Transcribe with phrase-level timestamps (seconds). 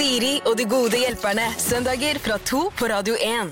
[0.00, 1.42] Siri og de gode hjelperne.
[1.60, 3.50] Søndager fra to på Radio 1.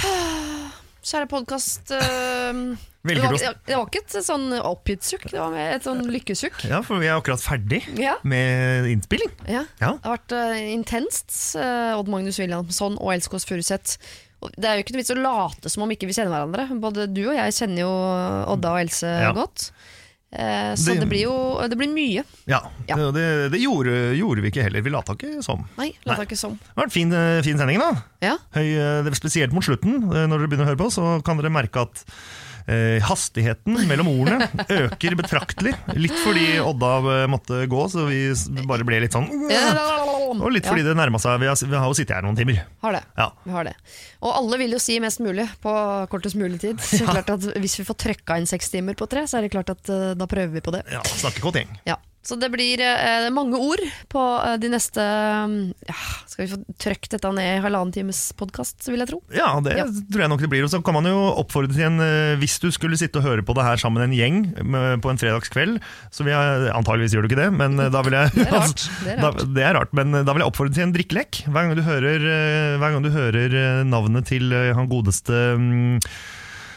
[1.10, 1.90] Kjære podkast.
[1.92, 1.98] det,
[3.20, 6.64] var- det var ikke et sånn oppgitt sukk, det var et sånn lykkesukk.
[6.70, 8.14] Ja, for vi er akkurat ferdig Ja.
[8.24, 9.28] med innspilling.
[9.44, 9.66] Ja.
[9.82, 9.92] Ja.
[10.00, 11.36] Det har vært uh, intenst.
[11.60, 13.98] uh, Odd Magnus Williamson og Else Kåss Furuseth.
[14.56, 16.80] Det er jo ikke noe vits å late som om ikke vi kjenner hverandre.
[16.80, 17.92] Både du og jeg kjenner jo
[18.56, 19.34] Odda og Else Ja.
[19.36, 19.68] godt.
[20.32, 22.22] Eh, Så Det- det, blir jo det blir mye.
[22.46, 22.96] Ja, Ja.
[23.10, 24.80] Det, det, gjorde, gjorde vi ikke heller.
[24.82, 25.64] Vi lata ikke som.
[25.76, 26.20] Nei, la Nei.
[26.24, 26.52] det ikke som.
[26.52, 28.02] Det har vært fin, eh, fin sending, da.
[28.22, 28.36] Ja.
[28.54, 31.82] Høy, eh, spesielt mot slutten, når dere begynner å høre på, så kan dere merke
[31.82, 32.04] at
[32.70, 34.48] eh, hastigheten mellom ordene
[34.86, 35.74] øker betraktelig.
[35.98, 38.22] Litt fordi Odda eh, måtte gå, så vi
[38.70, 39.28] bare ble litt sånn
[40.30, 41.40] Og litt fordi det nærma seg.
[41.42, 42.60] Vi har, vi har jo sittet her noen timer.
[42.84, 43.00] Har det.
[43.18, 43.26] Ja.
[43.42, 43.72] Vi har det.
[44.22, 45.72] Og alle vil jo si mest mulig på
[46.12, 46.78] kortest mulig tid.
[46.84, 49.52] Så klart at Hvis vi får trøkka inn seks timer på tre, så er det
[49.56, 50.84] klart at eh, da prøver vi på det.
[50.92, 51.74] ja Snakker godt gjeng.
[51.88, 51.98] Ja.
[52.20, 53.80] Så det blir eh, mange ord
[54.12, 55.54] på eh, de neste mm,
[55.88, 55.94] ja,
[56.28, 59.20] Skal vi få trøkt dette ned i halvannen times podkast, vil jeg tro.
[59.32, 59.86] Ja, det Ja.
[59.88, 60.66] tror jeg nok det blir.
[60.66, 63.44] Og så kan man jo oppfordre til en eh, Hvis du skulle sitte og høre
[63.46, 65.78] på det her sammen med en gjeng med, på en fredagskveld,
[66.12, 68.52] så vil jeg Antageligvis gjør du ikke det, men eh, da vil jeg Det er
[68.58, 68.84] rart.
[69.06, 69.40] Det er rart.
[69.40, 71.40] Da, det er rart, men eh, da vil jeg oppfordre til en drikkelek.
[71.48, 72.28] Hver gang du hører,
[72.82, 73.56] hver gang du hører
[73.88, 76.04] navnet til han godeste mm,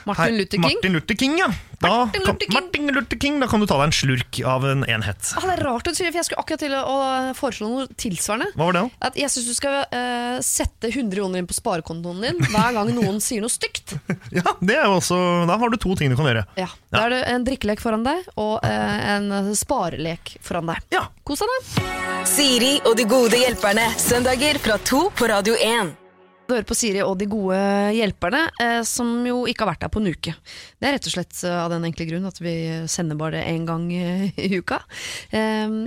[0.06, 0.66] Martin Luther King.
[0.68, 1.50] Martin Luther King, ja.
[1.84, 2.54] Da, Martin Luther King.
[2.56, 3.40] Martin Luther King.
[3.44, 5.34] Da kan du ta deg en slurk av en enhet.
[5.36, 6.98] Ah, det er rart du sier for jeg skulle akkurat til å å
[7.38, 8.52] foreslå noe tilsvarende.
[8.58, 8.84] Hva var det?
[8.86, 9.08] da?
[9.10, 12.92] At jeg syns du skal uh, sette 100 kroner inn på sparekontoen din hver gang
[12.96, 13.96] noen sier noe stygt.
[14.34, 16.46] Ja, det er jo også, Da har du to ting du kan gjøre.
[16.58, 20.82] Ja, Da er det en drikkelek foran deg og uh, en sparelek foran deg.
[20.96, 21.90] Ja, Kos deg, da.
[22.28, 23.90] Siri og de gode hjelperne.
[24.02, 26.03] Søndager fra to på Radio 1.
[26.44, 27.58] Du hører på Siri og de gode
[27.96, 30.34] hjelperne, eh, som jo ikke har vært der på en uke.
[30.76, 32.56] Det er rett og slett eh, av den enkle grunn at vi
[32.92, 34.82] sender bare én gang eh, i uka.
[35.32, 35.78] Eh,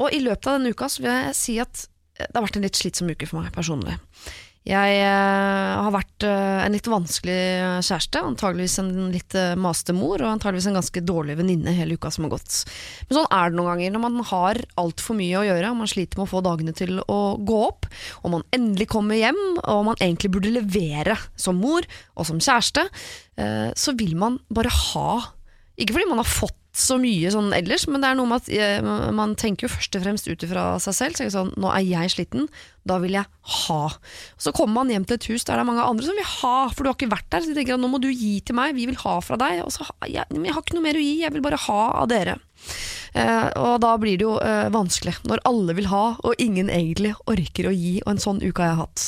[0.00, 1.86] og i løpet av denne uka så vil jeg si at
[2.20, 3.94] det har vært en litt slitsom uke for meg personlig.
[4.68, 7.36] Jeg eh, har vært eh, en litt vanskelig
[7.86, 12.26] kjæreste, antageligvis en litt maste mor, og antageligvis en ganske dårlig venninne hele uka som
[12.26, 12.58] har gått.
[13.08, 15.90] Men sånn er det noen ganger når man har altfor mye å gjøre, og man
[15.90, 17.88] sliter med å få dagene til å gå opp,
[18.20, 22.84] og man endelig kommer hjem, og man egentlig burde levere som mor og som kjæreste,
[23.40, 25.10] eh, så vil man bare ha
[25.80, 28.50] Ikke fordi man har fått så mye sånn ellers, men det er noe med at
[28.54, 31.18] eh, man tenker jo først og fremst ut ifra seg selv.
[31.18, 32.46] Så er sånn, nå er jeg sliten,
[32.86, 33.26] da vil jeg
[33.56, 33.80] ha.
[34.38, 36.54] Så kommer man hjem til et hus der det er mange andre som vil ha,
[36.70, 37.42] for du har ikke vært der.
[37.42, 39.64] Så de tenker at nå må du gi til meg, vi vil ha fra deg.
[39.66, 42.08] Og så jeg, jeg har ikke noe mer å gi, jeg vil bare ha av
[42.12, 42.38] dere.
[43.18, 47.16] Eh, og da blir det jo eh, vanskelig, når alle vil ha, og ingen egentlig
[47.30, 47.96] orker å gi.
[48.04, 49.06] Og en sånn uke har jeg hatt.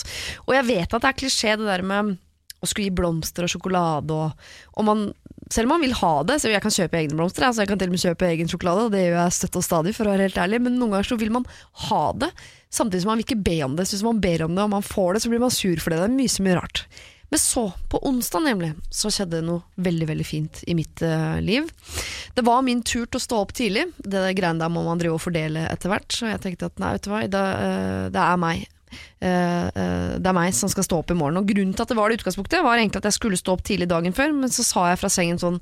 [0.48, 2.16] Og jeg vet at det er klisjé det der med
[2.62, 5.00] å skulle gi blomster og sjokolade og, og man,
[5.52, 7.80] selv om man vil ha det, så jeg kan kjøpe egne blomster, altså jeg kan
[7.80, 10.14] til og med kjøpe egen sjokolade, og det gjør jeg støtt og stadig, for å
[10.14, 11.48] være helt ærlig, men noen ganger så vil man
[11.86, 12.30] ha det,
[12.72, 14.72] samtidig som man vil ikke be om det, så hvis man ber om det, og
[14.72, 16.86] man får det, så blir man sur for det, det er mye så mye rart.
[17.32, 21.64] Men så, på onsdag nemlig, så skjedde noe veldig, veldig fint i mitt uh, liv.
[22.36, 25.16] Det var min tur til å stå opp tidlig, det greiene der må man drive
[25.16, 28.24] og fordele etter hvert, så jeg tenkte at nei, vet du hva, det, uh, det
[28.26, 28.66] er meg.
[29.22, 31.40] Eh, eh, det er meg som skal stå opp i morgen.
[31.40, 33.64] Og Grunnen til at det var det utgangspunktet, var egentlig at jeg skulle stå opp
[33.66, 35.60] tidlig dagen før, men så sa jeg fra sengen sånn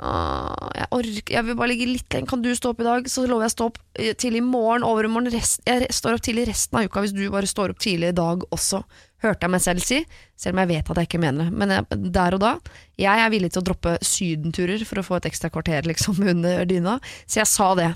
[0.00, 3.10] jeg, orker, jeg vil bare ligge litt lenger, kan du stå opp i dag?
[3.10, 5.34] Så lover jeg å stå opp eh, tidlig i morgen, overmorgen.
[5.34, 8.46] Jeg står opp tidlig resten av uka hvis du bare står opp tidlig i dag
[8.50, 8.82] også.
[9.20, 9.98] Hørte jeg meg selv si,
[10.40, 11.56] selv om jeg vet at jeg ikke mener det.
[11.60, 12.54] Men jeg, der og da,
[13.00, 16.64] jeg er villig til å droppe sydenturer for å få et ekstra kvarter liksom under
[16.68, 17.90] dyna, så jeg sa det.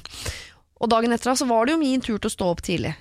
[0.84, 2.92] Og dagen etter så var det jo min tur til å stå opp tidlig.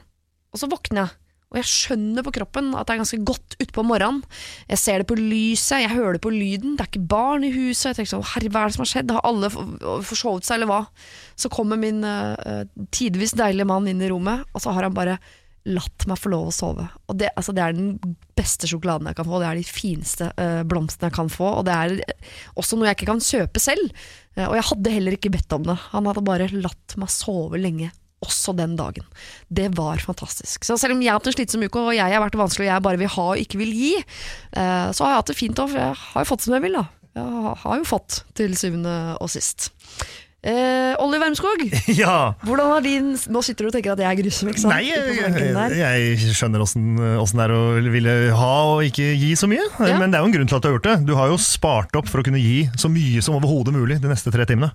[0.53, 1.19] Og så våkner jeg.
[1.53, 4.23] Og jeg skjønner på kroppen at det er ganske godt utpå morgenen.
[4.71, 6.73] Jeg ser det på lyset, jeg hører det på lyden.
[6.73, 7.91] Det er ikke barn i huset.
[7.91, 9.13] Jeg tenker sånn, herre, hva er det som har skjedd?
[9.13, 10.81] Har alle forsovet seg, eller hva?
[11.37, 12.65] Så kommer min uh,
[12.95, 15.19] tidvis deilige mann inn i rommet, og så har han bare
[15.69, 16.89] latt meg få lov å sove.
[17.07, 20.33] Og det, altså, det er den beste sjokoladen jeg kan få, det er de fineste
[20.33, 22.17] uh, blomstene jeg kan få, og det er
[22.59, 24.05] også noe jeg ikke kan kjøpe selv.
[24.35, 25.77] Uh, og jeg hadde heller ikke bedt om det.
[25.93, 27.93] Han hadde bare latt meg sove lenge.
[28.23, 29.05] Også den dagen.
[29.51, 30.65] Det var fantastisk.
[30.65, 32.71] Så selv om jeg har hatt en slitsom uke, og jeg har vært vanskelig, og
[32.71, 35.63] jeg bare vil ha og ikke vil gi, eh, så har jeg hatt det fint
[35.63, 36.87] for jeg har jo fått som jeg vil, da.
[37.13, 39.69] Jeg har jo fått, til syvende og sist.
[40.43, 41.61] Eh, Olli Wermskog,
[42.01, 42.33] ja.
[42.43, 44.73] hvordan har din Nå sitter du og tenker at jeg er grusom, ikke sant?
[44.73, 47.61] Nei, jeg, jeg, jeg skjønner åssen det er å
[47.93, 49.63] ville ha og ikke gi så mye.
[49.79, 49.95] Ja.
[50.01, 50.97] Men det er jo en grunn til at du har gjort det.
[51.07, 54.11] Du har jo spart opp for å kunne gi så mye som overhodet mulig de
[54.11, 54.73] neste tre timene.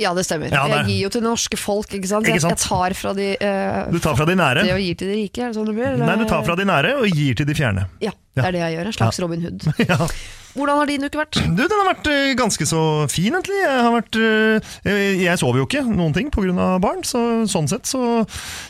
[0.00, 0.50] Ja, det stemmer.
[0.50, 2.26] Ja, Jeg gir jo til det norske folk, ikke sant?
[2.26, 2.56] Ikke sant?
[2.56, 4.64] jeg tar fra de uh, Du tar fra de nære.
[4.74, 5.90] og gir til de rike, er det sånn det blir?
[5.92, 6.06] eller?
[6.08, 7.86] Nei, du tar fra de nære og gir til de fjerne.
[8.02, 8.90] Ja, det er det jeg gjør.
[8.90, 9.68] En slags Robin Hood.
[9.88, 10.08] Ja.
[10.54, 11.38] Hvordan har din uke vært?
[11.50, 12.80] Du, den har vært eh, ganske så
[13.10, 13.56] fin, egentlig.
[13.58, 16.68] Jeg, har vært, eh, jeg sover jo ikke noen ting pga.
[16.82, 17.20] barn, så
[17.50, 18.00] sånn sett så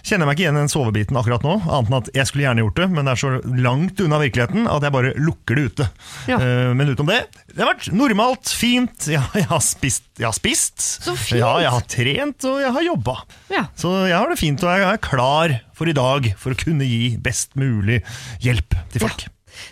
[0.01, 1.59] kjenner jeg meg ikke igjen i den sovebiten akkurat nå.
[1.69, 3.33] Annet enn at jeg skulle gjerne gjort det, men det er så
[3.69, 5.89] langt unna virkeligheten at jeg bare lukker det ute.
[6.31, 6.41] Ja.
[6.41, 7.21] Eh, Men utenom det,
[7.53, 9.11] det har vært normalt, fint.
[9.13, 10.09] Jeg, jeg har spist.
[10.17, 10.81] Jeg har spist.
[11.05, 11.43] Så fint.
[11.43, 13.19] Ja, jeg har trent, og jeg har jobba.
[13.53, 13.67] Ja.
[13.77, 16.87] Så jeg har det fint, og jeg er klar for i dag for å kunne
[16.89, 18.01] gi best mulig
[18.45, 19.29] hjelp til folk.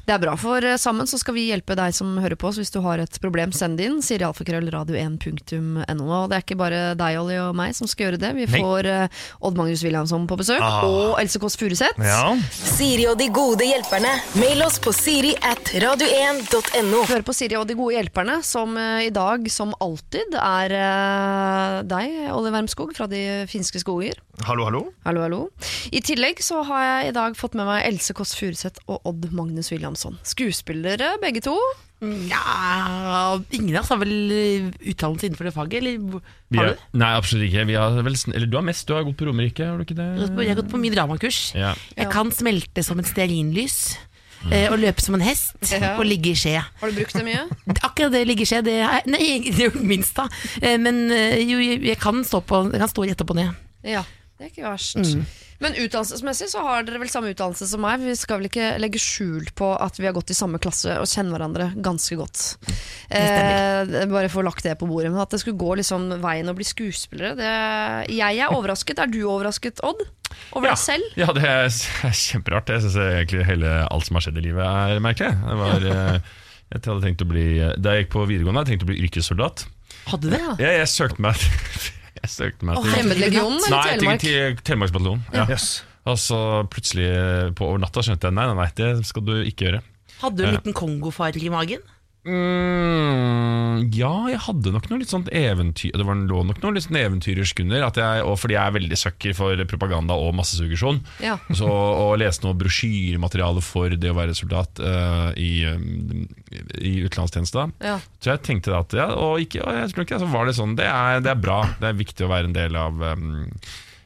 [0.06, 2.48] Det er bra, for eh, sammen så skal vi hjelpe deg som hører på.
[2.50, 2.58] oss.
[2.60, 4.00] hvis du har et problem, send det inn.
[4.04, 6.06] Siri alfakrøll radio1.no.
[6.12, 8.32] Og det er ikke bare deg, Olli, og meg som skal gjøre det.
[8.36, 10.84] Vi får uh, Odd Magnus Williamson på besøk, Ah.
[10.86, 11.98] og Else Kåss Furuseth.
[12.02, 12.32] Ja.
[12.52, 14.12] Siri og de gode hjelperne.
[14.38, 17.02] Mail oss på siri at radio1.no.
[17.08, 21.80] Hør på Siri og de gode hjelperne, som uh, i dag, som alltid, er uh,
[21.88, 24.20] deg, Olli Wermskog fra De finske skoger.
[24.46, 24.84] Hallo, hallo.
[25.06, 25.40] Hallo, hallo.
[25.92, 29.28] I tillegg så har jeg i dag fått med meg Else Kåss Furuseth og Odd
[29.36, 30.18] Magnus Williamson.
[30.28, 31.56] Skuespillere, begge to.
[32.02, 36.16] Ja, ingen av oss har vel eh, utdannelse innenfor det faget, eller
[36.58, 36.86] har er, du?
[36.98, 37.66] nei, absolutt ikke.
[37.68, 39.98] Vi har vel, eller du har mest, du har gått på Romerike, har du ikke
[39.98, 40.08] det?
[40.42, 41.38] Jeg har gått på mye dramakurs.
[41.58, 41.74] Ja.
[41.98, 43.76] Jeg kan smelte som et stearinlys.
[44.50, 45.92] eh, Og løpe som en hest Ja.
[45.96, 46.56] og ligge i skje.
[46.80, 47.44] Har du brukt det mye?
[47.86, 50.26] Akkurat det ligge i skje, det er Nei, det er jo minst, da.
[50.60, 51.04] Eh, Men
[51.46, 53.54] jo, jeg kan stå, på, jeg kan stå rett opp og ned.
[53.86, 54.02] Ja,
[54.38, 54.98] det er ikke verst.
[55.62, 58.02] Men utdannelsesmessig så har dere vel samme utdannelse som meg.
[58.02, 61.06] Vi skal vel ikke legge skjul på at vi har gått i samme klasse og
[61.06, 62.42] kjenner hverandre ganske godt.
[63.12, 65.12] Eh, bare få lagt det på bordet.
[65.14, 67.52] Men at det skulle gå liksom veien å bli skuespillere det,
[68.16, 68.98] Jeg er overrasket.
[68.98, 70.02] Er du overrasket, Odd?
[70.56, 70.74] Over Ja.
[70.74, 71.16] deg selv?
[71.16, 72.68] Ja, det er er kjemperart.
[72.72, 75.32] Jeg syns egentlig hele alt som har skjedd i livet er merkelig.
[75.46, 76.20] Det var, eh,
[76.72, 77.46] jeg hadde tenkt å bli,
[77.78, 79.66] da jeg gikk på videregående, hadde jeg tenkt å bli yrkessoldat.
[80.08, 80.42] Hadde du det?
[80.64, 81.36] Jeg, jeg søkte meg
[82.22, 84.20] Jeg søkte meg til Fremmedlegionen eller Nei, til, Telemark?
[84.22, 85.24] til Telemarksbataljonen.
[85.34, 85.46] Ja.
[85.50, 85.70] Yes.
[86.06, 86.38] Og så
[86.70, 89.80] plutselig eh, på over natta skjønte jeg nei, nei, nei, det skal du ikke gjøre.
[90.22, 90.58] Hadde du en Ja.
[90.60, 91.82] liten kongofarge i magen?
[92.22, 96.84] Mm, ja, jeg hadde nok noe litt sånt eventyr Det var lå nok noe litt
[96.84, 97.88] sånn eventyrersk under.
[98.22, 101.02] Og fordi jeg er veldig sucker for propaganda og massesuggesjon.
[101.24, 101.36] Ja.
[101.58, 106.26] Så å lese noe brosjyremateriale for det å være soldat uh, i, um,
[106.78, 107.68] i utenlandstjeneste.
[107.82, 107.98] Ja.
[108.22, 110.76] Så jeg tenkte at ja, og, ikke, og jeg tror ikke så var det sånn.
[110.78, 111.64] Det er, det er bra.
[111.80, 113.48] Det er viktig å være en del av um,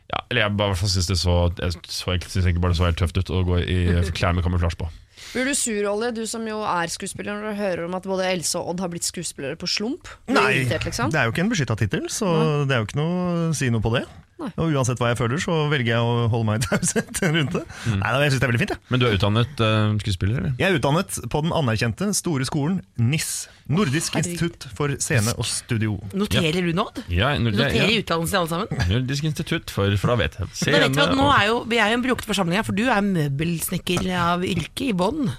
[0.07, 2.79] ja, eller jeg bare i synes det så, jeg så, jeg synes egentlig bare det
[2.79, 3.81] så helt tøft ut å gå i
[4.17, 4.89] klær med kamuflasje på.
[5.37, 8.25] Blir du sur, Olle, du som jo er skuespiller, når du hører om at både
[8.25, 10.09] Else og Odd har blitt skuespillere på slump?
[10.25, 11.11] Blir Nei, irritert, liksom?
[11.13, 12.31] det er jo ikke en beskytta tittel, så
[12.65, 13.19] det er jo ikke noe
[13.51, 14.07] å si noe på det.
[14.37, 14.51] Nei.
[14.61, 17.63] Og uansett hva jeg føler, så velger jeg å holde meg i taushet rundt det.
[17.89, 18.81] Nei, da, jeg synes det er veldig fint, ja.
[18.93, 20.53] Men du er utdannet uh, skuespiller, eller?
[20.61, 23.31] Jeg er utdannet på den anerkjente store skolen NIS.
[23.73, 25.97] Nordisk institutt for scene og studio.
[26.15, 26.85] Noterer du nå?
[27.11, 28.03] Ja, Nordisk, noterer ja.
[28.05, 28.85] utdannelse alle sammen?
[28.93, 30.53] Nordisk institutt, for, for da vet jeg.
[30.69, 32.77] Da vet vi at nå er jo, Vi er jo en brukt forsamling her, for
[32.77, 35.33] du er møbelsnekker av yrke i bånn.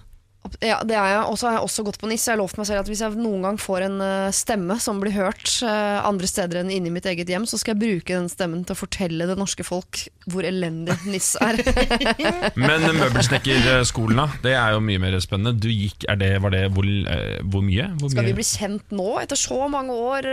[0.64, 1.22] Ja, det er jeg.
[1.32, 2.26] Og så har jeg også gått på NIS.
[2.28, 5.02] Jeg har lovt meg selv at hvis jeg noen gang får en eh, stemme som
[5.02, 8.30] blir hørt eh, andre steder enn inni mitt eget hjem, så skal jeg bruke den
[8.32, 11.62] stemmen til å fortelle det norske folk hvor elendig NIS er.
[12.68, 14.28] Men møbelsnekkerskolen, da?
[14.44, 15.56] Det er jo mye mer spennende.
[15.60, 17.92] Du gikk, er det, var det hvor, eh, hvor mye?
[18.02, 18.34] Hvor Skal mye?
[18.34, 20.32] vi bli kjent nå, etter så mange år?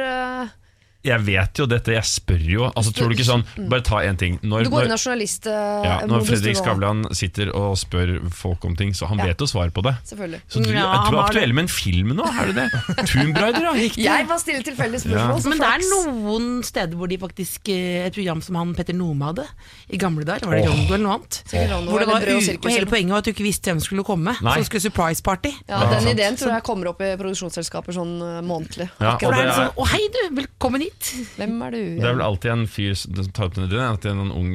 [1.04, 2.62] Jeg vet jo dette, jeg spør jo.
[2.72, 4.38] Altså, tror du ikke sånn Bare ta én ting.
[4.42, 5.44] Når, Du går inn når, av journalist...
[5.50, 6.56] ja, eh, når Fredrik.
[6.56, 9.26] Skavlan sitter og spør folk om ting, så han Ja.
[9.28, 9.92] vet jo svaret på det.
[10.08, 10.40] Selvfølgelig.
[10.48, 12.24] Så du, Ja, du er aktuell med en film nå?
[12.24, 12.68] Er du det?
[13.10, 13.72] Toonbrider, ja.
[13.76, 14.04] Riktig.
[14.08, 15.42] Jeg bare stiller tilfeldige spørsmål.
[15.44, 18.96] så Men det er noen steder hvor de faktisk eh, Et program som han Petter
[18.96, 19.44] Nome hadde
[19.92, 21.42] i gamle dager, var det Rondo eller noe annet?
[21.70, 23.78] Rondo Hvor det var og u og hele poenget var at du ikke visste hvem
[23.82, 24.32] som skulle komme.
[24.40, 24.56] Nei.
[24.56, 25.52] Så skulle surprise party.
[25.68, 26.14] Ja, Ja, Den sant.
[26.16, 28.88] ideen tror jeg kommer opp i produksjonsselskaper sånn eh, månedlig.
[29.00, 30.93] Ja, og det det er er, sånn, Å hei du, velkommen hit!
[31.36, 31.78] Hvem er du?
[32.00, 34.50] det er vel alltid en fyr som tar opp denne ideen, en ung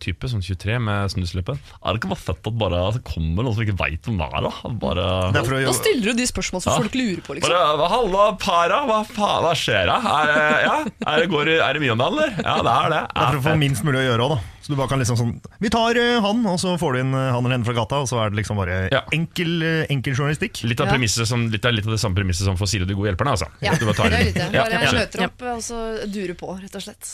[0.00, 1.56] type, sånn 23, med snusleppe.
[1.56, 4.28] Er det ikke bare fett at bare det kommer noen som ikke veit hvem det
[4.30, 4.72] er, da?
[4.82, 6.78] Bare Det er Da stiller du de spørsmål som Ja.
[6.84, 7.50] folk lurer på, liksom.
[7.52, 9.96] Bare, Halla, para, hva, faen, hva skjer da?
[10.16, 10.34] Er,
[10.66, 12.36] ja, er, det, går, er det mye om det, eller?
[12.42, 13.02] Ja, det er det.
[13.12, 14.42] Det er for å få minst mulig å gjøre òg, da.
[14.66, 17.12] Så du bare kan liksom sånn Vi tar eh, han, og så får du inn
[17.14, 19.04] eh, han eller henne fra gata, og så er det liksom bare Ja.
[19.14, 20.64] enkel, eh, enkel journalistikk.
[20.66, 21.06] Litt av, Ja.
[21.24, 23.30] som, litt, av, litt av det samme premisset som for Siri og de gode hjelperne.
[23.36, 23.46] Altså.
[23.62, 24.48] Ja, Du bare tar det er litt det.
[24.56, 24.92] Bare ja.
[24.98, 25.78] møter opp og så
[26.10, 27.12] durer på, rett og slett.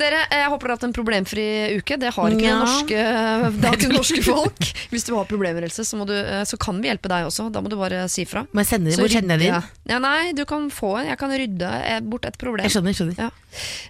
[0.00, 1.98] Dere, jeg håper dere har hatt en problemfri uke.
[2.00, 2.58] Det har ikke Ja.
[2.64, 3.04] norske,
[3.60, 4.72] det har ikke norske folk.
[4.90, 6.14] Hvis du har problemer, Else, så, du,
[6.48, 7.50] så kan vi hjelpe deg også.
[7.52, 8.46] Da må du bare si fra.
[8.56, 8.96] Må jeg sende?
[8.96, 9.68] Hvor kjenner jeg det inn?
[9.92, 11.10] Ja, nei, du kan få en.
[11.12, 12.64] Jeg kan rydde bort et problem.
[12.64, 13.32] Jeg skjønner, jeg skjønner.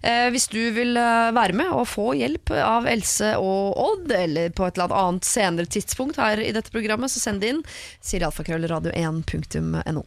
[0.02, 4.54] Eh, hvis du vil eh, være med og få hjelp av Else og Odd, eller
[4.56, 7.62] på et eller annet senere tidspunkt her i dette programmet, så send det inn.
[8.00, 10.04] Siri alfakrøll radio1.no.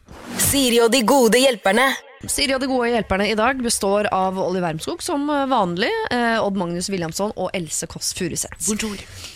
[0.50, 1.90] Siri og de gode hjelperne.
[2.28, 6.58] Siri og de gode hjelperne i dag består av Olli Wermskog som vanlig, eh, Odd
[6.60, 8.60] Magnus Williamson og Else Kåss Furuseth.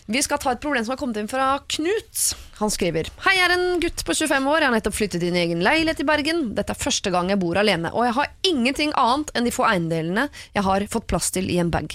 [0.05, 2.35] Vi skal ta et problem som har kommet inn fra Knut.
[2.61, 4.61] Han skriver Hei, jeg er en gutt på 25 år.
[4.61, 6.45] Jeg har nettopp flyttet inn i egen leilighet i Bergen.
[6.55, 9.65] Dette er første gang jeg bor alene, og jeg har ingenting annet enn de få
[9.65, 11.89] eiendelene jeg har fått plass til i en bag.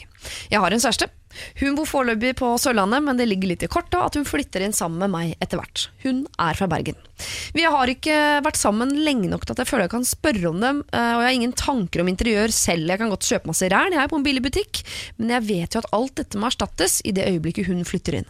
[0.49, 1.11] Jeg har en kjæreste.
[1.59, 4.75] Hun bor foreløpig på Sørlandet, men det ligger litt i kortet at hun flytter inn
[4.75, 5.87] sammen med meg etter hvert.
[6.03, 6.97] Hun er fra Bergen.
[7.53, 10.59] Vi har ikke vært sammen lenge nok til at jeg føler jeg kan spørre om
[10.63, 12.89] dem, eh, og jeg har ingen tanker om interiør selv.
[12.89, 14.83] Jeg kan godt kjøpe masse ræl, jeg er på en billig butikk,
[15.19, 18.29] men jeg vet jo at alt dette må erstattes i det øyeblikket hun flytter inn.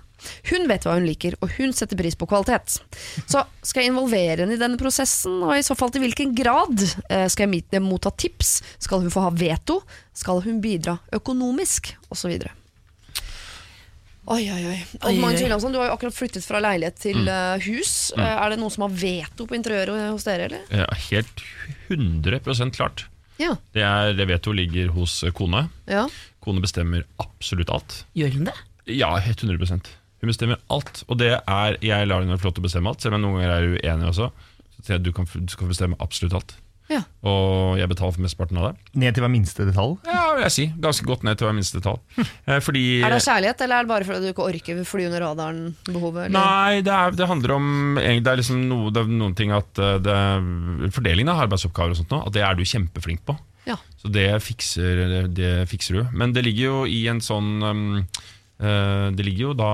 [0.50, 2.79] Hun vet hva hun liker, og hun setter pris på kvalitet.
[3.24, 6.75] Så skal jeg involvere henne i denne prosessen, og i så fall til hvilken grad?
[7.08, 8.60] Eh, Skal jeg motta tips?
[8.84, 9.79] Skal hun få ha veto?
[10.13, 11.94] Skal hun bidra økonomisk?
[12.10, 12.51] Og så videre.
[14.29, 14.77] Oi, oi, oi.
[15.00, 15.41] Odd Oi, Magnus.
[15.41, 17.93] Williamson, du har jo akkurat flyttet fra leilighet til eh, hus.
[18.13, 20.67] Eh, Er det noen som har veto på interiøret hos dere, eller?
[20.69, 21.41] Ja, helt
[21.89, 23.07] 100% klart.
[23.41, 23.55] Ja.
[23.74, 25.67] Det, er, det veto ligger hos kone.
[25.89, 26.05] ja.
[26.39, 27.98] Kone bestemmer absolutt alt.
[28.15, 28.53] Gjør hun det?
[28.95, 29.89] Ja, helt 100%
[30.21, 31.01] Hun bestemmer alt.
[31.12, 33.25] Og det er, jeg lar henne få lov til å bestemme alt, selv om jeg
[33.25, 34.29] noen ganger er uenig også.
[34.77, 36.55] Så sier jeg du, kan, du skal få bestemme absolutt alt.
[36.89, 37.03] Ja.
[37.29, 38.93] Og jeg betaler for mesteparten av det.
[38.98, 39.98] Ned til hver minste detalj.
[40.10, 40.65] Ja, vil jeg si.
[40.81, 42.00] Ganske godt ned til hver minste detalj.
[42.50, 45.24] Eh, Fordi Er det kjærlighet, eller er det bare fordi du ikke orker fly under
[45.27, 46.31] radaren-behovet?
[46.34, 47.67] Nei, det, er, det handler om
[48.00, 51.93] Det er liksom noe, det er noen ting at eh, det er Fordelingen av arbeidsoppgaver
[51.93, 53.38] og sånt nå, at det er du kjempeflink på.
[53.69, 53.77] Ja.
[54.01, 56.03] Så det fikser, det fikser du.
[56.17, 57.84] Men det ligger jo i en sånn um,
[58.58, 59.74] eh, Det ligger jo da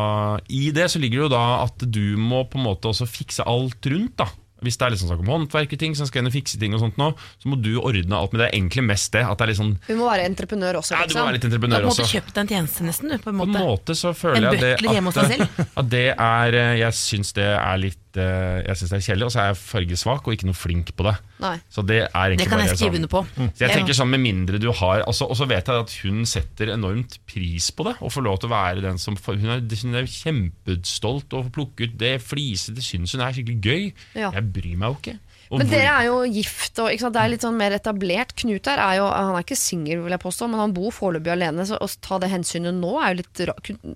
[0.51, 3.45] I det så ligger det jo da at du må på en måte også fikse
[3.47, 4.27] alt rundt, da.
[4.65, 6.97] Hvis det er liksom snakk om håndverkerting, som skal inn og fikse ting og sånt
[7.01, 8.33] nå, så må du ordne alt.
[8.33, 9.23] Men det er egentlig mest det.
[9.25, 11.01] At det er litt sånn du må være entreprenør også, Liksom.
[11.05, 12.11] Ja, du må være litt Du har på entreprenør en måte også.
[12.17, 13.13] kjøpt deg en tjeneste, nesten.
[13.13, 13.53] Du, på en måte.
[13.53, 13.95] På en måte.
[13.95, 16.97] så føler En jeg det butler hjemme hos deg at, at det er eh, Jeg
[16.99, 20.27] syns det er litt eh, Jeg synes det er kjedelig, og så er jeg fargesvak
[20.27, 21.15] og ikke noe flink på det.
[21.43, 21.55] Nei.
[21.69, 23.21] Så det er egentlig Det kan jeg bare skrive sånn- under på.
[23.57, 26.25] Så jeg tenker sånn Med mindre du har altså, Og så vet jeg at hun
[26.25, 29.49] setter enormt pris på det, og får lov til å være den som får- Hun
[29.49, 32.75] er, hun er kjempestolt og får plukke ut det fliset.
[32.75, 33.93] Det syns hun er skikkelig gøy.
[34.15, 34.31] Ja.
[34.31, 35.19] Jeg bryr meg jo ikke.
[35.61, 38.35] Men dere er jo gift, og det er litt sånn mer etablert.
[38.41, 41.33] Knut her er jo, han er ikke singel, vil jeg påstå, men han bor foreløpig
[41.35, 41.67] alene.
[41.67, 43.43] Så å ta det hensynet nå er jo litt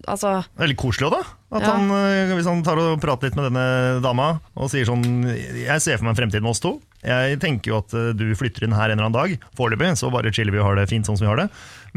[0.09, 1.35] Altså, Det er litt koselig òg, da.
[1.49, 1.71] Ja.
[1.71, 5.81] han, øh, hvis han tar og prater litt med denne dama og sier sånn Jeg
[5.81, 6.75] ser for meg en fremtid med oss to.
[7.01, 9.47] Jeg tenker jo at øh, du flytter inn her en eller annen dag.
[9.57, 11.47] Foreløpig så bare chiller vi og har det fint sånn som vi har det.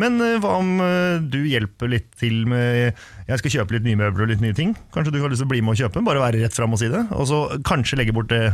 [0.00, 0.73] Men øh, hva om
[1.28, 2.97] du hjelper litt til med
[3.28, 4.73] Jeg skal kjøpe litt nye møbler og litt nye ting.
[4.95, 6.07] Kanskje du har lyst til å bli med og kjøpe?
[6.07, 7.04] Bare være rett fram og si det.
[7.12, 8.47] Og så kanskje legge bort det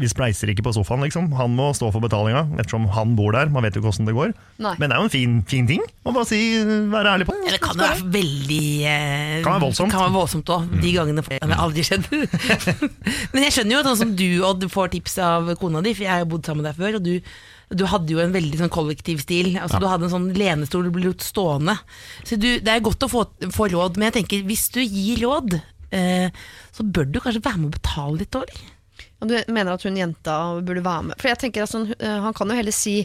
[0.00, 1.30] vi spleiser ikke på sofaen, liksom.
[1.38, 3.50] Han må stå for betalinga, ettersom han bor der.
[3.52, 4.32] Man vet jo hvordan det går.
[4.62, 4.74] Nei.
[4.78, 5.82] Men det er jo en fin, fin ting.
[6.06, 6.40] å bare si,
[6.92, 9.94] være ærlig på Ja, det kan jo være veldig eh, Kan være voldsomt.
[9.94, 12.06] Kan være voldsomt også, De gangene det har aldri skjedd.
[13.34, 16.06] Men jeg skjønner jo at sånn som du Odd får tips av kona di, for
[16.06, 16.98] jeg har jo bodd sammen med deg før.
[17.00, 17.14] Og du,
[17.82, 19.52] du hadde jo en veldig sånn kollektiv stil.
[19.60, 21.76] Altså, Du hadde en sånn lenestol du ble gjort stående.
[22.22, 25.24] Så du, Det er godt å få, få råd, men jeg tenker hvis du gir
[25.26, 25.58] råd,
[25.96, 26.28] eh,
[26.74, 28.79] så bør du kanskje være med å betale litt òg, og
[29.28, 31.20] du mener at hun jenta burde være med?
[31.20, 33.02] For jeg tenker øh, Han kan jo heller si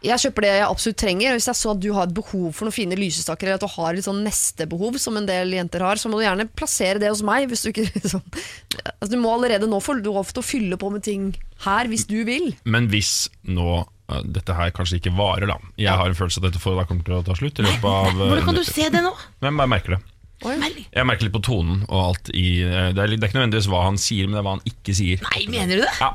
[0.00, 1.32] jeg kjøper det jeg absolutt trenger.
[1.32, 3.64] og Hvis jeg så at du har et behov for noen fine lysestaker, eller at
[3.66, 7.02] du har litt sånn nestebehov, som en del jenter har, så må du gjerne plassere
[7.02, 7.50] det hos meg.
[7.50, 8.24] Hvis du, ikke, liksom,
[8.96, 11.30] altså, du må allerede nå få lov til å fylle på med ting
[11.66, 12.54] her, hvis du vil.
[12.64, 15.58] Men hvis nå eh, dette her kanskje ikke varer, da.
[15.80, 17.60] Jeg har en følelse at dette forholdet kommer til å ta slutt.
[17.60, 19.12] I løpet av eh, Hvordan kan du se det nå?
[19.44, 20.02] Jeg bare merker det.
[20.40, 23.38] Jeg merker litt på tonen og alt i eh, Det er, litt- det er ikke
[23.40, 25.22] nødvendigvis hva han sier, men det er hva han ikke sier.
[25.30, 25.94] Nei, mener du det?
[26.00, 26.10] Ja,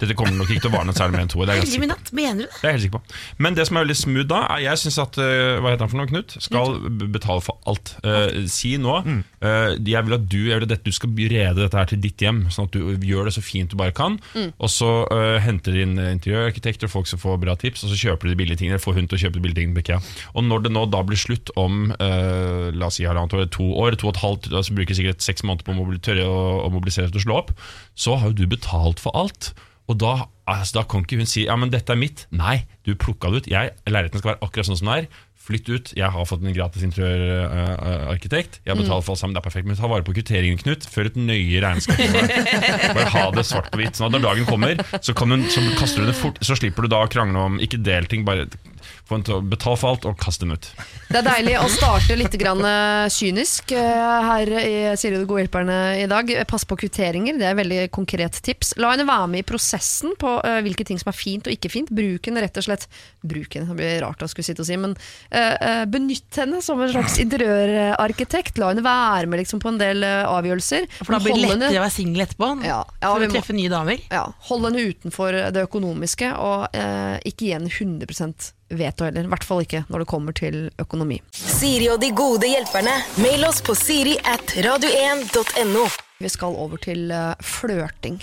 [0.00, 1.46] Dette kommer nok ikke til å vare noe særlig mer enn to år.
[1.46, 2.16] Det er jeg ganske sikker på.
[2.18, 2.58] mener du det?
[2.58, 3.18] Det er helt sikker på.
[3.46, 5.92] Men det som er veldig smooth da, er jeg syns at eh, Hva heter han
[5.92, 6.34] for noe, Knut?
[6.42, 6.74] Skal
[7.14, 7.92] betale for alt.
[8.02, 11.78] Uh, si nå eh, Jeg vil at du jeg vil at du skal rede dette
[11.78, 14.18] her til ditt hjem, sånn at du gjør det så fint du bare kan.
[14.58, 18.00] Og så uh, henter du inn interiørarkitekter og folk som får bra tips, og så
[18.02, 18.74] kjøper de billige tingene.
[18.78, 20.00] Eller får hun til å kjøpe de billige tingene på IKEA.
[20.34, 23.67] Og når det nå da blir slutt om eh, la oss si halvannet år, to
[23.76, 26.68] år, to og et halvt, altså bruker sikkert seks måneder på å tørre å, å
[26.74, 27.54] mobilisere til å slå opp,
[27.98, 29.52] så har jo du betalt for alt.
[29.88, 32.26] Og da, altså, da kan ikke hun si ja, men dette er mitt.
[32.34, 33.48] Nei, du plukka det ut.
[33.48, 35.06] Jeg, leiligheten skal være akkurat sånn som den er.
[35.48, 35.92] Flytt ut.
[35.96, 38.58] Jeg har fått en gratis interiørarkitekt.
[38.66, 39.32] Jeg har betalt for alt sammen.
[39.32, 39.68] Det er perfekt.
[39.70, 40.84] Men ta vare på kvitteringen, Knut.
[40.92, 42.02] Før et nøye regnskap.
[42.98, 43.96] Bare ha det svart på hvitt.
[43.96, 46.36] Sånn at når dagen kommer, så, kan hun, så kaster du det fort.
[46.44, 48.44] Så slipper du da å krangle om ikke del ting, bare
[49.08, 50.68] betale for alt og kaste den ut.
[51.08, 55.28] Det er deilig å starte litt grann eh, kynisk eh, her i Siri og de
[55.30, 56.32] gode hjelperne i dag.
[56.50, 58.74] Pass på kvitteringer, det er et veldig konkret tips.
[58.80, 61.72] La henne være med i prosessen på eh, hvilke ting som er fint og ikke
[61.72, 61.92] fint.
[61.94, 62.88] Bruk henne rett og slett
[63.24, 64.94] Bruk henne, det blir rart å skulle sitte og si, men
[65.90, 68.60] benytt henne som en slags interiørarkitekt.
[68.60, 70.86] La henne være med liksom, på en del avgjørelser.
[71.00, 72.50] For da blir det lettere henne- å være singel etterpå.
[72.66, 74.04] Ja, ja, for å treffe nye damer.
[74.12, 79.26] ja, hold henne utenfor det økonomiske, og eh, ikke igjen henne 100 veto heller.
[79.26, 81.20] I hvert fall ikke når det kommer til økonomi.
[81.32, 82.96] Siri og de gode hjelperne.
[83.22, 85.86] Mail oss på siri at radio1.no.
[86.18, 88.18] Vi skal over til uh, flørting.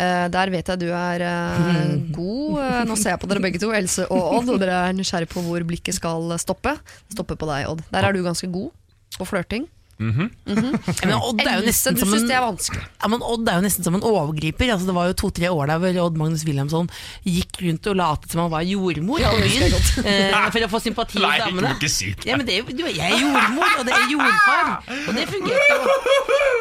[0.00, 2.60] Eh, der vet jeg du er eh, god.
[2.62, 5.28] Eh, nå ser jeg på dere begge to, Else og Odd, og dere er nysgjerrig
[5.32, 6.76] på hvor blikket skal stoppe.
[7.12, 7.84] Stoppe på deg, Odd.
[7.90, 8.70] Der er du ganske god
[9.18, 9.66] på flørting.
[10.00, 12.46] Ja, Men Odd er jo nesten som en er.
[12.80, 14.72] Ja, men Odd er jo nesten som en overgriper.
[14.72, 16.88] Altså, det var jo to-tre år der hvor Odd Magnus Wilhelmsson
[17.26, 21.26] gikk rundt og latet som han var jordmor Ja, eh, for å få sympati hos
[21.44, 21.68] damene.
[21.68, 22.28] Nei, ikke si det.
[22.30, 24.72] Ja, men det, er jo- jeg er jordmor, og det er jordfar.
[25.08, 25.98] Og det fungerte jo.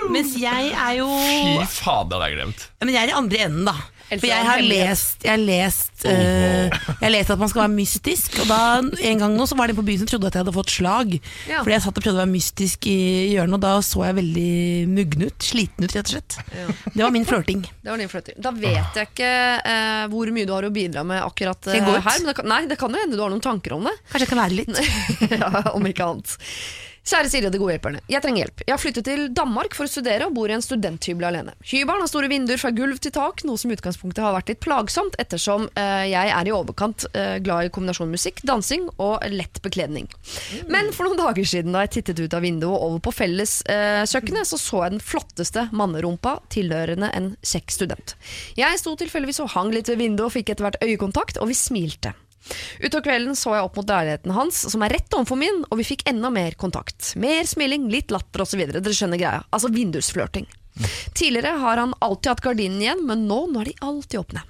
[0.09, 2.67] Mens jeg er jo Fy faen, det har jeg glemt.
[2.79, 3.77] Ja, Men jeg er i andre enden, da.
[4.09, 7.75] For jeg har lest, jeg har lest, eh, jeg har lest at man skal være
[7.75, 8.39] mystisk.
[8.41, 10.41] Og da, En gang nå så var det en på byen som trodde at jeg
[10.41, 11.13] hadde fått slag.
[11.45, 11.59] Ja.
[11.61, 12.97] Fordi jeg satt og prøvde å være mystisk i
[13.35, 14.51] hjørnet, og da så jeg veldig
[14.91, 15.37] muggen ut.
[15.49, 16.37] Sliten ut, rett og slett.
[16.93, 17.63] Det var min flørting.
[17.83, 18.37] Det var din flørting.
[18.43, 19.31] Da vet jeg ikke
[19.71, 22.19] eh, hvor mye du har å bidra med akkurat eh, her.
[22.21, 23.95] Men det kan, nei, det kan jo hende du har noen tanker om det.
[24.11, 24.83] Kanskje jeg kan lære litt.
[25.41, 26.37] ja, om ikke annet.
[27.07, 28.01] Kjære Siri og de gode hjelperne.
[28.11, 28.63] Jeg trenger hjelp.
[28.65, 31.55] Jeg har flyttet til Danmark for å studere og bor i en studenthybel alene.
[31.71, 34.61] Hybelen har store vinduer fra gulv til tak, noe som i utgangspunktet har vært litt
[34.63, 39.61] plagsomt, ettersom eh, jeg er i overkant eh, glad i kombinasjon musikk, dansing og lett
[39.65, 40.09] bekledning.
[40.69, 44.49] Men for noen dager siden da jeg tittet ut av vinduet og over på felleskjøkkenet,
[44.49, 48.15] så så jeg den flotteste mannerumpa tilhørende en kjekk student.
[48.59, 51.57] Jeg sto tilfeldigvis og hang litt ved vinduet og fikk etter hvert øyekontakt, og vi
[51.57, 52.13] smilte.
[52.79, 55.87] Utover kvelden så jeg opp mot leiligheten hans, som er rett overfor min, og vi
[55.87, 57.13] fikk enda mer kontakt.
[57.19, 58.63] Mer smiling, litt latter osv.
[58.71, 59.43] Dere skjønner greia.
[59.53, 60.47] Altså vindusflørting.
[61.17, 64.45] Tidligere har han alltid hatt gardinen igjen, men nå, nå er de alltid åpne.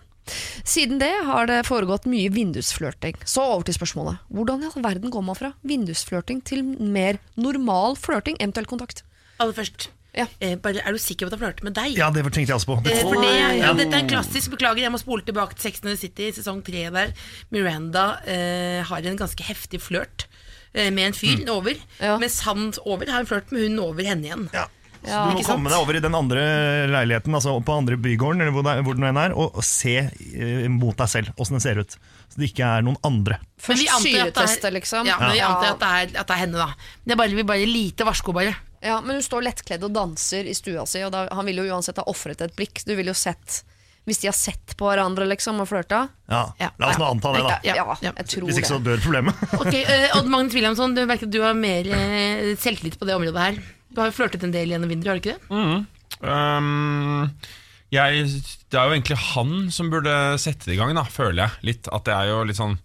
[0.64, 3.18] Siden det har det foregått mye vindusflørting.
[3.26, 4.22] Så over til spørsmålet.
[4.30, 9.02] Hvordan i all verden går man fra vindusflørting til mer normal flørting, eventuell kontakt?
[9.40, 10.26] Aller først, Ja.
[10.42, 11.94] eh, bare, er du sikker på at han flørter med deg?
[11.98, 12.78] Ja, det tenkte jeg også på.
[12.84, 15.70] Det, Eh, For det, ja, dette er en klassisk Beklager, jeg må spole tilbake til
[15.70, 17.14] Sex and the City, sesong 3 der.
[17.54, 20.26] Miranda eh, har en ganske heftig flørt
[20.74, 21.78] eh, med en fyr over.
[22.02, 22.18] Ja.
[22.22, 24.50] Mens han over har en flørt med hun over henne igjen.
[24.54, 24.66] ja.
[25.00, 26.42] Ja, du må komme deg over i den andre
[26.92, 30.66] leiligheten, altså på andre bygården, eller hvor, det, hvor den er, og, og se eh,
[30.68, 31.96] mot deg selv åssen det ser ut.
[32.28, 33.38] Så det ikke er noen andre.
[33.40, 35.08] Men Først syreteste, liksom.
[35.08, 36.92] Ja, men vi antar at det er, at det er henne, da.
[37.08, 38.58] Det er bare, vi bare lite varsko, bare.
[38.82, 41.74] Ja, men hun står lettkledd og danser i stua si, og da, han ville jo
[41.76, 42.82] uansett ha ofret et blikk.
[42.88, 43.64] Du ville jo sett
[44.08, 46.06] Hvis de har sett på hverandre liksom og flørta.
[46.32, 46.70] Ja, Ja.
[46.82, 47.58] La oss nå anta det, da.
[47.68, 48.14] Ja, Ja, ja.
[48.18, 49.36] jeg tror Hvis ikke så dør problemet.
[49.62, 53.14] Ok, uh, Odd Magnus Wilhelmsson, du merker at du har mer uh, selvtillit på det
[53.20, 53.60] området her.
[53.92, 55.86] Du har jo flørtet en del gjennom vinduet, har du ikke det?
[56.24, 57.30] Um,
[57.94, 58.26] jeg,
[58.70, 61.62] det er jo egentlig han som burde sette det i gang, da, føler jeg.
[61.72, 62.78] Litt, at det er jo litt sånn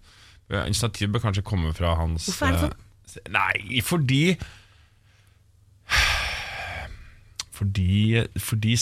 [0.45, 2.73] Initiativet bør kanskje komme fra hans Hvorfor er det sånn?
[3.17, 4.19] eh, Nei, fordi
[7.55, 8.73] fordi, fordi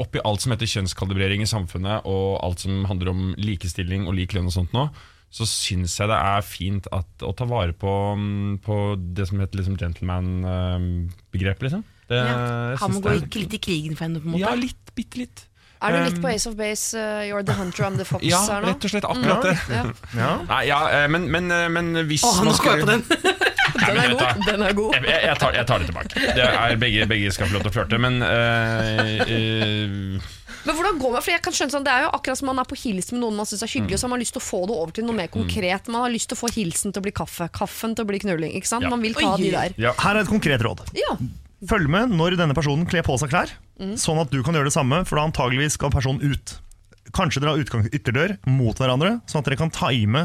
[0.00, 4.32] oppi alt som heter kjønnskalibrering i samfunnet, og alt som handler om likestilling og lik
[4.36, 4.86] lønn og sånt nå,
[5.32, 8.78] så syns jeg det er fint at, å ta vare på, mm, på
[9.16, 11.84] det som heter liksom gentleman-begrepet, liksom.
[12.08, 12.76] Det, Ja.
[12.80, 14.44] Han må gå er- litt i krigen for henne, på en måte.
[14.44, 14.92] Ja, litt.
[14.94, 15.46] Bitte litt.
[15.82, 18.22] Er du litt Um, på Ace of Base, uh, You're the Hunter, I'm the Fox
[18.28, 18.68] Ja, her nå?
[18.68, 19.54] rett og slett akkurat det.
[19.72, 19.84] Ja.
[20.14, 20.28] Ja.
[20.46, 23.31] Nei, ja, eh, men, men, eh, men hvis Å, han man må på på
[23.86, 23.98] den!
[24.02, 24.44] Er god.
[24.46, 24.94] Den er god.
[25.00, 26.14] Jeg, jeg, tar, jeg tar det tilbake.
[26.38, 30.30] Det er, begge, begge skal få lov til å flørte, men uh, uh,
[30.62, 31.24] Men hvordan går man?
[31.24, 33.22] For jeg kan skjønne sånn, Det er jo akkurat som man er på hils med
[33.24, 34.94] noen man syns er hyggelig, og så har man lyst til å få det over
[34.98, 35.90] til noe mer konkret.
[35.90, 38.20] Man har lyst til å få hilsen til å bli kaffe, kaffen til å bli
[38.22, 38.54] knulling.
[38.58, 38.86] ikke sant?
[38.86, 38.92] Ja.
[38.92, 39.40] Man vil ta Oi.
[39.42, 39.74] de der.
[39.88, 39.94] ja.
[40.04, 40.84] Her er et konkret råd.
[40.98, 41.16] Ja.
[41.70, 43.96] Følg med når denne personen kler på seg klær, Mm.
[43.98, 46.52] sånn at du kan gjøre det samme, for da antageligvis skal personen ut.
[47.16, 50.20] Kanskje dra utgang ytterdør mot hverandre, sånn at dere kan time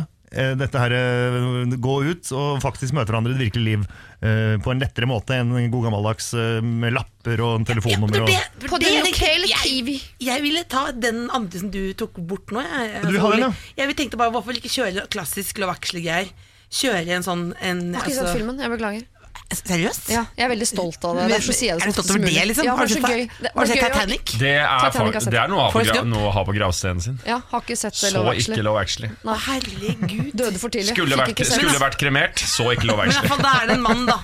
[0.59, 4.73] dette her, eh, gå ut og faktisk møte hverandre i det virkelige liv uh, på
[4.73, 8.19] en lettere måte enn en god gammeldags uh, med lapper og en telefonnummer.
[8.19, 9.47] Ja, det, og, det, På det den tenkte jeg-
[9.87, 12.59] jeg- Jeg ville ta den andre som du tok bort nå.
[12.59, 13.51] Jeg, Du vil ha den, ja?
[13.77, 16.27] jeg tenkte bare, Hvorfor ikke kjøre klassisk Love Actually-greier?
[16.69, 19.05] Kjøre en sånn en, Har ikke sett altså, filmen, jeg beklager.
[19.47, 20.09] Seriøst?
[20.11, 21.21] Ja, jeg er veldig stolt av det.
[21.23, 22.47] Men- Derfor sier jeg det er du så stolt ofte som over det, mulig.
[22.49, 22.65] liksom?
[22.67, 23.23] Ja, har du sett, gøy.
[23.39, 24.23] Det har du sett Titanic?
[24.43, 25.31] Det er, Titanic har sett.
[25.31, 27.19] det er noe, å ha på, ha på gravstenen sin.
[27.25, 28.61] Ja, har ikke sett Så Love ikke Actually.
[28.67, 29.09] Love Actually.
[29.23, 29.37] Nei.
[29.47, 30.31] herregud.
[30.35, 30.93] Døde for tidlig.
[30.97, 33.29] Skulle vært, skulle vært kremert, så ikke Love Men Actually.
[33.29, 34.17] fall, da er det en mann, da.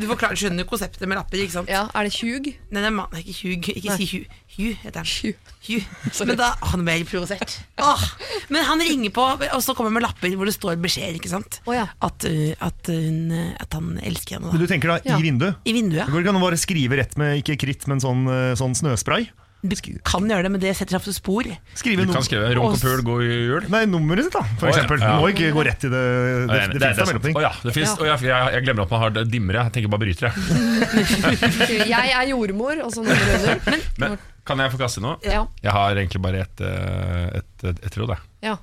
[0.00, 1.68] Du forklarer, skjønner jo konseptet med lapper, ikke sant?
[1.68, 2.48] Ja, er det Hugh?
[2.72, 3.68] Nei, det er mann, ikke Hugh.
[3.76, 4.26] Ikke si Hugh.
[4.56, 5.06] Hugh heter han.
[5.06, 5.36] Hugh.
[5.66, 5.84] Hugh.
[6.28, 7.56] Men da Han ble helt provosert.
[7.82, 8.04] Åh.
[8.52, 11.32] Men han ringer på, og så kommer han med lapper hvor det står beskjeder, ikke
[11.32, 11.60] sant?
[11.66, 11.88] Oh, ja.
[12.00, 14.52] at, uh, at, hun, uh, at han elsker henne.
[14.54, 15.18] Men du tenker da Ja.
[15.20, 15.58] i vinduet?
[15.64, 16.06] I vinduet.
[16.06, 18.24] Det går ikke an å bare skrive rett med ikke kritt, men sånn,
[18.58, 19.28] sånn snøspray?
[19.66, 19.74] Du
[20.06, 21.46] kan gjøre det, men det setter seg ofte spor.
[21.78, 23.66] Skrive Du kan skrive 'Runk og pul, i jul'.
[23.72, 24.74] Nei, nummeret sitt, da, for oh, ja.
[24.76, 25.00] eksempel.
[25.00, 25.08] Ja.
[25.16, 26.02] Du må ikke gå rett i det.
[26.04, 27.36] Det, det, Det, det, det, da mellomting.
[27.40, 29.66] Å ja, finnes, å ja, jeg, jeg glemmer at man har det dimmere.
[29.66, 31.80] Jeg tenker bare bryter, jeg.
[31.96, 33.80] Jeg er jordmor, og så nummer under.
[34.02, 35.16] Men kan jeg få kaste noe?
[35.26, 35.44] Ja.
[35.64, 38.16] Jeg har egentlig bare et, eh, et, et, et råd.
[38.46, 38.56] ja.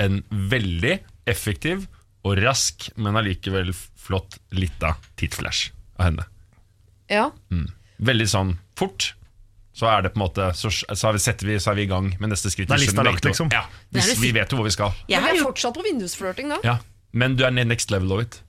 [0.00, 0.94] En veldig
[1.28, 1.82] effektiv
[2.24, 6.24] og rask, men allikevel flott lita tittflash av henne.
[7.12, 7.26] ja.
[8.00, 9.10] Veldig sånn fort.
[9.76, 11.84] Så er det på en måte Så, så har vi, setter vi, så er vi
[11.84, 12.68] i gang med neste skritt.
[12.68, 13.52] Da er lista lagt, liksom.
[13.52, 14.96] Ja, er vi, vi vet jo hvor vi skal.
[15.08, 16.58] Jeg er fortsatt på vindusflørting da.
[16.64, 16.78] Ja
[17.12, 18.40] Men du er next level of it.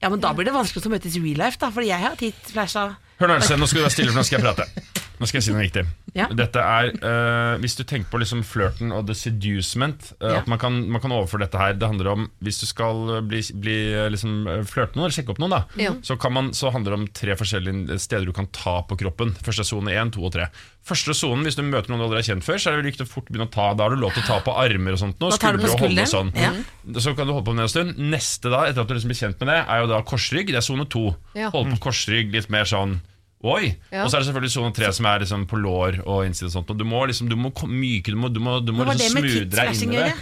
[0.00, 2.14] ja, men da blir det vanskelig å møtes i real life, da, fordi jeg har
[2.16, 2.86] tidsflasha.
[3.20, 4.66] Hør nå, Else, nå skal du være stille, for nå skal jeg prate.
[5.20, 5.82] Nå skal jeg si noe viktig.
[6.16, 6.26] Ja.
[6.32, 10.38] Dette er, uh, Hvis du tenker på liksom flørten og the seducement uh, Ja.
[10.40, 13.42] At man kan, man kan overføre dette her Det handler om Hvis du skal bli,
[13.62, 15.92] bli eh, liksom, eh, flørte noen, eller sjekke opp noen, da Ja.
[16.02, 19.32] så, kan man, så handler det om tre forskjellige steder du kan ta på kroppen.
[19.44, 20.48] Første sone én, to og tre.
[20.86, 23.06] Første sonen, hvis du møter noen du aldri har kjent før, så er det viktig
[23.06, 25.02] å fort begynne å ta Da har du lov til å ta på armer og
[25.02, 25.20] sånt.
[25.20, 26.32] Nå, tar du på skuldre og sånn.
[26.96, 28.02] Så kan du holde på med det en stund.
[28.12, 30.50] Neste da, etter at du liksom blir kjent med det, er jo da korsrygg.
[30.52, 31.10] Det er sone to.
[31.38, 31.52] Ja.
[31.54, 32.98] Holde på korsrygg, litt mer sånn
[33.40, 33.70] Oi!
[33.88, 34.04] Ja.
[34.04, 36.56] Og så er det selvfølgelig sone tre som er liksom på lår og innside og
[36.58, 36.72] sånt.
[36.74, 39.48] Og du må liksom, du må myke, du må, du må, du må liksom smoothe
[39.54, 40.12] deg inn i det.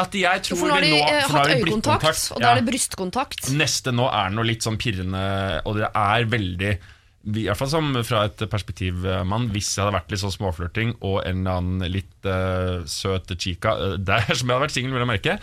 [0.00, 2.52] At jeg tror For nå har de nå eh, hatt øyekontakt, og da Ja.
[2.54, 3.50] er det brystkontakt.
[3.58, 5.26] Neste nå er noe litt sånn pirrende,
[5.66, 6.72] og det er veldig
[7.20, 10.32] i hvert fall som fra et perspektiv, eh, mann, hvis jeg hadde vært litt sånn
[10.32, 14.76] småflørting og en eller annen litt uh, søt chica eh, der som jeg hadde vært
[14.76, 15.34] singel, vil jeg merke,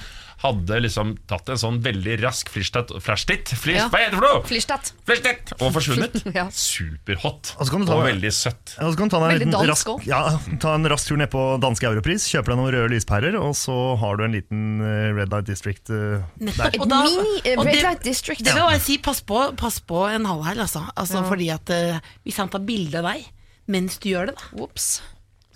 [0.43, 3.87] hadde liksom tatt en sånn veldig rask flashtitt, flashtitt flish, Ja.
[3.89, 4.43] Hva heter det for noe?
[4.45, 4.91] Flishtat.
[5.07, 5.53] Flashtitt!
[5.57, 6.19] Og forsvunnet.
[6.37, 6.43] Ja.
[6.53, 7.53] Superhot.
[7.57, 8.75] Og så kan du ta- og veldig søtt.
[8.77, 10.07] Ja, og så kan du ta, deg en Veldig liten dansk rask, også.
[10.07, 13.55] ja, ta en rask tur ned på danske Europris, kjøpe deg noen røde lyspærer, og
[13.57, 16.77] så har du en liten eh, Red Light District eh, der.
[16.77, 18.43] Og da- Mini eh, og Red det- Light District.
[18.45, 20.85] Det vil jeg si, pass på, pass på en halvhæl, altså.
[20.95, 21.97] altså Fordi at eh,
[22.27, 23.25] Hvis han tar bilde av deg
[23.67, 25.01] mens du gjør det, da Ops.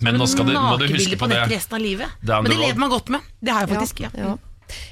[0.04, 1.56] Men nå skal du, må du Nakenbilde huske på nett det.
[1.56, 2.16] resten av livet.
[2.20, 3.20] Det er Men det lever man godt med.
[3.40, 4.02] Det har jeg faktisk.
[4.04, 4.10] Ja.
[4.18, 4.32] Ja.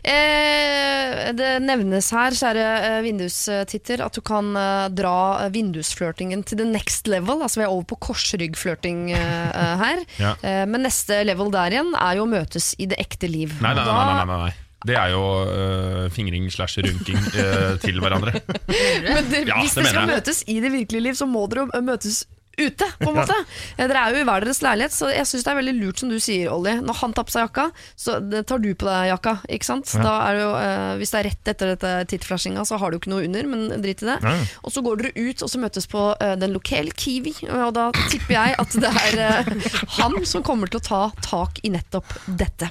[0.05, 6.63] Eh, det nevnes her, kjære eh, vindustitter, at du kan eh, dra eh, vindusflørtingen til
[6.63, 7.43] the next level.
[7.45, 10.03] Altså Vi er over på korsryggflørting eh, her.
[10.21, 10.35] Ja.
[10.45, 13.55] Eh, men neste level der igjen er jo å møtes i det ekte liv.
[13.63, 14.53] Nei, nei, nei, nei, nei, nei.
[14.81, 18.33] Det er jo øh, fingring slash runking øh, til hverandre.
[19.05, 20.09] Men det, Ja, hvis dere skal jeg.
[20.09, 22.23] møtes i det virkelige liv, så må dere jo møtes
[22.69, 23.37] ute, på en måte.
[23.77, 26.03] Eh, Dere er jo i hver deres leilighet, så jeg syns det er veldig lurt
[26.03, 26.77] som du sier, Olli.
[26.85, 27.67] Når han tar på seg jakka,
[27.99, 29.95] så det tar du på deg jakka, ikke sant.
[30.01, 32.99] Da er det jo, eh, hvis det er rett etter dette tittflashinga, så har du
[33.01, 34.19] ikke noe under, men drit i det.
[34.25, 34.37] Ja.
[34.65, 37.89] Og så går dere ut og så møtes på eh, den lokale Kiwi, og da
[38.13, 42.15] tipper jeg at det er eh, han som kommer til å ta tak i nettopp
[42.27, 42.71] dette.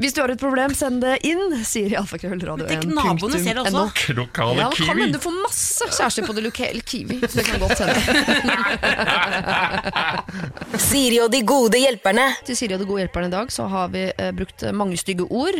[0.00, 2.68] Hvis du har et problem, send det inn, sier alfakrøllradio1.no.
[2.70, 4.14] Tenk, naboene ser det også.
[4.16, 4.88] Lokale Ja, kan kiwi.
[5.02, 7.18] hende du får masse kjærester på det lokale Kiwi.
[7.22, 7.94] Så det kan godt hende.
[10.84, 12.24] Siri og de gode hjelperne.
[12.46, 15.26] Til Siri og de gode hjelperne i dag så har vi eh, brukt mange stygge
[15.28, 15.58] ord.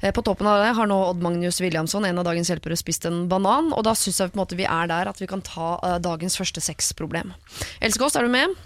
[0.00, 3.06] Eh, på toppen av det har nå Odd Magnus Williamson, en av dagens hjelpere, spist
[3.08, 3.66] en banan.
[3.76, 5.98] Og da syns jeg på en måte vi er der at vi kan ta eh,
[6.04, 7.28] dagens første sexproblem.
[7.84, 8.56] Else Kåss, er du med?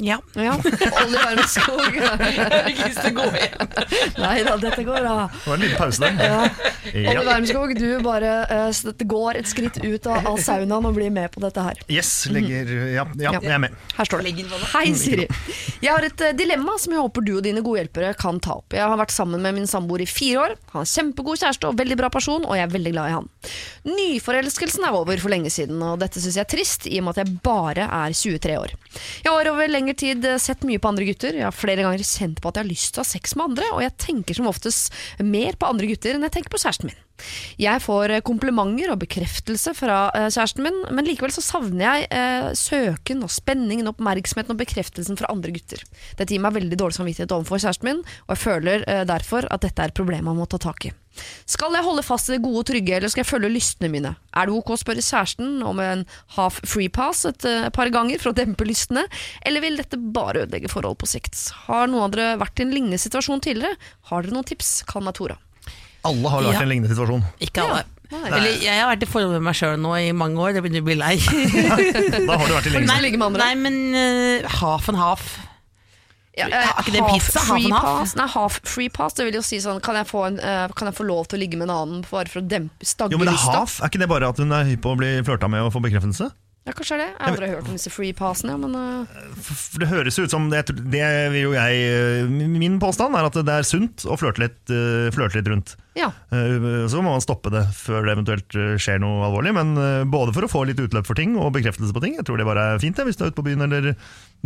[0.00, 0.22] Ja.
[0.34, 0.56] Ja.
[1.04, 1.92] Olli Wermskog.
[4.18, 5.28] Nei da, dette går bra.
[5.28, 6.12] Det var en liten pause der.
[6.24, 6.48] Ja.
[6.94, 7.10] Ja.
[7.12, 11.30] Olli Wermskog, du bare dette går et skritt ut av, av saunaen og blir med
[11.34, 11.80] på dette her.
[11.92, 13.70] Yes, legger Ja, ja jeg er med.
[13.96, 14.30] Her står det.
[14.72, 15.26] Hei, Siri.
[15.80, 18.58] Jeg har et eh, dilemma som jeg håper du og dine gode hjelpere kan ta
[18.60, 18.76] opp.
[18.76, 20.56] Jeg har vært sammen med min samboer i fire år.
[20.74, 23.30] Han er kjempegod kjæreste og veldig bra person, og jeg er veldig glad i han.
[23.88, 27.16] Nyforelskelsen er over for lenge siden, og dette syns jeg er trist, i og med
[27.16, 28.74] at jeg bare er 23 år.
[29.24, 31.38] Jeg har over lengre tid eh, sett mye på andre gutter.
[31.38, 33.52] Jeg har flere ganger kjent på at jeg har lyst til å ha sex med
[33.52, 34.92] andre, og jeg tenker som oftest
[35.24, 37.00] mer på andre gutter enn jeg tenker på kjæresten min.
[37.60, 42.08] Jeg får eh, komplimenter og bekreftelse fra eh, kjæresten min, men likevel så savner jeg
[42.14, 45.84] eh, søken og spenningen, oppmerksomheten og bekreftelsen fra andre gutter.
[46.18, 49.66] Dette gir meg veldig dårlig samvittighet overfor kjæresten min, og jeg føler eh, derfor at
[49.66, 50.94] dette er et problem man må ta tak i.
[51.48, 54.14] Skal jeg holde fast i det gode og trygge, eller skal jeg følge lystene mine?
[54.36, 56.06] Er det ok å spørre kjæresten om en
[56.36, 59.04] half free pass et eh, par ganger for å dempe lystene,
[59.46, 61.38] eller vil dette bare ødelegge forhold på sikt?
[61.66, 63.78] Har noen av dere vært i en lignende situasjon tidligere?
[64.12, 64.80] Har dere noen tips?
[64.90, 65.38] Kall meg Tora.
[66.08, 66.62] Alle har vært i Ja.
[66.62, 67.24] en lignende situasjon.
[67.44, 67.84] Ikke alle.
[68.10, 70.82] Eller jeg har vært i forhold med meg sjøl nå i mange år, det begynner
[70.82, 71.12] å bli lei.
[72.26, 73.44] Da har du vært i lignende Nei, med andre.
[73.44, 75.28] Nei, men uh, half and half.
[76.38, 77.40] Ja, Er half pizza?
[77.42, 77.84] Half Free half?
[77.84, 78.14] pass?
[78.16, 79.14] Nei, half free pass.
[79.18, 81.38] Det vil jo si sånn Kan jeg få, en, uh, kan jeg få lov til
[81.38, 83.80] å ligge med en annen bare for å dempe Jo, men det er half.
[83.82, 85.82] Er ikke det bare at hun er hypp på å bli flørta med og få
[85.84, 86.30] bekreftelse?
[86.70, 87.06] Ja, kanskje det.
[87.10, 89.14] Jeg har aldri hørt om disse free passene, men uh...
[89.80, 93.56] Det høres ut som det, det vil jo jeg eh, Min påstand er at det
[93.56, 95.74] er sunt å flørte litt, eh, flørte litt rundt.
[95.98, 96.12] ja.
[96.30, 99.56] Så må man stoppe det før det eventuelt skjer noe alvorlig.
[99.56, 99.74] Men
[100.12, 102.14] både for å få litt utløp for ting og bekreftelse på ting.
[102.20, 103.90] Jeg tror det bare er fint det, hvis du er ute på byen eller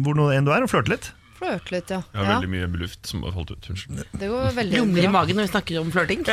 [0.01, 1.13] hvor enn du er, og flørte litt.
[1.45, 1.99] Flørte litt, ja.
[2.11, 2.37] Jeg har ja.
[2.39, 3.69] veldig mye luft som har falt ut.
[3.75, 4.03] Unnskyld.
[4.17, 5.13] Det går veldig Rumler i bra.
[5.19, 6.25] magen når vi snakker om flørting.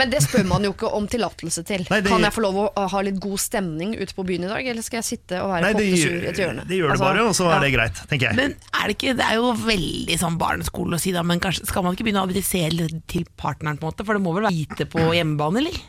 [0.00, 1.84] Men det spør man jo ikke om tillatelse til.
[1.90, 4.44] Nei, det- Kan jeg få lov å å ha litt god stemning ute på byen
[4.44, 6.66] i dag, eller skal jeg sitte og være Nei, det, pottesur i et hjørne?
[6.66, 7.56] det gjør det Altså, bare, og så ja.
[7.56, 8.36] er det greit, tenker jeg.
[8.36, 11.66] Men er det ikke, det er jo veldig sånn barneskole å si da, men kanskje
[11.68, 14.32] skal man ikke begynne å adressere det til partneren på en måte, for det må
[14.34, 15.80] vel være lite på hjemmebane, eller?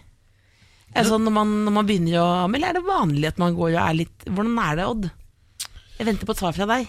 [0.93, 3.79] Altså, når man, når man begynner å, eller er det vanlig at man går og
[3.81, 5.07] er litt, hvordan er det, Odd?
[5.97, 6.87] Jeg venter på et svar fra deg.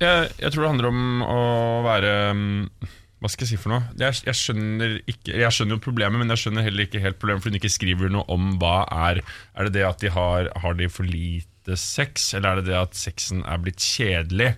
[0.00, 1.40] Jeg, jeg tror det handler om å
[1.84, 3.82] være mm, Hva skal jeg si for noe?
[4.00, 7.44] Jeg, jeg, skjønner ikke, jeg skjønner jo problemet, men jeg skjønner heller ikke helt problemet
[7.44, 8.78] fordi hun ikke skriver noe om hva
[9.10, 12.70] er Er det det at de har, har de for lite sex, eller er det
[12.72, 14.54] det at sexen er blitt kjedelig?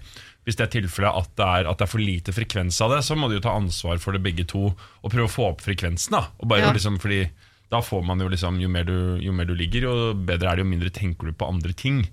[0.46, 3.02] Hvis det er tilfellet at det er, at det er for lite frekvens av det,
[3.07, 5.62] så må de jo ta ansvar for det begge to og prøve å få opp
[5.62, 6.16] frekvensen.
[6.16, 6.72] da bare Ja.
[6.74, 7.24] liksom, fordi
[7.70, 10.57] da får man jo liksom Jo mer du, jo mer du ligger, jo bedre er
[10.59, 12.05] det, jo mindre tenker du på andre ting.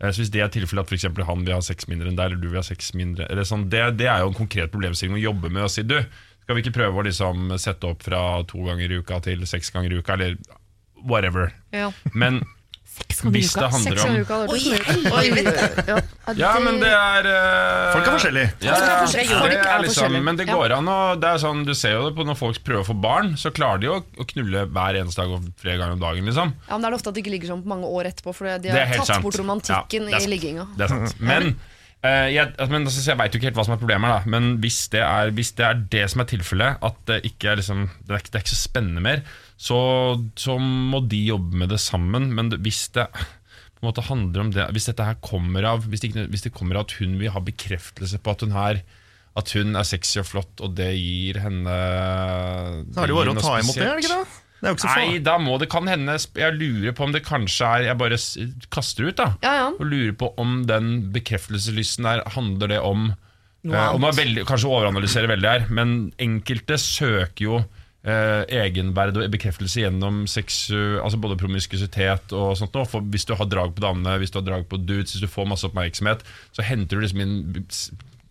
[0.00, 2.16] Eh, Så Hvis det er tilfellet at for eksempel han vil ha sex mindre enn
[2.18, 4.72] deg, eller du vil ha sex mindre eller sånn, det, det er jo en konkret
[4.74, 5.64] problemstilling å jobbe med.
[5.66, 5.96] Og si du,
[6.44, 9.72] skal vi ikke prøve å liksom sette opp fra to ganger i uka til seks
[9.74, 10.36] ganger i uka, eller
[11.06, 11.52] whatever.
[11.74, 11.90] Ja.
[12.14, 12.42] Men
[12.96, 13.60] Seks ganger i hvis uka.
[13.60, 15.06] det handler om det.
[15.16, 16.36] Oi.
[16.40, 16.52] Ja.
[16.64, 18.48] Men det er eh, Folk er forskjellige.
[18.64, 19.38] Ja, Folk er forskjellige.
[19.40, 20.24] Folk det er er liksom, forskjellige.
[20.28, 20.54] men det Ja.
[20.56, 22.88] går an å det er sånn, Du ser jo det på når folk prøver å
[22.88, 26.00] få barn, så klarer de jo å knulle hver eneste dag og flere ganger om
[26.00, 26.24] dagen.
[26.26, 28.34] liksom Ja, men det er ofte at de ikke ligger sånn på mange år etterpå,
[28.34, 29.22] for de Det er har helt tatt sant.
[29.22, 30.30] bort romantikken Ja, det er i sant.
[30.34, 30.66] ligginga.
[30.76, 31.20] Det er sant.
[31.20, 31.56] Men,
[32.02, 34.06] eh, jeg, altså, men altså, jeg veit jo ikke helt hva som er problemet.
[34.10, 34.30] her, Da.
[34.30, 37.56] Men hvis det, er, hvis det er det som er tilfellet, at det ikke er,
[37.56, 39.22] liksom, det er, ikke- det er ikke så spennende mer,
[39.56, 39.78] så,
[40.36, 42.28] så må de jobbe med det sammen.
[42.36, 43.08] Men hvis det
[43.76, 46.54] på en måte handler om det Hvis dette her kommer av Hvis det, hvis det
[46.56, 48.80] kommer av at hun vil ha bekreftelse på at hun her
[49.36, 51.76] At hun er sexy og flott, og det gir henne
[52.88, 54.40] Så er det jo bare å ta imot det, er det ikke det?
[54.56, 57.12] Det er jo ikke så Nei, da må det kan hende Jeg lurer på om
[57.12, 58.20] det kanskje er Jeg bare
[58.72, 59.28] kaster ut, da.
[59.44, 59.70] Ja, ja.
[59.76, 63.10] Og lurer på om den bekreftelseslysten der handler det om
[63.66, 67.60] Noe eh, Og er veldig, Kanskje overanalyserer veldig her, men enkelte søker jo
[68.06, 72.74] eh, egenverd og bekreftelse gjennom seksu, altså både promiskusitet og sånt.
[72.76, 72.86] nå.
[72.88, 75.30] For hvis du har drag på damene, hvis du har drag på dudes, hvis du
[75.30, 76.24] får masse oppmerksomhet,
[76.56, 77.36] så henter du liksom inn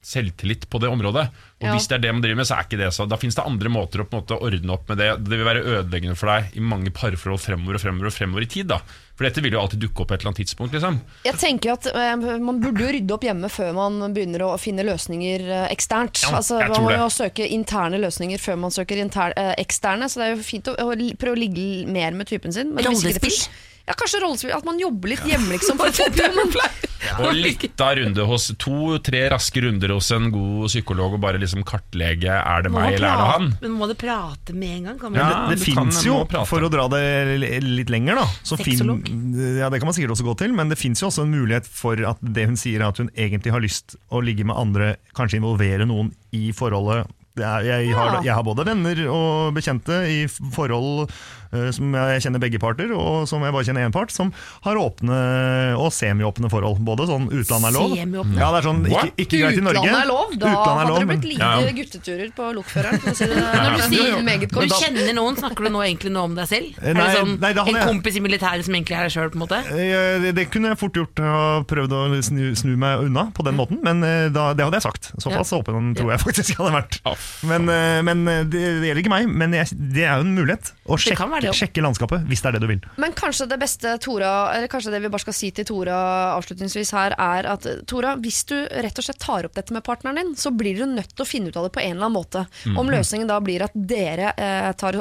[0.05, 1.25] selvtillit på det området.
[1.61, 1.71] Og Ja.
[1.73, 3.07] hvis det er det man driver med, så er ikke det så.
[3.09, 5.07] Da finnes det andre måter å på en måte ordne opp med det.
[5.23, 8.49] Det vil være ødeleggende for deg i mange parforhold fremover og fremover og fremover i
[8.51, 8.67] tid.
[8.67, 8.79] da
[9.15, 10.73] For dette vil jo alltid dukke opp på et eller annet tidspunkt.
[10.75, 14.59] liksom Jeg tenker at eh, Man burde jo rydde opp hjemme før man begynner å
[14.59, 16.21] finne løsninger eh, eksternt.
[16.21, 20.05] Ja, altså, man må jo søke interne løsninger før man søker interne, eh, eksterne.
[20.11, 22.75] Så det er jo fint å, å prøve å ligge mer med typen sin.
[22.75, 23.47] men hvis ikke det Rollespill?
[23.85, 24.53] Ja, kanskje rollespill.
[24.55, 25.77] At man jobber litt hjemme, liksom.
[25.77, 26.53] For å få men,
[27.25, 31.61] Og litt av runde hos to-tre raske runder hos en god psykolog og bare liksom
[31.67, 33.49] kartlegge er det Må meg eller er det han.
[33.61, 34.97] Men må det prate med en gang?
[35.01, 36.17] Kan man Ja, Det, det fins jo,
[36.49, 37.03] for å dra det
[37.61, 38.81] litt lenger, da så fin,
[39.59, 41.69] Ja, Det kan man sikkert også gå til, men det fins jo også en mulighet
[41.69, 44.95] for at det hun sier, er at hun egentlig har lyst å ligge med andre,
[45.17, 47.05] kanskje involvere noen i forholdet.
[47.35, 51.09] Jeg, har, jeg har både venner og bekjente i forhold
[51.75, 54.31] som jeg kjenner begge parter, og som jeg bare kjenner én part, som
[54.65, 55.19] har åpne
[55.79, 56.79] og semiåpne forhold.
[56.85, 57.95] Både sånn utlandet er lov.
[58.35, 59.83] Ja, det er sånn ikke, ikke greit i Norge.
[59.83, 60.35] Utlandet er lov.
[60.35, 61.73] Da Utlandet er hadde lov, det blitt lite Ja.
[61.79, 63.15] gutteturer på lokføreren.
[63.15, 64.69] Si når du sier meget kort.
[64.69, 66.75] du kjenner noen, snakker du nå egentlig noe om deg selv?
[66.81, 69.29] Nei, er det sånn nei, en jeg- kompis i militæret som egentlig er deg sjøl,
[69.31, 69.59] på en måte?
[69.71, 73.43] Eh, Det, det kunne jeg fort gjort, og prøvd å snu, snu meg unna på
[73.45, 75.11] den måten, men eh, da, det hadde jeg sagt.
[75.21, 76.99] Såpass åpen tror jeg faktisk jeg hadde vært.
[77.43, 80.35] Men, eh, men eh, det, det gjelder ikke meg, men jeg, det er jo en
[80.35, 82.81] mulighet å Det kan sjekke, sjekke landskapet, hvis det er det du vil.
[83.01, 85.99] Men kanskje det beste Tora, eller kanskje det vi bare skal si til Tora
[86.35, 90.21] avslutningsvis her, er at Tora, hvis du rett og slett tar opp dette med partneren
[90.21, 92.17] din, så blir du nødt til å finne ut av det på en eller annen
[92.17, 92.45] måte.
[92.75, 94.95] Om løsningen da blir at dere eh, tar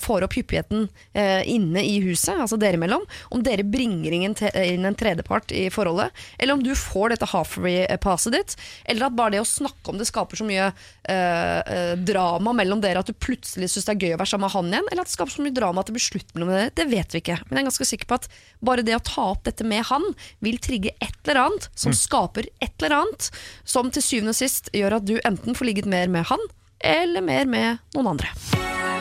[0.00, 4.36] får opp hyppigheten eh, inne i huset, altså dere imellom, om dere bringer inn en,
[4.62, 9.36] inn en tredjepart i forholdet, eller om du får dette half-passet ditt, eller at bare
[9.36, 13.16] det å snakke om det skaper så mye eh, eh, drama mellom dere at du
[13.16, 15.36] plutselig syns det er gøy å være sammen med han igjen, eller at det skaper
[15.36, 17.40] så mye drama at det blir slutt mellom dere, det vet vi ikke.
[17.48, 18.30] Men jeg er ganske sikker på at
[18.64, 20.06] bare det å ta opp dette med han,
[20.44, 23.30] vil trigge et eller annet som skaper et eller annet,
[23.64, 26.50] som til syvende og sist gjør at du enten får ligget mer med han,
[26.80, 28.32] eller mer med noen andre.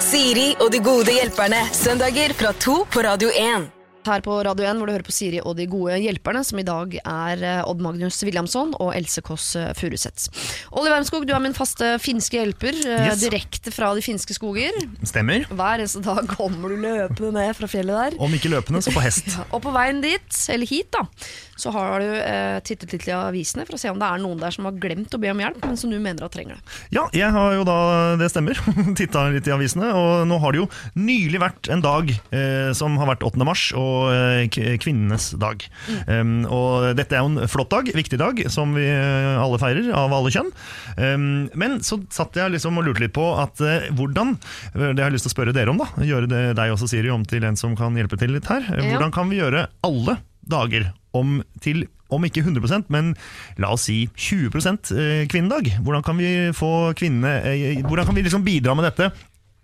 [0.04, 1.62] Siri og de gode hjelperne.
[1.76, 3.79] Søndager fra to på Radio 1.
[4.10, 6.66] Her på Radio 1 hvor du hører på Siri og de gode hjelperne, som i
[6.66, 10.30] dag er eh, Odd Magnus Williamson og Else Kåss eh, Furuseth.
[10.74, 13.22] Olli Wermskog, du er min faste finske hjelper, eh, Yes.
[13.24, 14.76] direkte fra de finske skoger.
[15.08, 15.46] Stemmer.
[15.50, 18.18] Hver eneste dag kommer du løpende ned fra fjellet der.
[18.22, 19.30] Om ikke løpende, så på hest.
[19.54, 21.06] Og på veien dit, eller hit, da,
[21.62, 24.42] så har du eh, tittet litt i avisene for å se om det er noen
[24.42, 26.78] der som har glemt å be om hjelp, men som du mener at trenger det.
[26.96, 27.80] Ja, jeg har jo da,
[28.20, 28.60] det stemmer,
[29.00, 30.70] titta litt i avisene, og nå har det jo
[31.00, 33.44] nylig vært en dag eh, som har vært 8.
[33.48, 35.64] mars, og eh, kvinnenes dag.
[36.08, 39.92] Um, og dette er jo en flott dag, viktig dag, som vi eh, alle feirer,
[39.96, 40.52] av alle kjønn.
[40.98, 44.36] Um, men så satt jeg liksom og lurte litt på at eh, hvordan,
[44.74, 46.90] eh, det har jeg lyst til å spørre dere om da, gjøre det, deg også
[46.92, 48.66] Siri om til en som kan hjelpe til litt her.
[48.70, 50.20] Hvordan kan vi gjøre alle
[50.52, 53.14] dager om til om ikke 100% men
[53.62, 54.50] la oss si 20
[54.98, 55.70] eh, kvinnedag.
[55.86, 59.12] Hvordan kan vi få kvinnene eh, Hvordan kan vi liksom bidra med dette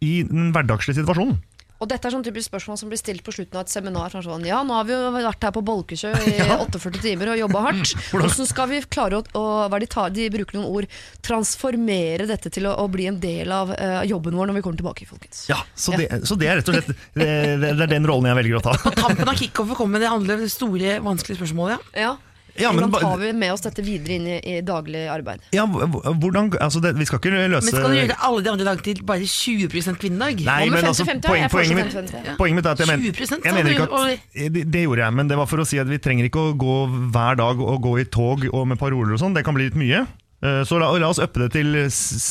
[0.06, 1.40] i den hverdagslige situasjonen?
[1.84, 4.14] Og dette er sånn typisk spørsmål som blir stilt på slutten av et seminar.
[4.14, 7.42] Sånn, sånn, ja, nå har vi jo vært her på Bolkesjø i 48 timer og
[7.42, 7.96] jobba hardt.
[8.14, 12.54] Hvordan skal vi klare å, å hva de, tar, de bruker noen ord, transformere dette
[12.54, 15.46] til å, å bli en del av uh, jobben vår når vi kommer tilbake, folkens?
[15.52, 17.28] Ja, så det, så det er rett og slett det,
[17.66, 18.78] det, er den rollen jeg velger å ta.
[18.96, 21.92] Tampen av kickoffet kommer det andre store, vanskelige spørsmålet.
[21.92, 22.06] Ja.
[22.06, 22.16] Ja.
[22.60, 25.44] Ja, men Hvordan tar vi med oss dette videre inn i, i daglig arbeid?
[25.56, 28.68] Ja, hvordan, altså det, vi skal ikke løse Men skal du gjøre alle de andre
[28.70, 30.44] dagene til bare 20 kvinnedag?
[30.48, 31.28] Nei, men altså, 50-50?
[31.28, 32.38] poeng, poenget, mitt, 50-50.
[32.40, 35.18] poenget mitt er at jeg, men, 20% jeg mener ikke at det, det gjorde jeg,
[35.20, 36.78] men det var for å si at vi trenger ikke å gå
[37.16, 39.36] hver dag og gå i tog og med paroler og sånn.
[39.36, 40.06] Det kan bli litt mye.
[40.46, 41.76] Eh, Så la, la oss uppe det til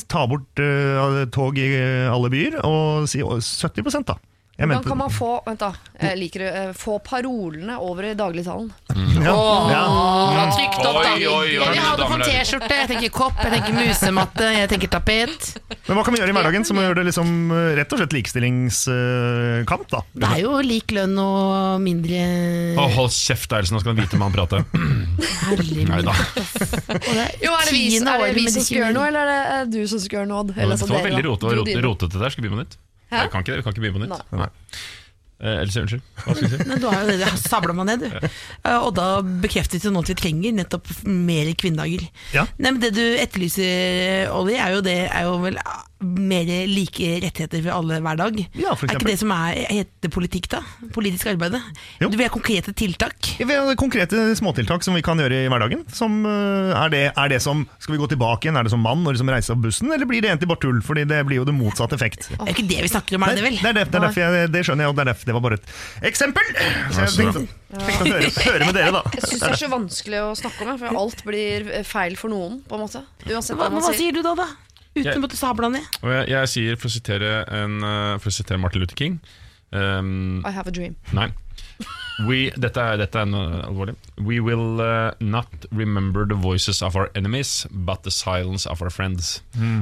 [0.09, 1.69] ta bort uh, tog i
[2.09, 4.17] alle byer, og si å, 70 da.
[4.55, 8.13] Jeg Hvordan kan man få vent da, jeg liker det, eh, få parolene over i
[8.15, 8.69] dagligtalen?
[9.25, 9.33] ja,
[9.73, 9.81] ja.
[10.35, 11.15] Ja, trykt opp, da.
[11.17, 12.19] Oi, oi, oi, Jeg har ha det på.
[12.23, 15.49] T-skjorte, jeg tenker kopp, jeg tenker musematte, jeg tenker tapet.
[15.89, 18.15] Men hva kan vi gjøre i hverdagen som gjør det liksom eh, rett og slett
[18.15, 20.05] likestillingskamp, da?
[20.23, 22.23] Det er jo lik lønn og mindre
[22.79, 24.63] oh, hold kjeft, Eilsen, nå skal han vite med han prater.
[25.91, 26.15] Nei da.
[27.43, 29.69] Jo, er det vi, er det vi som skal gjøre noe, eller er det eh,
[29.75, 30.47] du som skal gjøre noe?
[30.55, 31.29] Eller Det var veldig da.
[31.33, 32.31] rote, rote, rotete der.
[32.31, 32.83] Skal vi begynne på nytt?
[33.15, 33.25] Hæ?
[33.27, 34.37] Jeg kan ikke det, vi kan ikke begynne på nytt.
[34.43, 34.51] Nei.
[35.45, 36.03] Eh, Else, unnskyld.
[36.25, 36.65] Hva skal vi si?
[36.71, 38.29] Nei, du har jo det, sabla meg ned, du.
[38.65, 39.07] Eh, Og da
[39.43, 42.07] bekreftet du nå at vi trenger nettopp mer kvinnedager.
[42.37, 42.47] Ja.
[42.59, 45.59] Nei, men Det du etterlyser, Olli, er jo det er jo vel
[46.05, 48.41] mer like rettigheter for alle hver dag.
[48.61, 50.61] Ja, for er ikke det som er, heter politikk, da?
[50.95, 51.57] Politisk arbeid?
[52.03, 52.11] Jo.
[52.13, 53.35] Du vil ha konkrete tiltak?
[53.39, 55.85] Vi har konkrete småtiltak som vi kan gjøre i hverdagen.
[55.95, 58.59] Som, eh, er, det, er det som, Skal vi gå tilbake igjen?
[58.61, 60.81] Er det som mann når liksom reiser av bussen, eller blir det egentlig bare tull?
[60.85, 62.29] Fordi det blir jo det motsatte effekt.
[62.31, 63.59] Det er ikke det vi snakker om, er det vel?
[63.61, 65.37] det, er det, det, er derfor jeg, det skjønner jeg, og det, er derfor, det
[65.37, 65.75] var bare et
[66.13, 66.53] eksempel!
[66.55, 69.03] Så jeg tenkte, tenkte å høre, høre med dere, da.
[69.17, 72.61] Jeg syns det er så vanskelig å snakke om, for alt blir feil for noen.
[72.69, 74.49] på en måte Uansett Hva, hva sier du da, da?
[74.95, 75.83] Uten Jeg- å måtte sabla ned?
[76.03, 79.21] Og jeg, jeg sier, for å sitere, en, eh, for å sitere Martin Luther King
[79.73, 80.95] um, I have a dream.
[81.13, 81.33] Nei.
[82.23, 83.97] We, dette, er, dette er noe alvorlig.
[84.23, 88.91] We will uh, not remember the voices of our enemies, but the silence of our
[88.95, 89.41] friends.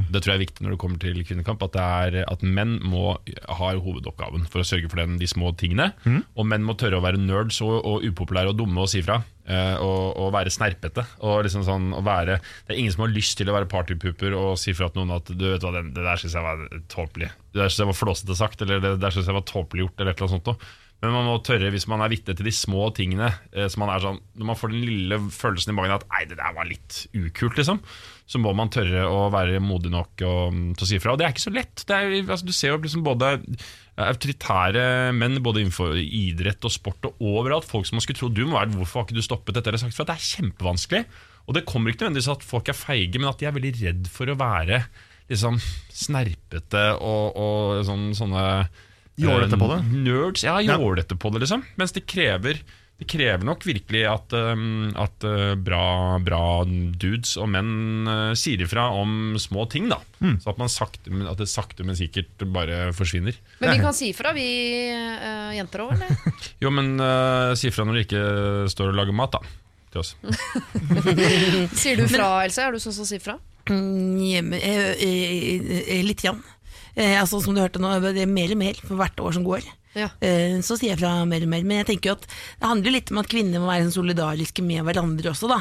[0.08, 1.60] Det tror jeg er viktig når det kommer til kvinnekamp.
[1.66, 3.18] At, det er, at menn må
[3.58, 5.90] ha hovedoppgaven for å sørge for den, de små tingene.
[6.32, 9.20] Og menn må tørre å være nerds og, og upopulære og dumme og si fra.
[9.42, 11.04] Uh, og, og være snerpete.
[11.26, 14.36] Og liksom sånn, og være, det er ingen som har lyst til å være partypooper
[14.38, 16.64] og si fra til noen at du vet hva, det, det der syns jeg var
[16.94, 17.28] tåpelig.
[17.52, 19.98] Det der synes jeg var flåsete sagt, eller det der syns jeg var tåpelig gjort.
[19.98, 20.72] Eller et eller annet sånt noe.
[21.02, 23.90] Men man må tørre, hvis man er vitne til de små tingene eh, så man
[23.90, 26.68] er sånn, Når man får den lille følelsen i magen at Nei, det der var
[26.68, 27.80] litt ukult, liksom.
[28.30, 31.14] Så må man tørre å være modig nok og, mm, til å si ifra.
[31.14, 31.82] Og det er ikke så lett.
[31.90, 33.32] Er, altså, du ser jo liksom både
[34.00, 34.84] autoritære
[35.16, 37.66] menn både innenfor idrett og sport og overalt.
[37.68, 39.72] Folk som man skulle tro du må være Hvorfor har ikke du stoppet dette?
[39.72, 40.06] Eller sagt fra?
[40.08, 41.02] Det er kjempevanskelig.
[41.48, 44.08] Og det kommer ikke nødvendigvis at folk er feige, men at de er veldig redd
[44.12, 44.84] for å være
[45.32, 45.58] liksom
[45.92, 48.46] snerpete og, og sånn, sånne
[49.20, 49.80] Jålete på det?
[49.82, 51.64] eh, Nerds, ja, jålete på det, liksom.
[51.76, 52.60] Mens det krever,
[52.98, 58.88] det krever nok virkelig at, um, at uh, bra, bra dudes og menn sier ifra
[58.96, 60.00] om små ting, da.
[60.22, 60.38] Mm.
[60.40, 63.36] Så at, man sakte, at det sakte, men sikkert bare forsvinner.
[63.60, 64.46] Men vi kan si ifra, vi
[64.92, 66.38] uh, jenter òg, eller?
[66.62, 68.24] Jo, men uh, si ifra når de ikke
[68.72, 69.58] står og lager mat, da.
[69.92, 70.14] Til oss.
[71.82, 72.64] Sier du fra, Else?
[72.64, 73.34] Er du sånn som sier fra?
[73.68, 76.40] Mm, jeg, jeg, jeg, eh, litt grann.
[76.96, 79.46] Eh, altså, som du hørte nå, det er mer og mer for hvert år som
[79.46, 79.64] går.
[79.92, 80.06] Ja.
[80.24, 81.64] Eh, så sier jeg fra mer og mer.
[81.68, 83.96] Men jeg tenker jo at det handler jo litt om at kvinner må være sånn
[83.98, 85.58] solidariske med hverandre også, da.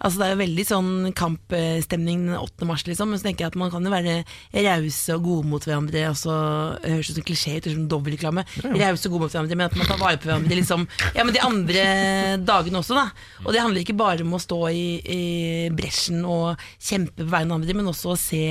[0.00, 2.68] Altså Det er jo veldig sånn kampstemning den 8.
[2.68, 3.12] mars, liksom.
[3.12, 4.16] Men så tenker jeg at man kan jo være
[4.64, 6.06] rause og gode mot hverandre.
[6.12, 6.38] Og så
[6.80, 8.46] det høres ut som klisjé ut, som dobbeltreklame.
[8.64, 11.36] Rause og gode mot hverandre, men at man tar vare på hverandre liksom Ja, men
[11.36, 11.84] de andre
[12.40, 13.08] dagene også, da.
[13.44, 15.22] Og det handler ikke bare om å stå i, i
[15.76, 18.44] bresjen og kjempe på vegne av andre, men også å se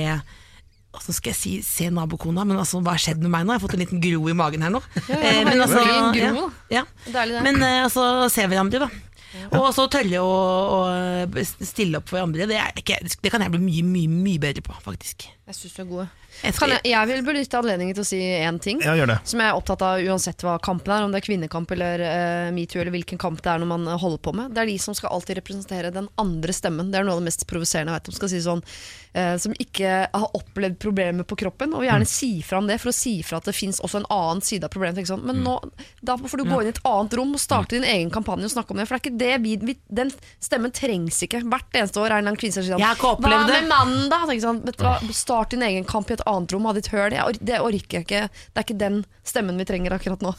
[1.02, 3.54] så skal jeg si se nabokona, men altså, hva har skjedd med meg nå?
[3.54, 4.82] Jeg har fått en liten gro i magen her nå.
[5.08, 5.82] Ja, ja, det men altså,
[6.14, 6.84] gro, ja, ja.
[7.08, 7.42] Deilig.
[7.46, 9.14] Men eh, altså, se hverandre, da.
[9.54, 10.34] Og så tørre å,
[10.78, 12.46] å stille opp for hverandre.
[12.50, 15.26] Det, er ikke, det kan jeg bli mye, mye mye bedre på, faktisk.
[15.44, 16.06] Jeg syns du er gode.
[16.40, 18.80] Jeg skal, jeg, jeg vil benytte anledningen til å si én ting.
[18.84, 19.18] Ja, gjør det.
[19.28, 22.48] Som jeg er opptatt av uansett hva kampen er, om det er kvinnekamp eller uh,
[22.54, 24.54] metoo eller hvilken kamp det er når man eh, holder på med.
[24.54, 26.90] Det er de som skal alltid representere den andre stemmen.
[26.90, 28.18] Det er noe av det mest provoserende jeg vet om.
[28.18, 28.64] Skal si sånn,
[29.14, 32.80] eh, som ikke har opplevd problemer på kroppen, og vil gjerne si fra om det
[32.82, 35.06] for å si fra at det fins også en annen side av problemet.
[35.08, 35.24] Sånn.
[35.26, 35.56] Men nå,
[36.04, 38.54] da får du gå inn i et annet rom og starte din egen kampanje og
[38.56, 38.88] snakke om det.
[38.88, 40.10] For det er ikke det vi, vi Den
[40.42, 41.42] stemmen trengs ikke.
[41.50, 43.40] Hvert eneste år er en eller annen kvinne som sier Jeg har ikke sånn Hva
[43.48, 44.22] med mannen, da?
[44.44, 45.12] Sånn, vet du?
[45.14, 47.14] Start din egen kamp i et annet rom, ha ditt høl.
[47.14, 48.22] Jeg det orker jeg ikke.
[48.28, 50.34] Det er ikke den stemmen vi trenger akkurat nå.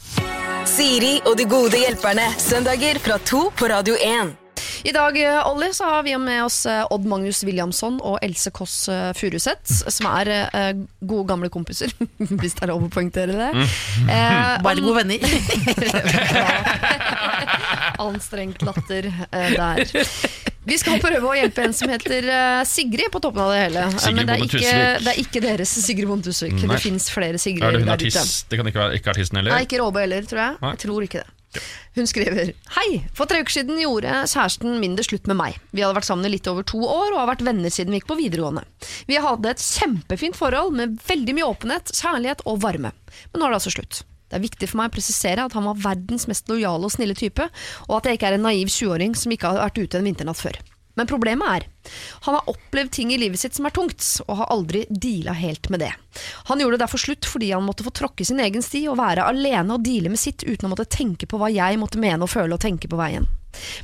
[0.66, 2.26] Siri og de gode hjelperne.
[2.42, 4.45] Søndager fra to på Radio 1.
[4.86, 8.50] I dag eh, Olli, så har vi med oss eh, Odd Magnus Williamson og Else
[8.54, 11.90] Kåss eh, Furuseth, som er eh, gode gamle kompiser,
[12.40, 13.50] hvis det er lov å poengtere det.
[14.06, 15.20] Eh, bare gode venner.
[18.06, 19.78] Anstrengt latter eh, der.
[20.66, 22.24] Vi skal prøve å hjelpe en som heter
[22.66, 23.82] Sigrid på toppen av det hele.
[23.94, 24.72] Sigrid Men det er, ikke,
[25.04, 26.56] det er ikke deres Sigrid Bonde Tusvik.
[26.58, 27.94] Det fins flere er Sigrid det hun ute.
[27.94, 28.48] artist?
[28.50, 29.52] Det kan ikke være ikke artisten heller?
[29.54, 30.52] Nei, ikke Råbe heller, tror jeg.
[30.64, 30.70] Nei.
[30.74, 31.28] Jeg tror ikke det.
[31.96, 35.60] Hun skriver Hei, for tre uker siden gjorde kjæresten min det slutt med meg.
[35.72, 38.00] Vi hadde vært sammen i litt over to år og har vært venner siden vi
[38.02, 38.66] gikk på videregående.
[39.08, 42.92] Vi hadde et kjempefint forhold med veldig mye åpenhet, kjærlighet og varme.
[43.32, 44.02] Men nå er det altså slutt.
[44.26, 47.14] Det er viktig for meg å presisere at han var verdens mest lojale og snille
[47.18, 47.46] type,
[47.86, 50.42] og at jeg ikke er en naiv 20-åring som ikke har vært ute en vinternatt
[50.42, 50.58] før.
[50.96, 51.66] Men problemet er,
[52.24, 55.68] han har opplevd ting i livet sitt som er tungt, og har aldri deala helt
[55.72, 55.92] med det.
[56.48, 59.26] Han gjorde det derfor slutt fordi han måtte få tråkke sin egen sti og være
[59.28, 62.32] alene og deale med sitt uten å måtte tenke på hva jeg måtte mene og
[62.32, 63.28] føle og tenke på veien.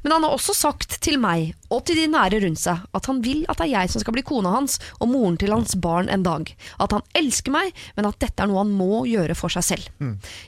[0.02, 3.22] Men han har også sagt til meg, og til de nære rundt seg, at han
[3.24, 6.10] vil at det er jeg som skal bli kona hans og moren til hans barn
[6.12, 6.50] en dag.
[6.82, 9.88] At han elsker meg, men at dette er noe han må gjøre for seg selv.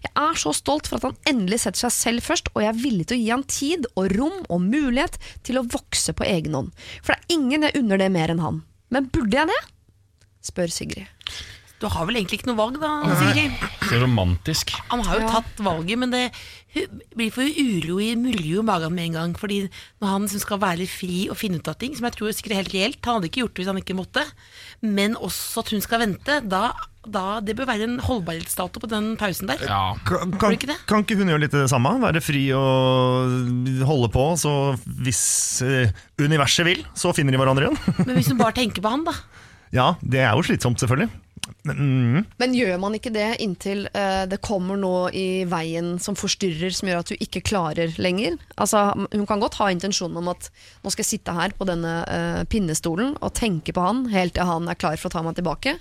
[0.04, 2.82] Jeg er så stolt for at han endelig setter seg selv først, og jeg er
[2.82, 6.56] villig til å gi han tid og rom og mulighet til å vokse på egen
[6.58, 6.72] hånd.
[7.02, 8.62] For det er ingen jeg unner det mer enn han.
[8.94, 9.60] Men burde jeg det?
[10.44, 11.08] spør Sigrid.
[11.82, 13.56] Du har vel egentlig ikke noe valg, da, Sigrid?
[13.88, 14.70] Så romantisk.
[14.92, 16.22] Han har jo tatt valget, men det
[17.14, 19.34] blir for uro i jo i magen med en gang.
[19.38, 19.64] Fordi
[20.02, 22.56] når han som skal være fri og finne ut av ting, som jeg tror sikkert
[22.56, 24.24] er helt reelt, han hadde ikke gjort det hvis han ikke måtte,
[24.82, 26.62] men også at hun skal vente, da,
[27.06, 29.62] da det bør være en holdbarhetsdato på den pausen der.
[29.68, 29.94] Ja.
[30.06, 30.78] Kan, kan, ikke det?
[30.90, 31.96] kan ikke hun gjøre litt det samme?
[32.02, 35.24] Være fri og holde på, så hvis
[35.66, 38.00] eh, universet vil, så finner de hverandre igjen?
[38.04, 39.16] Men hvis hun bare tenker på han, da.
[39.78, 41.12] ja, det er jo slitsomt, selvfølgelig.
[41.64, 46.16] Men, mm, Men gjør man ikke det inntil uh, det kommer noe i veien som
[46.18, 48.38] forstyrrer, som gjør at du ikke klarer lenger?
[48.60, 50.50] Altså, hun kan godt ha intensjonen om at
[50.84, 54.48] nå skal jeg sitte her på denne uh, pinnestolen og tenke på han helt til
[54.48, 55.78] han er klar for å ta meg tilbake.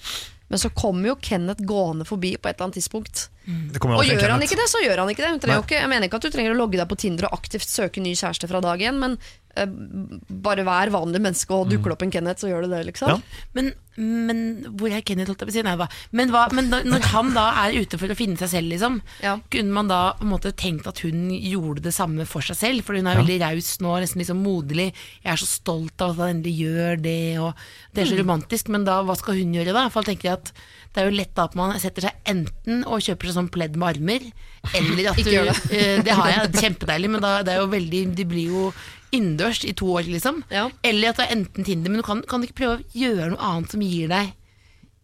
[0.53, 3.27] Men så kommer jo Kenneth gående forbi på et eller annet tidspunkt.
[3.47, 4.33] jo Og gjør Kenneth.
[4.35, 5.55] han ikke det, så gjør han ikke det.
[5.55, 8.03] Ikke, jeg mener ikke at du trenger å logge deg på Tinder og aktivt søke
[8.03, 9.17] ny kjæreste fra dag én, men
[9.53, 13.11] bare vær vanlig menneske og dukker det opp en Kenneth, så gjør du det, liksom.
[13.13, 13.17] Ja.
[13.53, 13.67] Men,
[14.01, 14.39] men
[14.79, 15.63] hvor er Kenneth, holdt jeg på å si?
[15.67, 15.87] Nei hva?
[16.17, 18.99] Men, hva, men når, når han da er ute for å finne seg selv, liksom,
[19.21, 19.35] Ja.
[19.53, 22.83] kunne man da på en måte tenkt at hun gjorde det samme for seg selv?
[22.87, 24.89] For hun er veldig raus nå, nesten liksom moderlig.
[25.23, 27.53] Jeg er så stolt av at han endelig gjør det, og
[27.93, 28.23] det er så Mm.
[28.25, 28.69] romantisk.
[28.73, 29.85] Men da, hva skal hun gjøre da?
[29.93, 30.51] For jeg tenker at
[30.93, 33.77] det er jo lett da at man setter seg enten og kjøper seg sånn pledd
[33.77, 34.25] med armer,
[34.73, 35.71] eller at Ikke du gjør det.
[35.73, 38.67] eh, Det har jeg, kjempedeilig, men da, det er jo veldig De blir jo
[39.13, 40.41] innendørs i to år, liksom.
[40.53, 40.67] Ja.
[40.85, 43.29] Eller at det er enten Tinder, men du kan, kan du ikke prøve å gjøre
[43.35, 44.33] noe annet som gir deg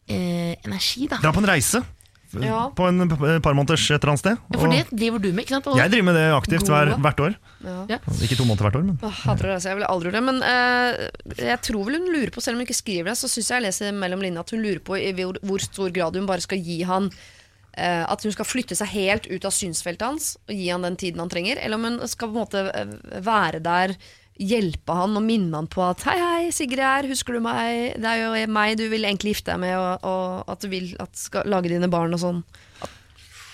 [0.09, 1.21] eh, energi, da?
[1.23, 1.81] Dra på en reise
[2.29, 2.67] Ja.
[2.77, 3.07] på en
[3.41, 4.37] par måneders et eller annet sted.
[4.53, 5.69] Ja, for det driver du med, ikke sant?
[5.71, 7.37] Og, jeg driver med det aktivt hver, hvert år.
[7.89, 7.97] Ja.
[8.21, 10.25] Ikke to måneder hvert år, men Åh, hater reise, jeg ville aldri gjort det.
[10.27, 13.29] Men eh, jeg tror vel hun lurer på, selv om hun ikke skriver det, så
[13.31, 16.17] syns jeg jeg leser mellom linjene at hun lurer på i hvor, hvor stor grad
[16.21, 17.09] hun bare skal gi han
[17.77, 21.21] At hun skal flytte seg helt ut av synsfeltet hans og gi han den tiden
[21.23, 21.61] han trenger.
[21.61, 22.95] Eller om hun skal på en måte eh,
[23.25, 23.95] være der,
[24.39, 27.99] hjelpe han og minne han på at Hei, hei, Sigrid her, husker du meg?
[27.99, 30.93] Det er jo meg du vil egentlig gifte deg med, og, og at du vil
[31.03, 32.41] at skal lage dine barn og sånn.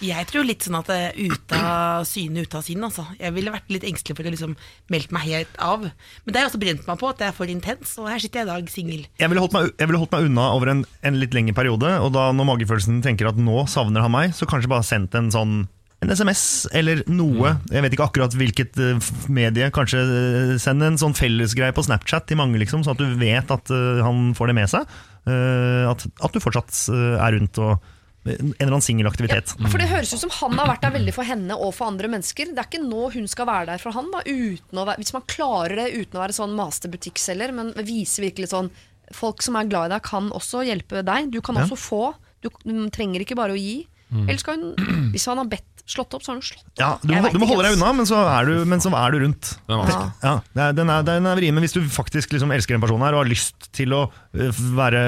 [0.03, 2.83] Jeg tror litt sånn at det er ute av syne, ute av sinn.
[2.83, 3.05] Altså.
[3.19, 4.55] Jeg ville vært litt engstelig for å liksom
[4.91, 5.85] meldt meg helt av.
[5.87, 7.93] Men det har jeg også brent meg på, at det er for intens.
[8.01, 9.05] Og her sitter jeg i dag singel.
[9.21, 11.93] jeg ville holdt meg, jeg ville holdt meg unna over en, en litt lengre periode.
[12.03, 15.31] Og da når magefølelsen tenker at nå savner han meg, så kanskje bare sendt en
[15.33, 15.63] sånn
[16.03, 17.55] en SMS eller noe.
[17.71, 19.71] Jeg vet ikke akkurat hvilket eh, medie.
[19.73, 23.53] Kanskje eh, send en sånn fellesgreie på Snapchat til mange, liksom, sånn at du vet
[23.53, 24.95] at eh, han får det med seg.
[25.25, 27.79] Eh, at, at du fortsatt er rundt og
[28.25, 29.53] en eller annen singelaktivitet.
[29.69, 32.09] For det høres ut som han har vært der veldig for henne og for andre
[32.09, 32.49] mennesker.
[32.55, 34.09] Det er ikke nå hun skal være der for han.
[34.13, 38.49] Da, være, hvis man klarer det uten å være sånn master butikkselger, men viser virkelig
[38.53, 38.71] sånn
[39.13, 41.29] folk som er glad i deg, kan også hjelpe deg.
[41.29, 41.67] Du kan Ja.
[41.67, 42.03] også få.
[42.41, 43.83] Du, du trenger ikke bare å gi.
[44.15, 46.79] Eller skal hun, hvis han har bedt slått opp, så har den slått opp.
[46.81, 49.13] Ja, du, må- du må holde deg unna, men så er du, men så er
[49.13, 49.51] du rundt.
[49.69, 49.91] Den er.
[50.23, 52.81] Ja, det er- den er, den er vrien, men hvis du faktisk liksom elsker en
[52.81, 55.03] person her og har lyst til å øh, være,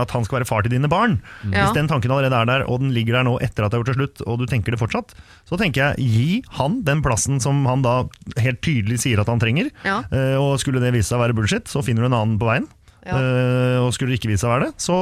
[0.00, 1.52] at han skal være far til dine barn, mm.
[1.52, 3.84] hvis den tanken allerede er der, og den ligger der nå etter at det er
[3.84, 5.12] gjort til slutt, og du tenker det fortsatt,
[5.48, 6.28] så tenker jeg gi
[6.58, 7.98] han den plassen som han da
[8.40, 10.00] helt tydelig sier at han trenger, Ja.
[10.10, 12.48] Eh, og skulle det vise seg å være bullshit, så finner du en annen på
[12.48, 12.68] veien.
[13.02, 13.16] Ja.
[13.18, 14.96] Eh, og skulle det ikke vise seg å være det, så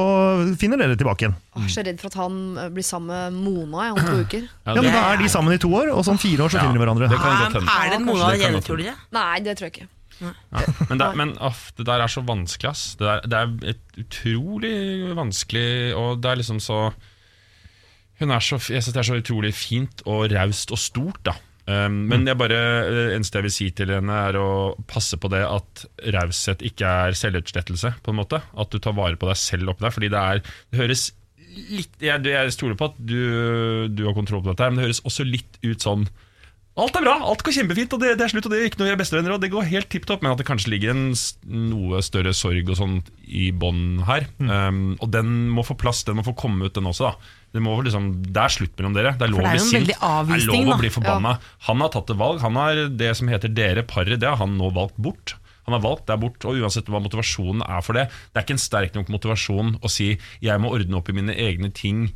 [0.57, 1.35] finner dere tilbake igjen.
[1.59, 4.15] Jeg er så redd for at han eh, blir sammen med Mona i om to
[4.23, 4.47] uker.
[4.47, 6.49] Ja, Ja, men Da er de sammen i to år, og så om fire år
[6.53, 7.09] så finner de hverandre.
[7.11, 7.61] det kan godt.
[7.61, 8.95] Er det en Mona Det kan tror dere?
[9.13, 9.89] Nei, det tror jeg ikke.
[10.89, 12.81] Men, det, men off, det der er så vanskelig, ass.
[12.99, 16.91] Det, der, det er et utrolig vanskelig, og det er liksom så
[18.21, 21.33] Hun er så, Jeg syns det er så utrolig fint og raust og stort, da.
[21.69, 22.57] Um, men jeg bare,
[22.89, 25.85] det eneste jeg vil si til henne, er å passe på det at
[26.15, 27.93] raushet ikke er selvutslettelse.
[28.01, 29.93] på en måte At du tar vare på deg selv oppi der.
[29.93, 31.11] Fordi det er Det høres
[31.51, 35.05] litt Jeg, jeg stoler på at du, du har kontroll på dette, men det høres
[35.05, 36.07] også litt ut sånn
[36.79, 38.79] Alt er bra, alt går kjempefint, og det, det er slutt, og det er ikke
[38.79, 40.93] noe vi er bestevenner, og det går helt tipp topp, men at det kanskje ligger
[40.93, 41.01] en
[41.51, 42.93] noe større sorg og sånn
[43.27, 44.29] i bånn her.
[44.39, 47.35] Um, og den må få plass, den må få komme ut, den også, da.
[47.51, 49.11] Det, må liksom, det er slutt mellom dere.
[49.19, 49.89] Det er lov det å er bli sint.
[49.91, 51.35] Det er lov å bli forbanna.
[51.67, 52.39] Han har tatt et valg.
[52.45, 55.35] Han har det som heter dere, paret, det har han nå valgt bort.
[55.67, 58.57] Han har valgt der bort, og uansett hva motivasjonen er for det Det er ikke
[58.57, 62.11] en sterk nok motivasjon å si 'jeg må ordne opp i mine egne ting',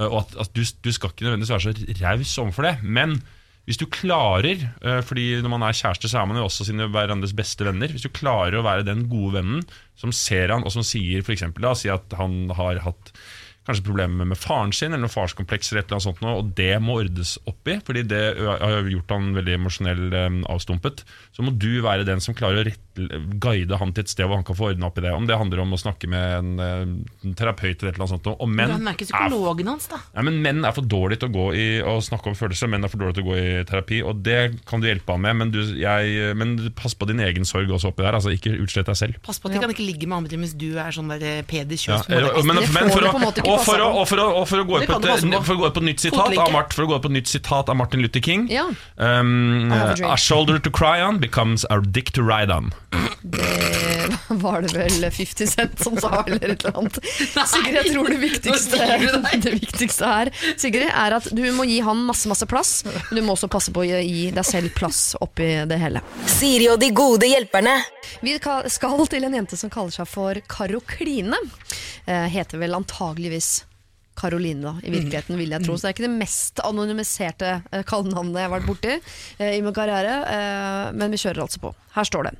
[0.00, 2.74] uh, og at, at du, du skal ikke nødvendigvis være så raus overfor det.
[2.82, 3.20] Men
[3.68, 6.88] hvis du klarer, uh, fordi når man er kjæreste, så er man jo også sine
[6.88, 7.88] hverandres beste venner.
[7.92, 9.62] Hvis du klarer å være den gode vennen
[9.94, 13.12] som ser han, og som sier eksempel, si at han har hatt
[13.68, 16.98] kanskje problemer med faren sin, eller noe farskompleks, eller annet sånt, noe, og det må
[17.02, 21.04] ordnes opp i, fordi det har gjort han veldig emosjonell um, avstumpet,
[21.36, 22.86] så må du være den som klarer å rette,
[23.40, 25.12] guide han til et sted hvor han kan få ordna opp i det.
[25.14, 28.28] Om det handler om å snakke med en, eh, en terapeut eller noe sånt.
[28.34, 30.00] Og menn Han er ikke psykologen hans, da.
[30.14, 32.70] Ja, men Menn er for dårlige til å gå i å snakke om følelser.
[32.70, 35.24] Menn er for dårlige til å gå i terapi, og det kan du hjelpe han
[35.24, 35.36] med.
[35.42, 38.18] Men, du, jeg, men pass på din egen sorg også oppi der.
[38.18, 39.20] Altså, ikke utslett deg selv.
[39.26, 41.42] Pass på at de kan ikke ligge med andre mens du er sånn der eh,
[41.48, 42.08] Peder Ja, Kjøs.
[42.08, 42.44] og,
[44.08, 45.70] for å, gå ut på et, på.
[45.78, 48.22] på nytt sitat av Mart, For å gå på et nytt sitat av Martin Luther
[48.24, 48.66] King Ja.
[48.96, 49.94] um, a.
[50.12, 52.72] A shoulder to cry on becomes a dick to ride on.
[53.22, 56.98] Det var det vel 50 Cent som sa, eller et eller annet.
[57.50, 58.80] Sigrid, jeg tror det viktigste,
[59.42, 63.22] det viktigste her Sigrid, er at du må gi han masse masse plass, men du
[63.26, 66.02] må også passe på å gi deg selv plass oppi det hele.
[66.38, 67.76] Siri og de gode hjelperne.
[68.24, 71.38] Vi skal til en jente som kaller seg for Karokline.
[72.06, 73.64] Eh, heter vel antageligvis
[74.18, 75.76] Karoline, da, i virkeligheten, vil jeg tro.
[75.76, 79.64] Så det er ikke det mest anonymiserte eh, kallenavnet jeg har vært borti eh, i
[79.64, 81.74] min karriere, eh, men vi kjører altså på.
[81.94, 82.34] Her står det.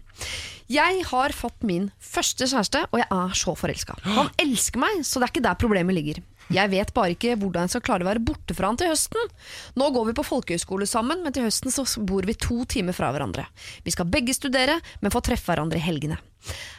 [0.68, 3.96] Jeg har fått min første kjæreste, og jeg er så forelska.
[4.04, 6.20] Han elsker meg, så det er ikke der problemet ligger.
[6.52, 9.32] Jeg vet bare ikke hvordan jeg skal klare å være borte fra han til høsten.
[9.80, 13.12] Nå går vi på folkehøyskole sammen, men til høsten så bor vi to timer fra
[13.14, 13.46] hverandre.
[13.84, 16.20] Vi skal begge studere, men få treffe hverandre i helgene.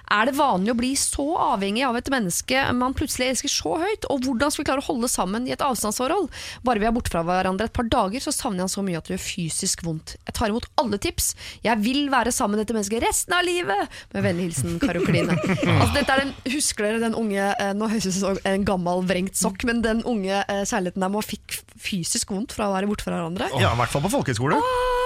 [0.09, 4.07] Er det vanlig å bli så avhengig av et menneske man plutselig elsker så høyt?
[4.09, 6.25] Og hvordan skal vi klare å holde sammen i et avstandsforhold?
[6.65, 8.97] Bare vi er borte fra hverandre et par dager, så savner jeg han så mye
[8.97, 10.15] at det gjør fysisk vondt.
[10.25, 11.35] Jeg tar imot alle tips.
[11.65, 13.99] Jeg vil være sammen med dette mennesket resten av livet!
[14.15, 15.37] Med vennlig hilsen Karo Kline.
[15.37, 18.65] Altså, dette er den, husker dere den unge eh, Nå høres det ut som en
[18.65, 22.73] gammel vrengt sokk, men den unge eh, kjærligheten der man fikk fysisk vondt fra å
[22.73, 23.51] være borte fra hverandre.
[23.61, 24.57] Ja, i hvert fall på folkehøyskole.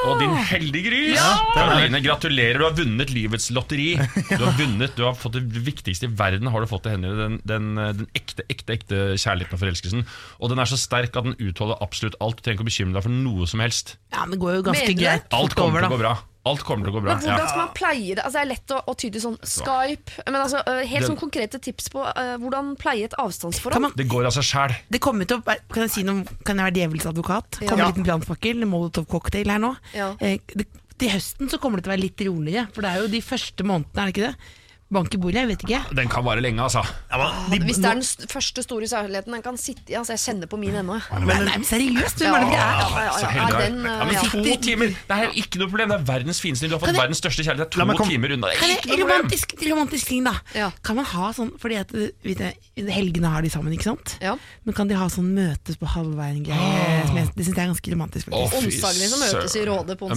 [0.04, 1.20] Og din heldige gris!
[1.54, 3.94] Karoline, gratulerer, du har vunnet livets lotteri.
[4.34, 7.16] Du har vunnet, du har fått det viktigste i verden har du fått i hendene.
[7.20, 7.72] Den, den,
[8.02, 10.06] den ekte, ekte, ekte kjærligheten og forelskelsen.
[10.40, 12.38] Og den er så sterk at den utholder absolutt alt.
[12.40, 13.98] Du trenger ikke å bekymre deg for noe som helst.
[14.14, 16.14] Ja, men det går jo ganske Mener greit Alt kommer til å gå bra.
[16.44, 17.14] Alt kommer til å gå bra.
[17.16, 18.24] Men hvordan skal man pleie det?
[18.26, 20.16] Altså, det er lett å, å tyde sånn Skype.
[20.28, 23.78] Men altså, øh, helt sånn konkrete tips på uh, hvordan pleie et avstandsforhold.
[23.78, 24.76] Kan man- Det går av seg sjæl.
[25.04, 27.62] Kommer Kan jeg si noe Kan jeg være djevelens advokat?
[27.64, 27.72] Ja.
[27.72, 29.72] En liten brannfakkel, en molotov cocktail her nå.
[29.96, 30.12] Ja.
[30.20, 30.68] Eh, det,
[31.04, 33.24] til høsten så kommer det til å være litt roligere, for det er jo de
[33.24, 34.52] første månedene, er det ikke det?
[34.94, 35.80] Bank i bordet, jeg vet ikke.
[35.98, 36.84] Den kan vare lenge, altså.
[37.12, 37.18] Ja,
[37.50, 40.14] men de- Hvis det er den st- første store særligheten den kan sitte i altså
[40.14, 40.94] Jeg kjenner på min ennå.
[41.00, 41.20] jeg.
[41.26, 42.60] Men, nei, men seriøst, hvem er det vi er?
[42.62, 44.22] ja, ja, ja, ja, den, ja, øh, men ja.
[44.56, 44.88] to timer!
[44.88, 45.90] Det er ikke noe problem.
[45.90, 47.70] Det er verdens fineste Du har fått jeg- verdens største kjærlighet.
[47.72, 48.48] Det er to timer unna.
[48.48, 50.34] Det er Kan ikke jeg, noe romantisk, romantisk ting, da.
[50.56, 50.70] Ja.
[50.84, 54.18] Kan man ha sånn Fordi at vet du, helgene har de sammen, ikke sant?
[54.22, 54.36] Ja.
[54.66, 57.08] Men kan de ha sånn møtes på halvveien-greie?
[57.08, 58.28] som Det syns jeg er ganske romantisk.
[58.30, 60.10] Faktisk fy Onsdagene som møtes i Råde Rådet på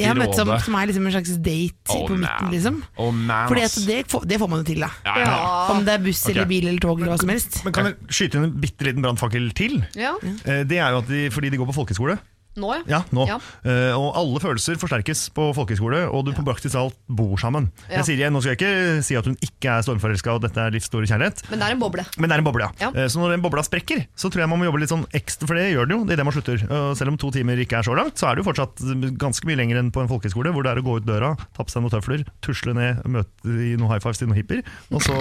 [0.00, 2.82] Ja, møtes som, som er liksom en slags date Oh, på midten, liksom.
[2.98, 4.90] Oh, man, Fordi at det, får- det får man jo til, da.
[5.04, 5.38] Ja, ja.
[5.74, 6.48] Om det er buss eller Ok.
[6.48, 7.60] bil eller tog eller hva som helst.
[7.64, 9.80] Men kan jeg skyte inn en bitte liten brannfakkel til?
[9.94, 10.14] Ja.
[10.44, 12.18] Eh, Det er jo at de, fordi de går på folkeskole,
[12.56, 12.82] Nå, ja.
[12.86, 13.24] Ja, nå.
[13.26, 13.36] Ja.
[13.66, 17.70] Uh, og alle følelser forsterkes på folkehøyskole, og du på praktisk alt bor sammen.
[17.88, 17.96] Ja.
[17.98, 20.60] Jeg sier igjen, Nå skal jeg ikke si at hun ikke er stormforelska og dette
[20.62, 22.04] er livs store kjærlighet, Men det er en boble.
[22.18, 22.70] men det er en boble, ja.
[22.84, 22.90] Ja.
[23.04, 25.46] Eh, Så når den bobla sprekker, så tror jeg man må jobbe litt sånn ekstra,
[25.50, 26.04] for det gjør det jo.
[26.04, 26.62] Det er det man slutter.
[26.70, 28.84] Uh, selv om to timer ikke er så langt, så er det jo fortsatt
[29.18, 31.62] ganske mye lenger enn på en folkehøyskole, hvor det er å gå ut døra, ta
[31.66, 34.62] på seg noen tøfler, tusle ned, møte i noen high fives til noen hippier,
[34.94, 35.14] og så,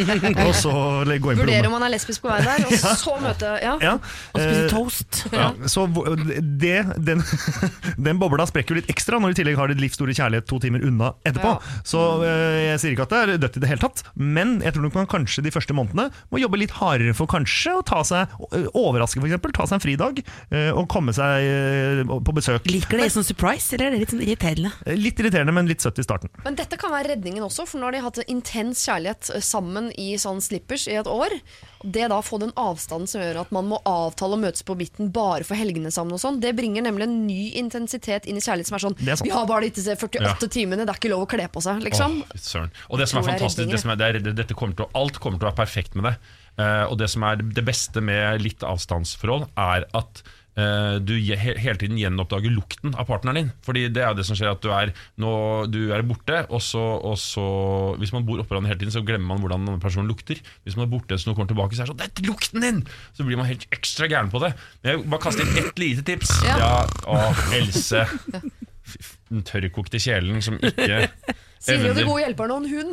[0.48, 0.74] og så
[1.06, 3.76] gå inn på Vurdere om man er lesbisk på vei der, og så møte Ja.
[3.82, 3.94] Ja.
[4.34, 5.20] Og spise toast.
[5.34, 6.16] Ja, så hvor-
[6.80, 7.22] det, den,
[8.08, 10.48] den bobla sprekker jo litt ekstra når du i tillegg har ditt livs store kjærlighet
[10.50, 11.52] to timer unna etterpå.
[11.56, 11.80] Ja.
[11.86, 14.76] Så eh, jeg sier ikke at det er dødt i det hele tatt, men jeg
[14.76, 18.02] tror nok man kanskje de første månedene må jobbe litt hardere for kanskje å ta
[18.06, 19.38] seg eh, overraske f.eks.
[19.60, 22.68] Ta seg en fridag eh, og komme seg på besøk.
[22.70, 24.72] Liker det som surprise, eller er det litt sånn irriterende?
[24.96, 26.32] Litt irriterende, men litt søtt i starten.
[26.44, 29.90] Men dette kan være redningen også, for nå har de hatt en intens kjærlighet sammen
[29.98, 31.34] i sånn slippers i et år.
[31.82, 35.08] Det da få den avstanden som gjør at man må avtale å møtes på midten
[35.14, 38.68] bare for helgene sammen og sånn, det bringer nemlig en ny intensitet inn i kjærlighet
[38.68, 39.22] som er sånn er.
[39.24, 40.34] Vi har bare disse 48 Ja.
[40.52, 42.20] timene, det er ikke lov å kle på seg, liksom.
[42.26, 42.68] Åh.
[42.90, 45.18] Og det som er fantastisk, det som er, det er, dette kommer til å, alt
[45.22, 46.16] kommer til å være perfekt med det.
[46.60, 50.22] Uh, og det som er det beste med litt avstandsforhold, er at
[51.06, 53.50] du hele tiden gjenoppdager lukten av partneren din.
[53.64, 54.92] Fordi det er jo det som skjer, at du er,
[55.22, 55.30] nå,
[55.70, 57.44] du er borte, og så, og så
[58.00, 60.40] Hvis man bor oppå hverandre hele tiden, så glemmer man hvordan denne personen lukter.
[60.66, 62.66] Hvis man er borte, så man kommer tilbake, så er det sånn 'Dette er lukten
[62.66, 62.82] din!'
[63.16, 64.52] Så blir man helt ekstra gæren på det.
[64.82, 66.34] Men jeg bare kaste inn ett lite tips.
[66.44, 66.58] Ja.
[66.60, 66.72] Ja,
[67.06, 67.20] å,
[67.56, 68.04] Else.
[69.30, 71.06] Den tørrkokte kjelen som ikke
[71.60, 72.92] Sier jo det gode hjelperen og hund.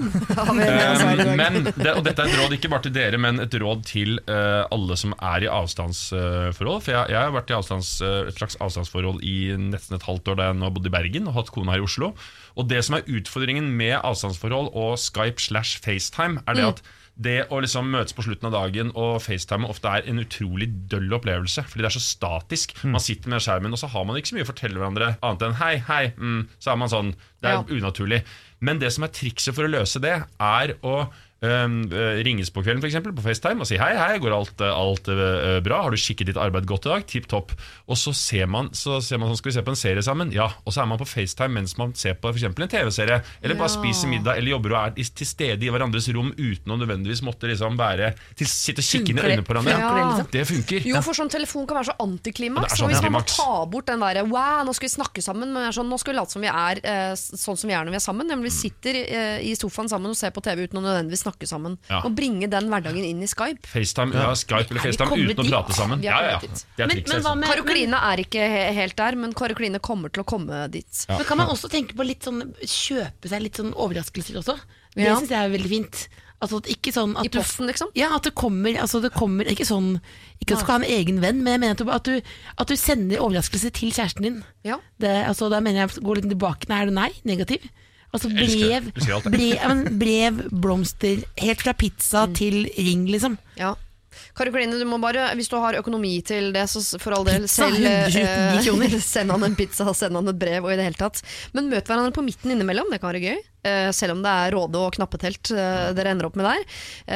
[1.39, 4.17] Men, det, og dette er et råd ikke bare til dere, men et råd til
[4.27, 6.83] uh, alle som er i avstandsforhold.
[6.83, 9.37] For jeg, jeg har vært i avstands, eh, et slags avstandsforhold i
[9.69, 11.87] nesten et halvt år da jeg nå bodde i Bergen og hatt kone her i
[11.87, 12.11] Oslo.
[12.59, 16.83] Og det som er utfordringen med avstandsforhold og Skype slash FaceTime, er det at
[17.17, 21.09] det å liksom møtes på slutten av dagen og FaceTime ofte er en utrolig døll
[21.17, 21.63] opplevelse.
[21.65, 22.75] Fordi det er så statisk.
[22.85, 25.47] Man sitter med skjermen, og så har man ikke så mye å fortelle hverandre annet
[25.47, 26.03] enn hei, hei.
[26.17, 27.15] Mm, så er man sånn.
[27.41, 27.65] Det er Ja.
[27.69, 28.21] unaturlig.
[28.59, 30.99] Men det som er trikset for å løse det, er å
[31.41, 35.09] ringes på kvelden for eksempel, på FaceTime og si hei, hei, går alt, øh, alt
[35.13, 35.83] øh, bra?
[35.85, 37.05] Har du kikket ditt arbeid godt i dag?
[37.09, 37.51] Tipp topp.
[37.87, 40.31] Og så ser man så ser man sånn, skal vi se på en serie sammen?
[40.33, 40.47] Ja.
[40.65, 43.69] Og så er man på FaceTime mens man ser på eksempel en TV-serie, eller bare
[43.69, 43.75] Ja.
[43.77, 47.49] spiser middag, eller jobber og er til stede i hverandres rom uten å nødvendigvis måtte
[47.51, 49.77] liksom være til, sitte og kikke inn i øynene på hverandre.
[49.77, 49.93] Ja.
[50.09, 50.31] liksom?
[50.31, 50.87] Det funker.
[50.89, 52.65] Jo, for sånn telefon kan være så antiklimaks.
[52.65, 54.95] Ja, det så og hvis man må ta bort den derre Wow, nå skal vi
[54.95, 55.53] snakke sammen.
[55.53, 57.93] Men sånn, nå skal vi late som vi er eh, sånn som vi er når
[57.95, 58.27] vi er sammen.
[58.27, 61.49] Nemlig vi sitter eh, i sofaen sammen og ser på TV uten å nødvendigvis snakke
[61.49, 61.77] sammen.
[61.91, 62.01] Ja.
[62.07, 63.67] Og bringe den hverdagen inn i Skype.
[63.67, 66.03] FaceTime, ja, Skype eller Er FaceTime uten uten å prate sammen.
[66.05, 66.39] Ja, ja, ja.
[66.43, 66.65] dit.
[66.79, 70.27] Men, men hva med, Karo er ikke he helt der, men Karokline kommer til å
[70.27, 71.05] komme dit.
[71.11, 74.57] men kan man også tenke på litt sånn kjøpe seg litt sånn overraskelser også?
[74.95, 75.15] Det Ja.
[75.15, 76.07] synes jeg er veldig fint.
[76.37, 77.89] Altså at ikke sånn at I du- posten, liksom?
[77.95, 79.99] Ja, at det kommer, altså det kommer Ikke sånn
[80.39, 82.21] Ikke at du skal ha en egen venn, men jeg mener at du,
[82.57, 84.43] at du, sender overraskelser til kjæresten din.
[84.63, 84.77] Ja.
[84.99, 86.69] Det, altså, da mener jeg gå litt tilbake.
[86.69, 87.09] Nei, er du nei?
[87.25, 87.65] Negativ?
[88.15, 88.87] Altså brev,
[89.27, 92.33] brev, brev, blomster, helt fra pizza Mm.
[92.39, 93.37] til ring, liksom.
[93.59, 93.75] Ja.
[94.37, 97.43] Kari Kline, du må bare, hvis du har økonomi til det, så for all del
[97.45, 100.97] Pizza, selv, eh, Send han en pizza, send han et brev, og i det hele
[100.97, 101.21] tatt.
[101.53, 103.43] Men møt hverandre på midten innimellom, det kan være gøy.
[103.67, 106.65] Eh, selv om det er Råde og knappetelt eh, dere ender opp med der.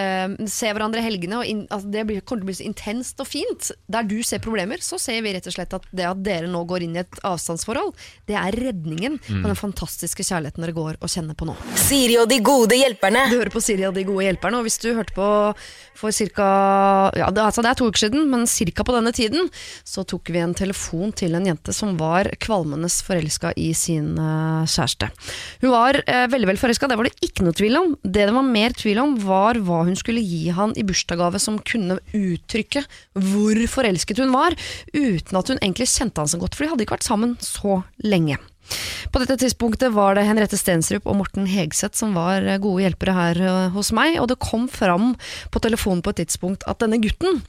[0.02, 2.68] Eh, se hverandre i helgene, og in, altså, det blir, kommer til å bli så
[2.68, 3.72] intenst og fint.
[3.92, 6.64] Der du ser problemer, så ser vi rett og slett at det at dere nå
[6.70, 7.94] går inn i et avstandsforhold,
[8.30, 11.56] det er redningen på den fantastiske kjærligheten dere går og kjenner på nå.
[11.80, 13.28] Siri og de gode hjelperne.
[13.32, 15.30] Du hører på Siri og de gode hjelperne, og hvis du hørte på
[16.02, 16.50] for ca.
[17.18, 18.86] Ja, det, altså det er to uker siden, men ca.
[18.88, 19.50] på denne tiden,
[19.88, 24.64] så tok vi en telefon til en jente som var kvalmende forelska i sin uh,
[24.66, 25.12] kjæreste.
[25.62, 27.94] Hun var uh, veldig vel forelska, det var det ikke noe tvil om.
[28.04, 31.60] Det det var mer tvil om, var hva hun skulle gi han i bursdagsgave som
[31.68, 32.86] kunne uttrykke
[33.32, 34.56] hvor forelsket hun var,
[34.94, 37.82] uten at hun egentlig kjente han så godt, for de hadde ikke vært sammen så
[38.06, 38.40] lenge.
[39.12, 43.42] På dette tidspunktet var det Henriette Stensrup og Morten Hegseth som var gode hjelpere her
[43.42, 45.16] eh, hos meg, og det kom fram
[45.52, 47.42] på telefonen på et tidspunkt at denne gutten,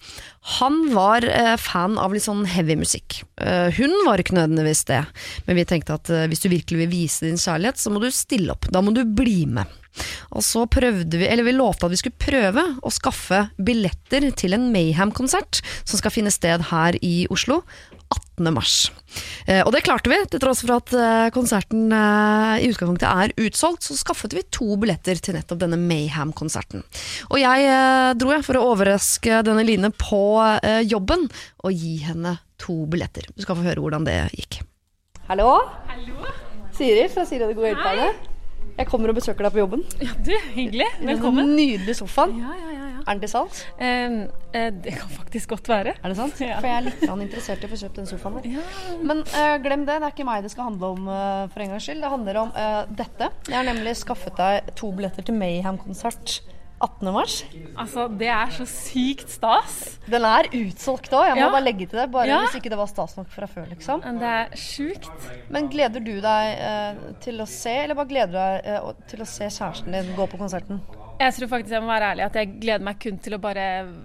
[0.59, 3.23] han var eh, fan av litt sånn heavy musikk.
[3.43, 5.05] Eh, hun var ikke nødvendigvis det,
[5.47, 8.55] men vi tenkte at hvis du virkelig vil vise din kjærlighet, så må du stille
[8.55, 9.79] opp, da må du bli med.
[10.33, 14.57] Og så prøvde vi, eller vi lovte at vi skulle prøve å skaffe billetter til
[14.57, 17.61] en Mayhem-konsert som skal finne sted her i Oslo
[18.13, 18.51] 18.
[18.55, 18.77] mars.
[19.47, 23.35] Eh, og det klarte vi, til tross for at eh, konserten eh, i utgangspunktet er
[23.47, 26.85] utsolgt, så skaffet vi to billetter til nettopp denne Mayhem-konserten.
[27.31, 30.25] Og jeg eh, dro jeg for å overraske denne Line på
[30.59, 31.29] eh, jobben
[31.63, 33.29] og gi henne to billetter.
[33.35, 34.63] Du skal få høre hvordan det gikk.
[35.29, 35.55] Hallo?
[36.77, 38.32] Siri fra Siri og de gode hjelperne.
[38.79, 39.83] Jeg kommer og besøker deg på jobben.
[40.01, 40.87] Ja, Du, hyggelig.
[41.05, 41.47] Velkommen.
[41.51, 42.39] den nydelige sofaen.
[42.41, 43.01] Ja, ja, ja, ja.
[43.03, 43.61] Er den til salgs?
[43.79, 44.15] Eh,
[44.57, 45.95] eh, det kan faktisk godt være.
[46.03, 46.41] Er det sant?
[46.53, 46.57] Ja.
[46.61, 48.73] For jeg er litt interessert i å få kjøpt den sofaen der.
[49.03, 51.75] Men eh, glem det, det er ikke meg det skal handle om eh, for en
[51.75, 52.01] gangs skyld.
[52.07, 53.31] Det handler om eh, dette.
[53.51, 56.41] Jeg har nemlig skaffet deg to billetter til Mayhem-konsert
[56.83, 57.13] 18.
[57.15, 57.45] mars.
[57.79, 59.99] Altså, det er så sykt stas.
[60.11, 61.51] Den er utsolgt òg, jeg må Ja.
[61.55, 62.11] bare legge til det.
[62.11, 62.41] Bare Ja.
[62.45, 64.03] hvis ikke det var stas nok fra før, liksom.
[64.05, 65.11] Men Det er sjukt.
[65.51, 69.21] Men gleder du deg eh, til å se, eller bare gleder du deg eh, til
[69.21, 70.81] å se kjæresten din gå på konserten?
[71.23, 73.65] Jeg tror faktisk jeg må være ærlig at jeg gleder meg kun til å bare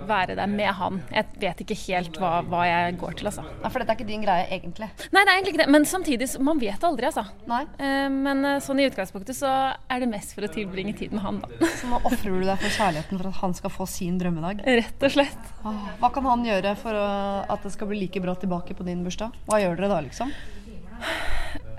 [0.09, 0.99] være der med han.
[1.13, 3.45] Jeg vet ikke helt hva, hva jeg går til, altså.
[3.63, 4.89] Ja, For dette er ikke din greie, egentlig.
[5.15, 5.69] Nei, det er egentlig ikke det.
[5.73, 7.23] Men samtidig, man vet aldri, altså.
[7.49, 7.63] Nei.
[7.81, 9.49] Eh, Men eh, sånn i utgangspunktet så
[9.89, 11.71] er det mest for å tilbringe tid med han, da.
[11.79, 14.61] Så nå ofrer du deg for kjærligheten for at han skal få sin drømmedag.
[14.77, 15.51] Rett og slett.
[15.65, 19.33] Hva kan han gjøre for at det skal bli like bra tilbake på din bursdag?
[19.49, 20.33] Hva gjør dere da, liksom?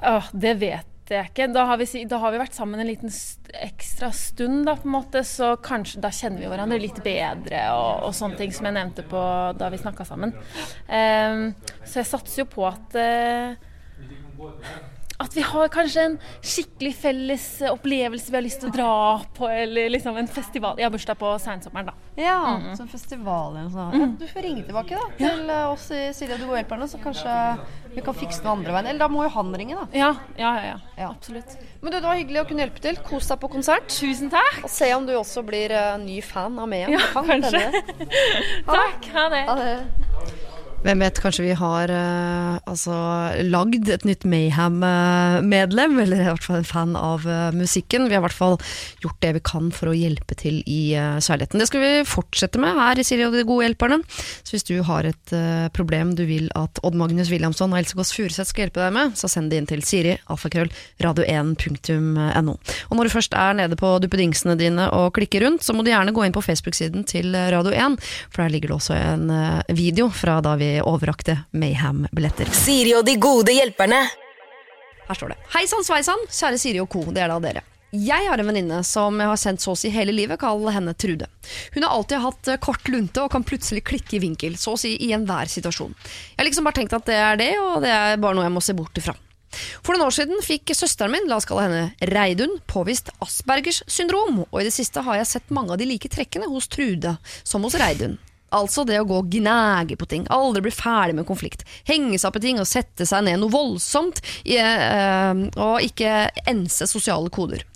[0.08, 1.46] Åh, det vet jeg ikke.
[1.54, 4.88] Da har vi, da har vi vært sammen en liten st ekstra stund, da, på
[4.88, 8.68] en måte, så kanskje da kjenner vi hverandre litt bedre og, og sånne ting som
[8.68, 9.22] jeg nevnte på
[9.56, 10.34] da vi snakka sammen.
[10.84, 11.48] Um,
[11.84, 13.56] så jeg satser jo på at eh,
[15.18, 18.92] at vi har kanskje en skikkelig felles opplevelse vi har lyst til å dra
[19.34, 20.78] på, eller liksom en festival.
[20.78, 22.12] Jeg har bursdag på seinsommeren, da.
[22.18, 22.38] Ja,
[22.78, 23.98] sånn festival eller noe sånt.
[23.98, 25.60] Ja, du får ringe tilbake da, til ja.
[25.72, 27.34] oss i Silje og de gode hjelperne, så kanskje
[27.94, 28.90] vi kan fikse noe andre veien.
[28.92, 29.86] Eller da må jo han ringe, da.
[29.96, 30.66] Ja, ja, ja.
[30.70, 30.78] ja.
[30.98, 31.10] Ja.
[31.10, 31.56] Absolutt.
[31.80, 32.98] Men du, det var hyggelig å kunne hjelpe til.
[33.06, 33.90] Kos deg på konsert.
[33.94, 34.60] Tusen takk.
[34.66, 36.90] Og se om du også blir uh, ny fan av meg.
[36.94, 37.64] Ja, kan kanskje.
[38.68, 39.10] Takk.
[39.14, 39.42] Ha det.
[39.50, 40.46] Ha det.
[40.78, 42.94] Hvem vet, kanskje vi har uh, altså,
[43.50, 48.06] lagd et nytt Mayhem-medlem, eller i hvert fall en fan av uh, musikken.
[48.06, 48.54] Vi har i hvert fall
[49.02, 51.58] gjort det vi kan for å hjelpe til i uh, kjærligheten.
[51.58, 53.98] Det skal vi fortsette med her i Siri og de gode hjelperne.
[54.46, 55.34] Så hvis du har et
[55.74, 59.18] problem du vil at Odd Magnus Williamson og Else Kåss Furuseth skal hjelpe deg med,
[59.18, 60.70] så send det inn til Siri, alfakrøll,
[61.02, 62.54] radio1.no.
[62.54, 65.90] Og når du først er nede på duppedingsene dine og klikker rundt, så må du
[65.90, 67.98] gjerne gå inn på Facebook-siden til Radio 1,
[68.30, 69.28] for der ligger det også en
[69.74, 72.50] video fra da vi overrakte Mayhem-billetter.
[72.52, 74.04] Siri og de gode hjelperne.
[75.08, 75.40] Her står det.
[75.54, 77.06] Hei sann sveisann, kjære Siri og co.
[77.08, 77.64] Det er da dere.
[77.88, 80.92] Jeg har en venninne som jeg har sendt så å si hele livet, kall henne
[80.92, 81.24] Trude.
[81.72, 84.80] Hun har alltid hatt eh, kort lunte og kan plutselig klikke i vinkel, så å
[84.80, 85.96] si i enhver situasjon.
[85.96, 88.56] Jeg har liksom bare tenkt at det er det, og det er bare noe jeg
[88.58, 89.16] må se bort ifra.
[89.80, 94.42] For noen år siden fikk søsteren min, la oss kalle henne Reidun, påvist Aspergers syndrom,
[94.44, 97.64] og i det siste har jeg sett mange av de like trekkene hos Trude som
[97.64, 98.18] hos Reidun.
[98.54, 102.30] Altså det å gå og gnage på ting, aldri bli ferdig med konflikt, henge seg
[102.30, 107.66] opp i ting og sette seg ned noe voldsomt, eh, og ikke ense sosiale koder.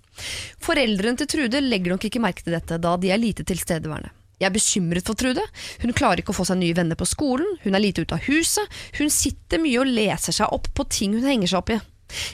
[0.63, 4.13] Foreldrene til Trude legger nok ikke merke til dette, da de er lite tilstedeværende.
[4.43, 5.43] Jeg er bekymret for Trude.
[5.85, 8.27] Hun klarer ikke å få seg nye venner på skolen, hun er lite ute av
[8.27, 11.79] huset, hun sitter mye og leser seg opp på ting hun henger seg opp i.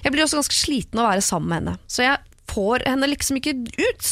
[0.04, 3.10] Jeg blir også ganske sliten av å være sammen med henne, så jeg får henne
[3.12, 4.08] liksom ikke ut.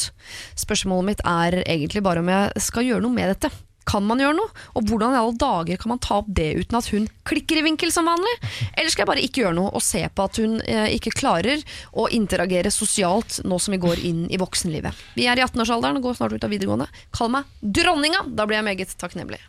[0.61, 3.51] Spørsmålet mitt er egentlig bare om jeg skal gjøre noe med dette.
[3.87, 4.51] Kan man gjøre noe?
[4.77, 7.65] Og hvordan i alle dager kan man ta opp det uten at hun klikker i
[7.67, 8.35] vinkel som vanlig?
[8.75, 11.63] Eller skal jeg bare ikke gjøre noe og se på at hun eh, ikke klarer
[11.95, 15.07] å interagere sosialt nå som vi går inn i voksenlivet?
[15.15, 16.91] Vi er i 18-årsalderen og går snart ut av videregående.
[17.15, 18.27] Kall meg dronninga!
[18.27, 19.41] Da blir jeg meget takknemlig.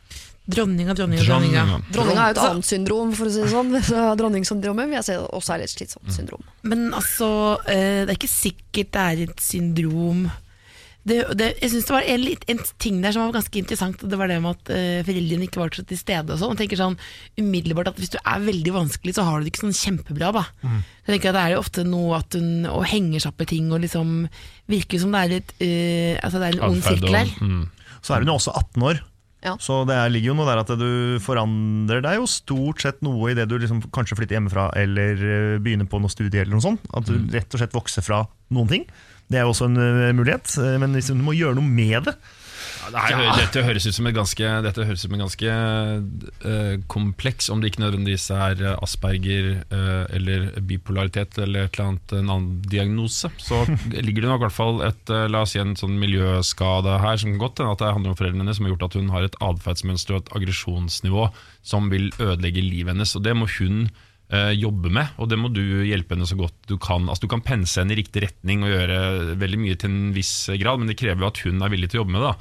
[0.48, 1.64] Dronninga, dronninga, dronninga.
[1.92, 2.22] Dronninga.
[2.24, 3.74] Er jo et annet syndrom, for å si det sånn.
[3.90, 6.46] Så Dronningssyndromet vil jeg si også er et slitsomt syndrom.
[6.64, 7.28] Men altså,
[7.68, 10.30] eh, det er ikke sikkert det er et syndrom
[11.08, 14.12] det, det, Jeg synes det var en, en ting der som var ganske interessant, og
[14.12, 16.36] det var det med at uh, foreldrene ikke var til stede.
[16.36, 16.58] og sånn.
[16.60, 16.98] Tenker sånn
[17.40, 20.32] umiddelbart at Hvis du er veldig vanskelig, så har du det ikke sånn kjempebra.
[20.36, 20.46] da.
[21.08, 23.52] Jeg tenker at Det er jo ofte noe at hun og henger seg opp i
[23.56, 24.16] ting og liksom
[24.68, 27.36] virker som det er, litt, uh, altså det er en ond sirkel her.
[27.40, 27.62] mm.
[28.04, 29.00] Så er hun jo også 18 år.
[29.46, 29.54] Ja.
[29.62, 33.32] Så det er- ligger jo noe der at du forandrer deg jo stort sett noe
[33.32, 36.82] idet du liksom kanskje flytter hjemmefra eller eh, begynner på noe studie eller noe sånt.
[36.98, 38.86] At du rett og slett vokser fra noen ting.
[39.28, 42.08] Det er jo også en eh, mulighet, eh, men liksom, du må gjøre noe med
[42.08, 42.18] det.
[42.88, 44.50] Ja, det her, Dette høres ut som en ganske,
[45.02, 45.56] som en ganske
[46.46, 51.90] uh, kompleks, om det ikke nødvendigvis er eh, Asperger uh, eller bipolaritet eller et eller
[51.90, 53.32] annet, en annen diagnose.
[53.44, 53.66] Så
[54.06, 57.20] ligger det nok i hvert fall et, uh, la oss si en sånn miljøskade her,
[57.20, 59.14] som kan godt hende at det handler om foreldrene hennes, som har gjort at hun
[59.16, 61.30] har et atferdsmønster og et aggresjonsnivå
[61.68, 63.16] som vil ødelegge livet hennes.
[63.20, 63.90] Og det må hun
[64.28, 67.06] jobbe med, og det må du hjelpe henne så godt du kan.
[67.08, 68.98] Altså Du kan pense henne i riktig retning og gjøre
[69.40, 72.02] veldig mye til en viss grad, men det krever jo at hun er villig til
[72.02, 72.34] å jobbe med det.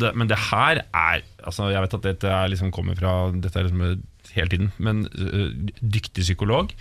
[0.00, 3.60] det men det her er altså Jeg vet at dette er liksom kommer fra Dette
[3.60, 4.00] er liksom
[4.32, 5.52] hele tiden, men uh,
[5.84, 6.72] dyktig psykolog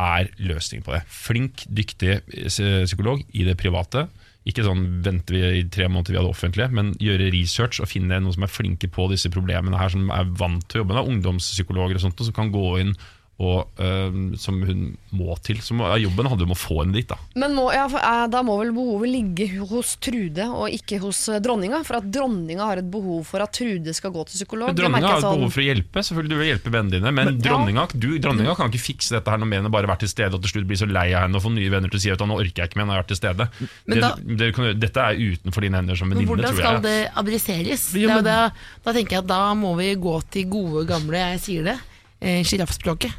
[0.00, 1.02] er løsningen på det.
[1.12, 4.06] Flink, dyktig øh, psykolog i det private.
[4.48, 7.90] Ikke sånn venter vi i tre måneder vi har det offentlige, men gjøre research og
[7.90, 10.96] finne noen som er flinke på disse problemene her, som er vant til å jobbe
[10.96, 11.10] med.
[11.12, 12.94] Ungdomspsykologer og sånt, og som kan gå inn
[13.40, 14.80] og uh, som hun
[15.16, 15.62] må til.
[15.64, 17.16] Så må, ja, jobben hadde om å få henne dit, da.
[17.40, 21.22] Men må, ja, for, eh, da må vel behovet ligge hos Trude og ikke hos
[21.32, 21.80] eh, dronninga?
[21.88, 24.68] For at dronninga har et behov for at Trude skal gå til psykolog.
[24.68, 26.74] Men det Dronninga har jeg et sånn- behov for å hjelpe, selvfølgelig du vil hjelpe
[26.76, 27.46] vennene dine, men, Men- ja.
[27.48, 30.12] dronninga, du, dronninga kan ikke fikse dette her noe mer enn å bare være til
[30.12, 32.04] stede og til slutt bli så lei av henne og få nye venner til å
[32.04, 33.48] si at nå orker jeg ikke mer, nå har jeg vært til stede.
[33.88, 36.60] Men Det, da- det, kan, dette er utenfor dine hender som Men venninne, hvordan tror
[36.60, 36.84] skal jeg.
[36.84, 37.88] det adresseres?
[37.94, 38.38] Det er jo men- da,
[38.84, 41.78] da tenker jeg at da må vi gå til gode, gamle, jeg sier det,
[42.20, 43.16] eh, sjiraffspråket.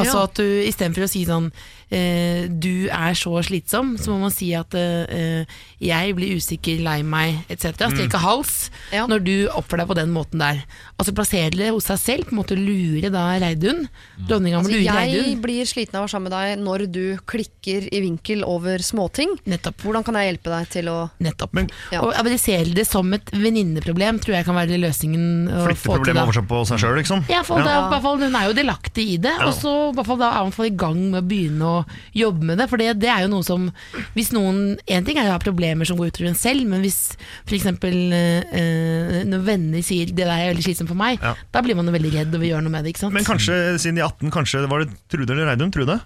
[0.00, 1.50] Altså at du istedenfor å si sånn
[1.92, 5.44] eh, Du er så slitsom, så må man si at eh,
[5.82, 7.74] jeg blir usikker, lei meg, etc.
[7.92, 9.06] Strekke hals Ja.
[9.10, 10.62] når du oppfører deg på den måten der.
[10.98, 13.88] Altså plassere det hos seg selv, på en måte lure da Reidun.
[14.28, 17.02] Dronninga må Altså, lure jeg blir sliten av å være sammen med deg når du
[17.26, 19.34] klikker i vinkel over småting.
[19.50, 19.82] Nettopp.
[19.82, 21.52] Hvordan kan jeg hjelpe deg til å Nettopp.
[21.52, 22.00] Men- Ja.
[22.02, 25.48] Og adressere det som et venninneproblem tror jeg kan være løsningen.
[25.50, 27.24] å Flytte problemet over seg på seg sjøl, liksom.
[27.28, 29.96] Ja, for da, i hvert fall, Hun er jo delaktig i det, og så i
[29.96, 31.84] hvert fall, da er man i gang med å begynne å
[32.16, 32.68] jobbe med det.
[32.70, 33.68] For det, det er jo noe som
[34.14, 37.16] Hvis noen En ting er å ha problemer som går utover en selv, men hvis
[37.46, 37.66] f.eks.
[37.66, 41.34] Eh, når venner sier 'det der er veldig slitsomt for meg', Ja.
[41.52, 42.94] da blir man jo veldig redd og vil gjøre noe med det.
[42.94, 43.14] ikke sant?
[43.14, 45.70] Men kanskje siden de 18, kanskje var det Trude eller Reidun?
[45.72, 46.00] Trude?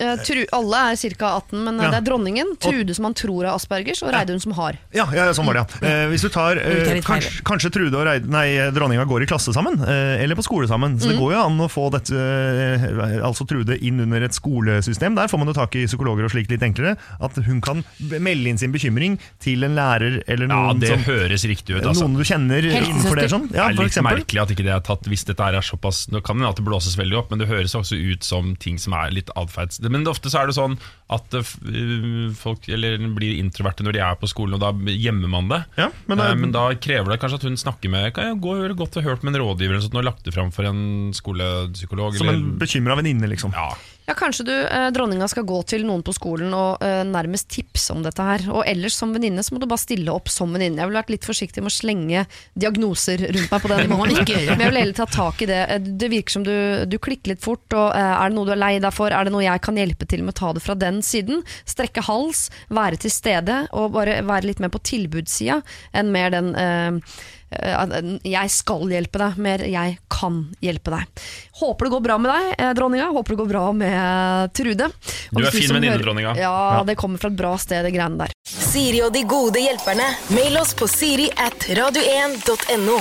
[0.00, 1.28] Eh, tru, Alle er ca.
[1.38, 1.90] 18, men eh, Ja.
[1.94, 4.78] det er dronningen, Trude som han tror har Aspergers, og Reidun som har.
[4.92, 5.86] Ja, ja, sånn var det, ja.
[5.86, 7.02] Eh, hvis du tar feil.
[7.06, 10.66] kanskje, kanskje Trude og Reid, nei, dronninga går i klasse sammen, eh, eller på skole
[10.66, 10.98] sammen.
[10.98, 15.14] Så det går jo an å få dette, eh, altså Trude inn under et skolesystem.
[15.14, 16.96] Der får man jo tak i psykologer og slikt litt enklere.
[17.20, 21.44] At hun kan melde inn sin bekymring til en lærer eller Ja, det som, høres
[21.46, 21.84] riktig ut.
[21.86, 22.06] Altså.
[22.08, 23.30] noen du kjenner innenfor det.
[23.30, 23.46] Sånn.
[23.54, 24.18] Ja, det er litt eksempel.
[24.18, 26.96] merkelig at ikke det er tatt hvis dette er såpass Nå kan det det blåses
[26.96, 29.75] veldig opp, men det høres også ut som ting som er litt atferds...
[29.80, 30.78] Men ofte så er det sånn
[31.12, 35.28] at eh, eh, folk eller, blir introverte når de er på skolen, og da gjemmer
[35.32, 35.60] man det.
[35.78, 38.40] Ja, men det er- men da krever det kanskje at hun snakker med Kan jeg
[38.40, 41.12] gå og godt hørt med en rådgiver eller sånt, og lagt det fram for en
[41.12, 42.16] skolepsykolog?
[42.16, 43.52] Som en bekymra venninne, liksom.
[43.52, 43.74] ja.
[44.06, 47.90] Ja, Kanskje du, eh, dronninga skal gå til noen på skolen og eh, nærmest tipse
[47.90, 48.44] om dette her.
[48.54, 50.78] Og ellers som venninne så må du bare stille opp som venninne.
[50.78, 52.22] Jeg ville vært litt forsiktig med å slenge
[52.54, 54.20] diagnoser rundt meg på den måten.
[54.22, 55.58] Men jeg vil heller ta tak i det.
[55.74, 56.54] Eh, Det virker som du,
[56.86, 57.66] du klikker litt fort.
[57.74, 59.10] Og eh, Er det noe du er lei deg for?
[59.10, 61.42] Er det noe jeg kan hjelpe til med å ta det fra den siden?
[61.66, 65.58] Strekke hals, være til stede og bare være litt mer på tilbudssida
[65.98, 67.16] enn mer den eh,
[68.26, 71.24] jeg skal hjelpe deg, mer jeg kan hjelpe deg.
[71.60, 73.10] Håper det går bra med deg, eh, dronninga.
[73.16, 74.90] Håper det går bra med Trude.
[75.32, 76.36] Og Du er fin venninne, dronninga.
[76.40, 78.34] Ja, det kommer fra et bra sted, det greiene der.
[78.46, 80.08] Siri og de gode hjelperne.
[80.36, 83.00] Mail oss på siri at radio1.no.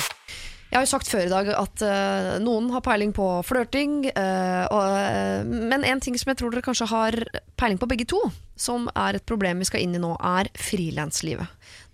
[0.76, 4.66] Jeg har jo sagt før i dag at uh, noen har peiling på flørting, Uh,
[4.66, 7.16] eh, men en ting som jeg tror dere kanskje har
[7.60, 8.20] peiling på begge to,
[8.60, 11.48] som er et problem vi skal inn i nå, er frilanslivet.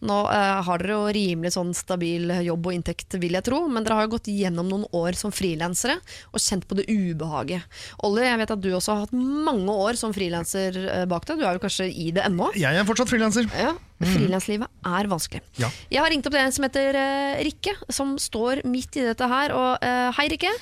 [0.08, 3.86] Nå eh, har dere jo rimelig sånn stabil jobb og inntekt, vil jeg tro, men
[3.86, 6.00] dere har jo gått gjennom noen år som frilansere
[6.32, 7.68] og kjent på det ubehaget.
[8.08, 11.42] Olli, jeg vet at du også har hatt mange år som frilanser eh, bak deg.
[11.42, 12.50] Du er jo kanskje i det ennå?
[12.58, 13.50] Jeg er fortsatt frilanser.
[13.58, 15.44] Ja, Frilanslivet er vanskelig.
[15.62, 15.70] Ja.
[15.92, 19.54] Jeg har ringt opp en som heter eh, Rikke, som står midt i dette her.
[19.54, 20.54] Og, eh, hei, Rikke.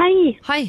[0.00, 0.14] Hei.
[0.48, 0.62] Hei.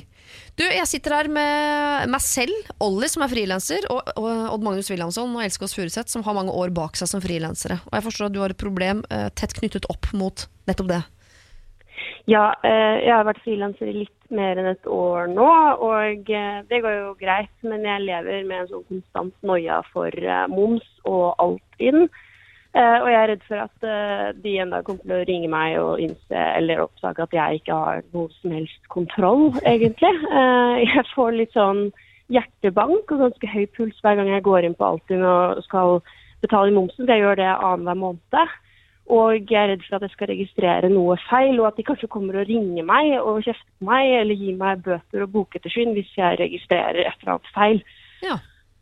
[0.61, 2.53] Du, jeg sitter her med meg selv,
[2.85, 6.69] Olli som er frilanser, og, Odd Magnus Wilhelmsson og Else Furuseth som har mange år
[6.75, 7.79] bak seg som frilansere.
[7.89, 11.01] Og jeg forstår at du har et problem uh, tett knyttet opp mot nettopp det.
[12.29, 15.49] Ja, eh, jeg har vært frilanser i litt mer enn et år nå,
[15.81, 17.53] og eh, det går jo greit.
[17.65, 20.13] Men jeg lever med en sånn konstant noia for
[20.53, 22.05] moms og alt inn.
[22.05, 22.30] Eh,
[23.03, 25.75] og jeg er redd for at eh, de en dag kommer til å ringe meg
[25.81, 30.13] og innse eller oppdage at jeg ikke har noe som helst kontroll, egentlig.
[30.31, 31.89] Eh, jeg får litt sånn
[32.31, 35.99] hjertebank og ganske høy puls hver gang jeg går inn på Altinn og skal
[36.43, 37.09] betale momsen.
[37.11, 38.53] Jeg gjør det annenhver måned.
[39.11, 42.07] Og jeg er redd for at jeg skal registrere noe feil, og at de kanskje
[42.11, 46.13] kommer og ringer meg og kjefter på meg, eller gir meg bøter og bokettersyn hvis
[46.15, 47.83] jeg registrerer et eller annet feil.
[48.23, 48.37] Ja.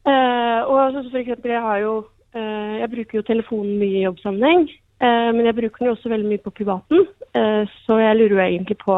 [0.05, 4.03] Eh, og så for eksempel, jeg har jo eh, Jeg bruker jo telefonen mye i
[4.05, 4.67] jobbsammenheng,
[5.01, 7.07] eh, men jeg bruker den jo også veldig mye på privaten.
[7.33, 8.97] Eh, så jeg lurer jo egentlig på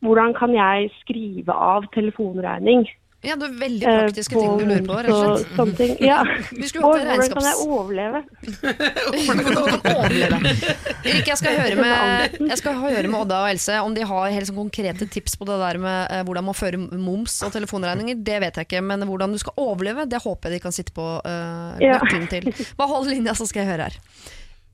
[0.00, 2.86] hvordan kan jeg skrive av telefonregning?
[3.20, 5.50] Ja, det er veldig eh, praktiske ting du lurer på, rett og slett.
[5.50, 5.90] og sånne ting.
[6.08, 6.22] Ja.
[6.60, 8.22] Vi skulle hatt det hvordan kan jeg overleve?
[8.46, 9.58] Hvordan du kan
[9.90, 10.38] overleve.
[11.04, 14.32] Erik, jeg skal høre med, jeg skal høre med Odda og Else om de har
[14.32, 18.24] helt sånn konkrete tips på det der med eh, hvordan man fører moms og telefonregninger.
[18.24, 20.96] Det vet jeg ikke, men hvordan du skal overleve, det håper jeg de kan sitte
[20.96, 22.00] på uh, Ja.
[22.32, 22.48] til.
[22.80, 24.00] Bare hold linja, så skal jeg høre her.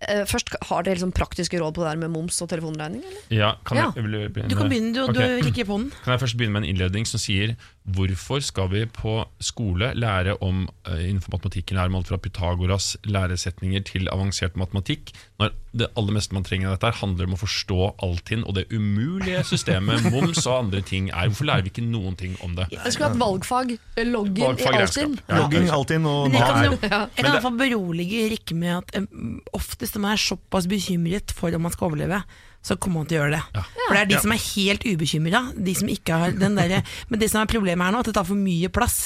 [0.07, 3.03] Uh, først, Har dere sånn praktiske råd på det der med moms og telefonregning?
[3.03, 3.23] Eller?
[3.35, 3.91] Ja, kan Ja.
[3.97, 4.43] Jeg, vil du?
[4.45, 5.41] Du kan begynne, du, okay.
[5.41, 5.91] du rikker på den.
[6.05, 7.57] Kan jeg først begynne med en innledning som sier
[7.87, 12.97] Hvorfor skal vi på skole lære om eh, innenfor matematikken lære om alt fra Pythagoras
[13.07, 17.39] læresetninger til avansert matematikk, når det aller meste man trenger av dette handler om å
[17.39, 21.31] forstå Altinn og det umulige systemet moms og andre ting er.
[21.31, 22.67] Hvorfor lærer vi ikke noen ting om det?
[22.75, 23.77] Jeg skulle hatt valgfag.
[24.09, 24.83] Logging Valgfag i.
[24.83, 25.17] Altinn.
[25.29, 25.39] Ja.
[25.43, 28.99] Logging Altinn og Men jeg kan, jeg kan i hvert fall berolige Rikke med at
[28.99, 32.23] um, oftest de man er såpass bekymret for om man skal overleve,
[32.67, 33.65] så kommer han til å gjøre det.
[33.79, 37.21] For det er de som er helt ubekymra, de som ikke har den derre Men
[37.23, 38.99] det som er problemet her nå, at det tar for mye plass.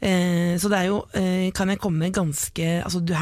[0.00, 3.12] Eh, så det er jo eh, Kan jeg komme ganske altså du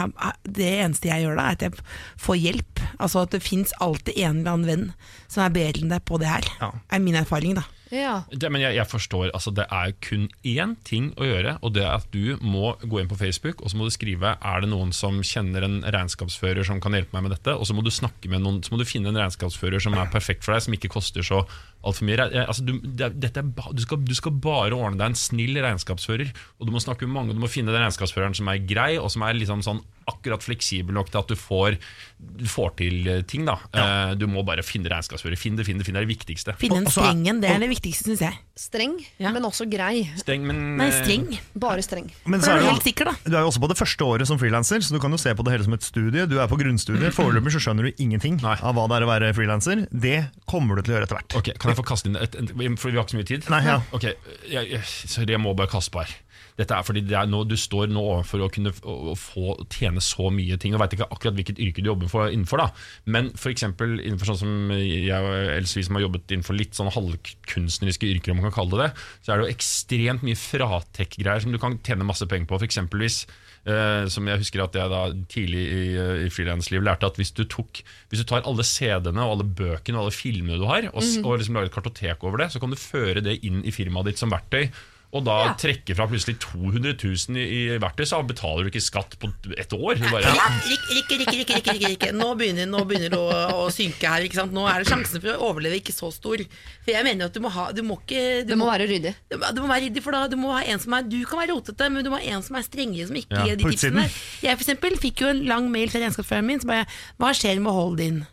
[0.42, 1.86] Det eneste jeg gjør da, er at jeg
[2.24, 2.84] får hjelp.
[2.96, 4.86] Altså at det fins alltid en eller annen venn
[5.28, 6.48] som er bedre enn deg på det her.
[6.60, 6.72] Ja.
[6.88, 7.66] er min erfaring, da.
[7.92, 8.22] Ja.
[8.32, 11.82] Det, men jeg, jeg forstår, altså Det er kun én ting å gjøre, og det
[11.84, 14.70] er at du må gå inn på Facebook og så må du skrive Er det
[14.72, 17.52] noen som kjenner en regnskapsfører som kan hjelpe meg med dette.
[17.54, 20.10] Og så må du snakke med noen, så må du finne en regnskapsfører som er
[20.12, 21.42] perfekt for deg, som ikke koster så
[21.84, 22.24] altfor mye.
[22.46, 26.66] Altså, du, det, er- du, skal, du skal bare ordne deg en snill regnskapsfører, og
[26.66, 27.34] du må snakke med mange.
[27.34, 30.42] og Du må finne den regnskapsføreren som er grei, og som er liksom sånn akkurat
[30.44, 31.76] fleksibel nok til at du får,
[32.18, 33.44] du får til eh, ting.
[33.46, 35.36] da Eh, Du må bare finne regnskapsfører.
[35.38, 36.00] Finn det, finn det, finn det.
[36.00, 36.54] Det er det viktigste.
[36.58, 38.38] Finne en Og- og så er- streng en, det er det viktigste, syns jeg.
[38.56, 39.32] Streng, Ja.
[39.32, 40.08] men også grei.
[40.16, 41.38] Streng, men Nei, eh, streng.
[41.56, 42.10] Bare streng.
[42.26, 43.12] Men så er du helt sikker, da.
[43.24, 45.34] du er jo også på det første året som frilanser, så du kan jo se
[45.34, 46.26] på det hele som et studie.
[46.26, 47.12] Du er på grunnstudiet.
[47.14, 48.56] Foreløpig så skjønner du ingenting Nei.
[48.62, 49.86] av hva det er å være frilanser.
[49.90, 51.34] Det kommer du til å gjøre etter hvert.
[51.36, 53.50] Ok, Kan jeg få kaste inn et, et, For vi har ikke så mye tid?
[53.50, 53.80] Nei, ja.
[53.92, 56.10] Ok, jeg, jeg, Sorry, jeg må bare kaste på her.
[56.54, 60.02] Dette er fordi det er noe, Du står nå overfor å kunne å, få tjene
[60.04, 60.76] så mye ting.
[60.76, 62.70] Og vet ikke akkurat hvilket yrke du jobber for, innenfor, da
[63.10, 63.64] men f.eks.
[63.66, 68.32] innenfor sånn som jeg og Else, vi som har jobbet innenfor litt sånn halvkunstneriske yrker,
[68.32, 71.60] om man kan kalle det det, så er det jo ekstremt mye fratek-greier som du
[71.62, 72.60] kan tjene masse penger på.
[72.60, 73.20] For eksempelvis,
[73.68, 75.02] eh, som jeg husker at jeg da
[75.32, 75.84] tidlig i,
[76.26, 80.00] i frilansliv lærte at hvis du, tok, hvis du tar alle CD-ene og alle bøkene
[80.00, 81.24] og alle filmene du har, og, mm.
[81.24, 84.12] og liksom lager et kartotek over det, så kan du føre det inn i firmaet
[84.12, 84.68] ditt som verktøy.
[85.14, 87.44] Og da trekke fra plutselig 200 000 i,
[87.74, 90.00] i verktøy, så betaler du ikke skatt på et år.
[90.10, 92.08] Bare, Ja, Rikke, Rikke, Rikke, Rikke, Rikke, Rikke.
[92.18, 93.28] Nå begynner, nå begynner det å,
[93.62, 94.26] å synke her.
[94.26, 94.50] Ikke sant?
[94.56, 96.42] Nå er det sjansen for å overleve ikke så stor.
[96.82, 99.14] For jeg mener at du må ha Du må ikke du Det må være ryddig.
[99.30, 101.18] du må- du må være ryddig, for da du må ha en som er Du
[101.30, 103.56] kan være rotete, men du må ha en som er strengere, som ikke Ja, gir
[103.62, 104.08] de tipsene.
[104.42, 106.86] Jeg for eksempel fikk jo en lang mail fra regnskapsføreren min som bare
[107.20, 108.26] Hva skjer med hold din?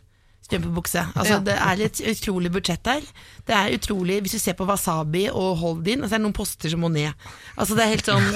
[0.52, 1.06] Strømpebukse.
[1.16, 1.38] Altså, Ja.
[1.42, 3.00] Det er et utrolig budsjett der.
[3.46, 6.70] Det er utrolig, Hvis du ser på Wasabi og Holdin, altså det er noen poster
[6.70, 7.12] som må ned.
[7.58, 8.28] Altså det er helt sånn,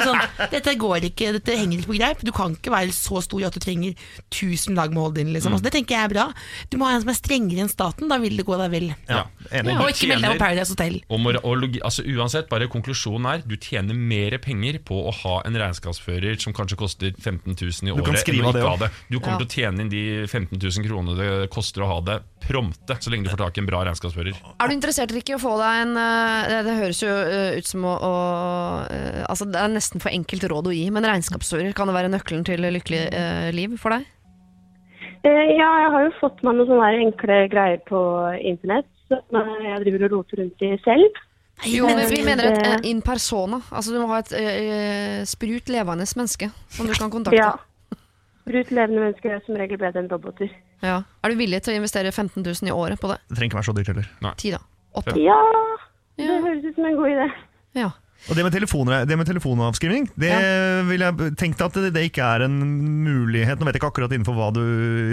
[0.00, 0.20] sånn
[0.50, 2.22] Dette går ikke, dette henger ikke på greip.
[2.24, 3.92] Du kan ikke være så stor at du trenger
[4.30, 5.32] 1000 lag med Holdin.
[5.34, 5.52] Liksom.
[5.52, 6.26] Altså, det tenker jeg er bra.
[6.70, 8.88] Du må ha en som er strengere enn staten, da vil det gå deg vel.
[9.10, 9.76] Ja, enig.
[9.80, 11.00] Og ikke melde deg på Paradise Hotel.
[11.10, 15.54] Og, og altså Uansett, bare konklusjonen er du tjener mer penger på å ha en
[15.60, 18.04] regnskapsfører som kanskje koster 15 000 i Du året.
[18.06, 18.90] kan skrive enn å ikke ha det.
[19.10, 19.44] Du kommer Ja.
[19.44, 23.12] til å tjene inn de 15 000 kronene det koster å ha det prompte, så
[23.12, 24.36] lenge du får tak i en bra regnskapsfører.
[24.60, 27.58] Er du interessert Rikke, i å få deg en eh, Det, det høres jo eh,
[27.58, 28.14] ut som å, å
[28.92, 32.12] eh, Altså Det er nesten for enkelt råd å gi, men regnskapsfører, kan det være
[32.12, 34.08] nøkkelen til lykkelig eh, liv for deg?
[35.24, 38.00] Eh, ja, jeg har jo fått meg noen sånne enkle greier på
[38.44, 41.22] internett som jeg driver og roter rundt i selv.
[41.62, 43.60] Jo, men vi mener et in persona.
[43.70, 47.38] Altså Du må ha et eh, sprut levende menneske som du kan kontakte.
[47.38, 47.54] Ja.
[48.44, 50.50] Sprut levende mennesker er som regel bedre enn roboter.
[50.82, 51.02] Ja.
[51.24, 53.18] Er du villig til å investere 15 000 i året på det?
[53.28, 54.34] Det trenger ikke være så dyrt heller.
[54.36, 54.58] Ti, da.
[54.96, 55.16] Åtte.
[55.22, 55.38] Ja,
[56.18, 56.40] det Ja.
[56.40, 57.28] høres ut som en god idé.
[57.74, 57.90] Ja.
[58.24, 60.30] Og det med, telefoner, det med telefonavskrivning, det
[60.88, 62.54] vil jeg tenke at det, det ikke er en
[63.04, 63.58] mulighet.
[63.60, 64.62] Nå vet jeg ikke akkurat innenfor hva du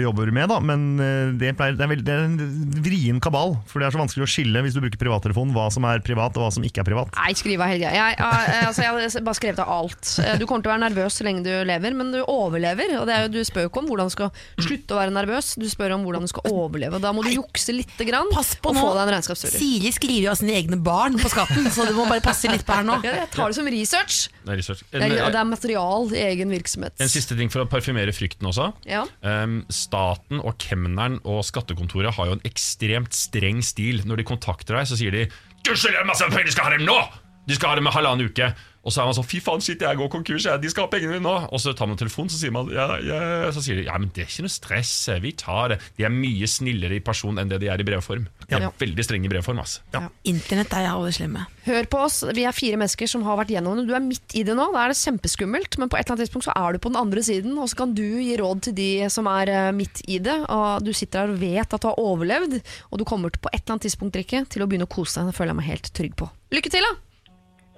[0.00, 3.58] jobber med, da, men eh, det, pleier, det, er veld, det er en vrien kabal.
[3.68, 6.38] For det er så vanskelig å skille hvis du bruker privattelefon, hva som er privat
[6.40, 7.12] og hva som ikke er privat.
[7.20, 8.06] Nei, skriv av hele greia.
[8.12, 10.14] Jeg, jeg, altså, jeg har bare skrevet av alt.
[10.24, 12.96] Eh, Du kommer til å være nervøs så lenge du lever, men du overlever.
[13.02, 15.16] Og det er jo, du spør jo ikke om hvordan du skal slutte å være
[15.18, 16.96] nervøs, du spør om hvordan du skal overleve.
[16.96, 18.86] Og da må du jukse lite grann Pass på og nå.
[18.88, 19.60] få deg en regnskapsfører.
[19.60, 22.64] Siri skriver jo av sine egne barn på skatten, så du må bare passe litt
[22.64, 22.91] på her nå.
[23.00, 24.18] Ja, jeg tar det som research.
[24.42, 24.82] Det er research.
[24.90, 26.96] Det er, det eh, er material i egen virksomhet.
[27.00, 28.70] en siste ting for å parfymere frykten også.
[28.88, 29.04] Ja.
[29.24, 34.04] Um, staten og kemneren og skattekontoret har jo en ekstremt streng stil.
[34.08, 35.26] Når de kontakter deg, så sier de
[35.62, 37.00] Du skylder masse penger, de skal ha dem nå!
[37.48, 38.52] De skal ha dem med halvannen uke.
[38.82, 40.58] Og så er man sånn Fy faen, shit, jeg går konkurs, jeg.
[40.62, 41.34] de skal ha pengene mine nå.
[41.54, 44.10] Og så tar man telefonen, så sier man ja, ja, Så sier de ja, men
[44.14, 45.78] det er ikke noe stress, vi tar det.
[45.98, 48.24] De er mye snillere i person enn det de er i brevform.
[48.48, 48.70] De er Ja.
[48.82, 49.60] veldig strenge i brevform.
[49.62, 49.80] Altså.
[49.94, 50.08] Ja.
[50.26, 51.46] Internett er alle slemme.
[51.64, 53.86] Hør på oss, vi er fire mennesker som har vært gjennom det.
[53.86, 56.26] Du er midt i det nå, da er det kjempeskummelt, men på et eller annet
[56.26, 58.74] tidspunkt så er du på den andre siden, og så kan du gi råd til
[58.74, 60.40] de som er eh, midt i det.
[60.50, 62.58] Og du sitter her og vet at du har overlevd,
[62.90, 65.20] og du kommer til på et eller annet tidspunkt Rikke, til å begynne å kose
[65.22, 65.30] deg.
[65.30, 66.28] Det føler jeg meg helt trygg på.
[66.50, 66.96] Lykke til, da!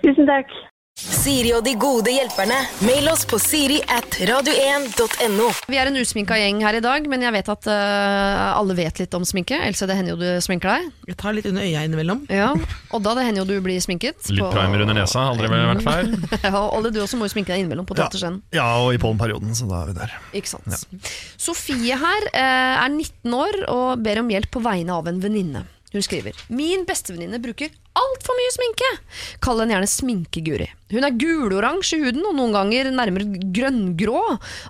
[0.05, 0.49] Tusen takk.
[1.05, 2.55] Siri og de gode hjelperne.
[2.87, 5.49] Mail oss på siri at radio1.no.
[5.67, 9.01] Vi er en usminka gjeng her i dag, men jeg vet at eh, alle vet
[9.03, 9.59] litt om sminke.
[9.67, 10.87] Else, det hender jo du sminker deg.
[11.11, 12.23] Jeg tar litt under øya innimellom.
[12.31, 12.53] Ja.
[12.95, 14.23] Odda, det hender jo du blir sminket.
[14.31, 16.15] Litt på- primer under nesa, aldri vært feil.
[16.47, 18.39] ja, Olli, du også må jo sminke deg innimellom på Ja, teaterscenen.
[18.55, 20.15] ja, og i pollenperioden, så da er vi der.
[20.39, 20.87] Ikke sant.
[21.43, 25.67] Sofie her eh, er 19 år og ber om hjelp på vegne av en venninne.
[25.95, 28.89] Hun skriver Min bestevenninne bruker altfor mye sminke.
[29.45, 30.67] Kall henne gjerne Sminke-Guri.
[30.91, 34.23] Hun er guloransje i huden og noen ganger nærmere grønngrå.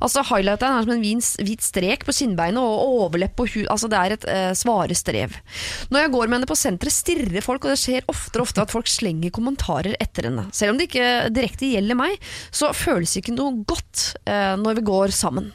[0.05, 3.65] Altså Highlighteren er som en hvit strek på kinnbeinet og overlepp på hud.
[3.73, 5.41] Altså Det er et eh, svare strev.
[5.89, 8.69] Når jeg går med henne på senteret, stirrer folk, og det skjer oftere og oftere
[8.69, 10.51] at folk slenger kommentarer etter henne.
[10.53, 12.21] Selv om det ikke direkte gjelder meg,
[12.53, 15.55] så føles det ikke noe godt eh, når vi går sammen.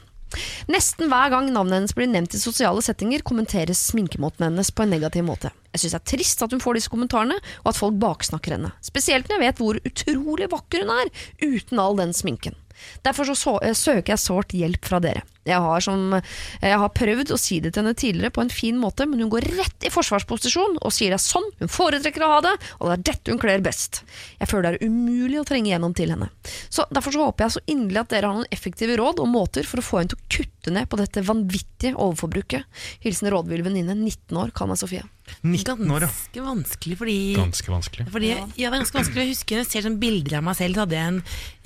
[0.70, 4.94] Nesten hver gang navnet hennes blir nevnt i sosiale settinger, kommenteres sminkemåten hennes på en
[4.94, 5.54] negativ måte.
[5.74, 8.72] Jeg syns det er trist at hun får disse kommentarene, og at folk baksnakker henne.
[8.86, 11.14] Spesielt når jeg vet hvor utrolig vakker hun er,
[11.44, 12.58] uten all den sminken.
[13.04, 15.26] Derfor så, eh, søker jeg sårt hjelp fra dere.
[15.50, 16.16] Jeg har, som,
[16.62, 19.32] jeg har prøvd å si det til henne tidligere på en fin måte, men hun
[19.34, 22.90] går rett i forsvarsposisjon og sier det er sånn hun foretrekker å ha det, og
[22.92, 24.04] det er dette hun kler best.
[24.40, 26.30] Jeg føler det er umulig å trenge gjennom til henne.
[26.70, 29.68] Så Derfor så håper jeg så inderlig at dere har noen effektive råd og måter
[29.68, 32.82] for å få henne til å kutte ned på dette vanvittige overforbruket.
[33.06, 35.06] Hilsen rådvill venninne, 19 år, kall meg Sofie.
[35.46, 36.10] 19 år, ja.
[36.10, 38.08] Ganske vanskelig, fordi Ganske vanskelig.
[38.12, 40.58] Fordi, ja, det er ganske vanskelig å huske Når jeg ser sånn bilder av meg
[40.58, 41.20] selv, så hadde jeg en,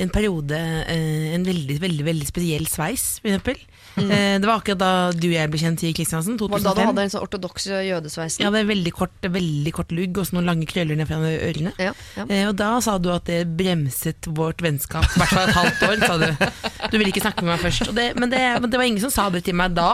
[0.04, 0.60] en periode
[0.92, 3.62] eh, En veldig veldig, veldig spesiell sveis, for eksempel.
[3.93, 6.38] Eh, det var akkurat da du og jeg ble kjent i Kristiansen.
[6.41, 8.41] Var det da du hadde en sånn ortodoks jødesveisen?
[8.41, 11.76] Jeg hadde veldig kort, veldig kort lugg og så noen lange krøller ned fra ørene.
[11.78, 12.26] Ja, ja.
[12.26, 15.86] Eh, og da sa du at det bremset vårt vennskap, i hvert fall et halvt
[15.89, 16.30] år, sa du.
[16.89, 17.89] Du ville ikke snakke med meg først.
[17.91, 19.93] Og det, men, det, men det var ingen som sa det til meg da.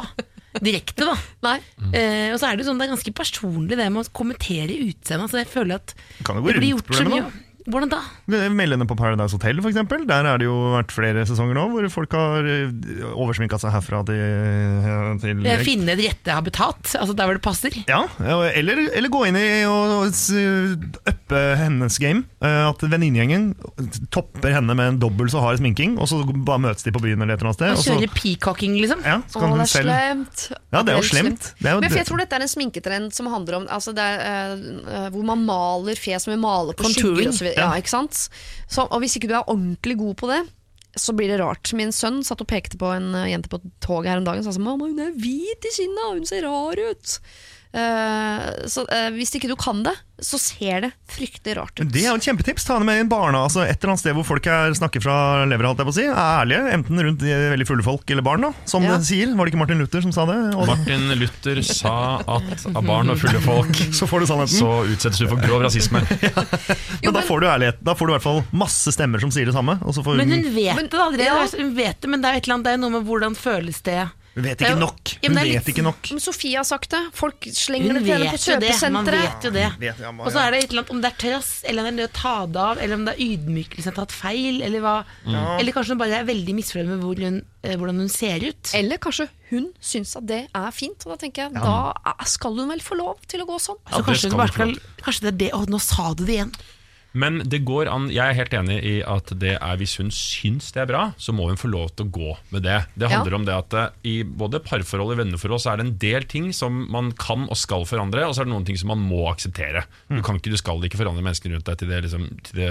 [0.63, 1.17] Direkte, da.
[1.45, 1.57] Nei.
[1.93, 4.79] Eh, og så er det jo sånn, det er ganske personlig det med å kommentere
[4.87, 5.27] utseendet.
[5.27, 5.93] Altså, jeg føler at
[6.25, 7.27] Kan jo gå det blir gjort så mye.
[7.69, 7.99] Hvordan da?
[8.49, 10.05] Meld henne på Paradise Hotel, eksempel.
[10.09, 12.71] Der har det jo vært flere sesonger nå hvor folk har eh,
[13.13, 14.19] oversminka seg herfra til,
[15.21, 17.75] til Eh, Finne et rette habitat, altså der hvor det passer.
[17.89, 18.01] Ja,
[18.57, 22.23] eller, eller gå inn i og uppe hennes game.
[22.41, 23.51] Eh, At venninnegjengen
[24.13, 27.21] topper henne med en dobbel så hard sminking, og så bare møtes de på byen
[27.21, 27.75] eller et eller annet sted.
[27.75, 29.03] Og kjører så- peacocking, liksom.
[29.05, 30.45] ja, så kan det hun er selv slemt.
[30.73, 31.49] Ja, det er jo slemt.
[31.59, 34.05] Det er jo Men jeg tror dette er en sminketrend som handler om altså det
[34.05, 34.55] er,
[34.87, 37.31] uh, hvor man maler fjes med maler på Contouring.
[37.33, 37.58] skygger videre.
[37.61, 38.25] Ja, ikke sant?
[38.67, 40.41] Så, og hvis ikke du er ordentlig god på det,
[40.99, 41.71] så blir det rart.
[41.77, 44.47] Min sønn satt og pekte på en eh, jente på toget her om dagen og
[44.47, 47.19] sa sånn 'Mamma, hun er hvit i kinna, hun ser rar ut'.
[47.69, 51.85] Eh, så eh, hvis ikke du kan det, så ser det fryktelig rart ut.
[51.93, 52.65] Det er jo et kjempetips.
[52.67, 55.03] Ta det med i en barna, altså et eller annet sted hvor folk er, snakker
[55.05, 56.05] fra levra, holdt jeg på å si.
[56.09, 58.51] Er ærlige, enten rundt veldig fulle folk eller barn, da.
[58.67, 58.97] Som Ja.
[58.97, 59.31] det sier.
[59.37, 60.37] Var det ikke Martin Luther som sa det?
[60.57, 61.93] Og Martin Luther sa
[62.25, 64.59] at av barn og fulle folk så får du sannheten.
[64.59, 66.01] så utsettes du for grov rasisme.
[66.99, 67.77] Jo, men da får du ærlighet.
[67.85, 69.77] Da får du i hvert fall masse stemmer som sier det samme.
[69.87, 71.29] Og så får Men hun, hun vet det allerede.
[71.29, 71.45] ja.
[71.55, 73.79] Hun vet det, men det er, et eller annet, det er noe med hvordan føles
[73.85, 74.01] det
[74.39, 75.11] hun vet ikke nok.
[75.13, 76.09] Ja, Hun det vet litt- ikke nok.
[76.13, 77.01] Men Sofie har sagt det.
[77.19, 79.19] Folk slenger Hun det til henne på kjøpesenteret.
[79.19, 79.65] vet jo det.
[79.83, 81.89] Vet, ja, Og så er det et eller annet om det er trass, eller om
[81.89, 84.61] det er det å ta det av, eller om det er ydmykelse har tatt feil,
[84.63, 84.95] eller hva.
[85.59, 88.71] Eller kanskje hun bare er veldig misfornøyd med hvor hun, eh, hvordan hun ser ut.
[88.73, 91.05] Eller kanskje hun syns at det er fint.
[91.05, 91.93] Og da tenker jeg, da
[92.25, 93.77] skal hun vel få lov til å gå sånn.
[93.91, 96.53] Så kanskje, skal hun bare kanskje det er det Å, nå sa du det igjen.
[97.19, 100.69] Men det går an, jeg er helt enig i at det er hvis hun syns
[100.75, 102.77] det er bra, så må hun få lov til å gå med det.
[102.95, 103.39] Det handler Ja.
[103.39, 106.51] om det at eh, i både parforhold og venneforhold så er det en del ting
[106.55, 109.25] som man kan og skal forandre, og så er det noen ting som man må
[109.33, 109.83] akseptere.
[110.07, 112.69] Du kan ikke, du skal ikke forandre menneskene rundt deg til det, liksom, til det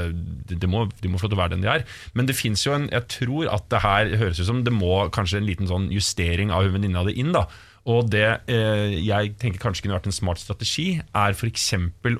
[0.54, 1.84] de, de, må, de må få lov til å være den de er.
[2.16, 4.94] Men det fins jo en Jeg tror at det her høres ut som det må
[5.12, 7.44] kanskje en liten sånn justering av hun venninna di inn, da.
[7.88, 11.68] Og det eh, jeg tenker kanskje kunne vært en smart strategi, er f.eks.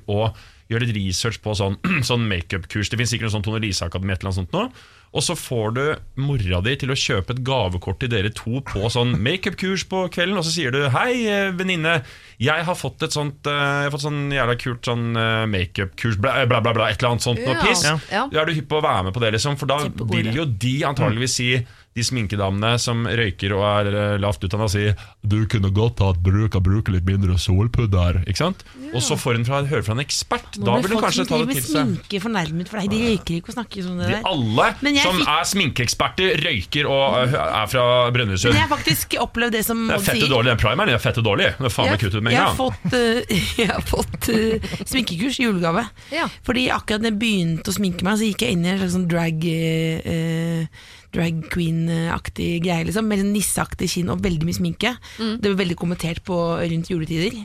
[0.09, 0.21] å
[0.69, 1.79] gjøre litt research på sånn,
[2.11, 2.91] sånn makeup-kurs.
[2.93, 4.69] Det finnes sikkert noe sånn Tone Lise-akademi et eller annet sånt nå.
[5.17, 5.85] Og så får du
[6.21, 10.37] mora di til å kjøpe et gavekort til dere to på sånn makeup-kurs på kvelden,
[10.37, 12.03] og så sier du 'Hei, eh, venninne,
[12.37, 16.21] jeg har fått et sånt eh, Jeg har fått sånn jævla kult sånn eh, makeup-kurs,
[16.21, 17.65] bla, bla, bla, bla, et eller annet sånt noe Ja.
[17.65, 17.87] piss'.
[17.89, 17.97] Ja.
[18.13, 18.27] Ja.
[18.43, 19.57] Er du hypp på å være med på det, liksom?
[19.57, 21.51] For da vil jo de antageligvis si
[21.97, 24.85] de sminkedamene som røyker og er eh, lavt utdanna, si
[25.27, 28.21] Du kunne godt hatt bruk av bruke litt mindre solpudder.
[28.29, 28.65] Ikke sant?
[28.93, 30.59] Og så får hun fra, høre fra en ekspert.
[30.61, 31.73] Nå da vil hun kanskje ta det til seg.
[31.75, 32.93] sminke fornærmet for deg.
[32.93, 34.21] De røyker ikke og snakker sånn det der.
[34.23, 34.69] De alle
[35.03, 37.85] som fikk- er sminkeeksperter, røyker og øh, er fra
[38.15, 38.53] Brønnøysund.
[38.55, 40.33] Men jeg har faktisk opplevd det som Det er Odd fette sier.
[40.33, 40.53] dårlig.
[40.55, 41.51] Den primeren er fette dårlig.
[41.59, 42.63] Det er faen meg kuttet kutt ut med jeg en har gang.
[42.63, 45.85] fått, uh, jeg har fått uh, sminkekurs i julegave.
[46.15, 46.29] Ja.
[46.47, 48.97] Fordi akkurat da jeg begynte å sminke meg, så gikk jeg inn i en slags
[48.97, 53.07] sånn drag eh, Drag queen-aktig greie, liksom.
[53.09, 54.95] Med nisseaktig kinn og veldig mye sminke.
[55.17, 55.39] Mm.
[55.41, 57.39] Det var veldig kommentert på rundt juletider.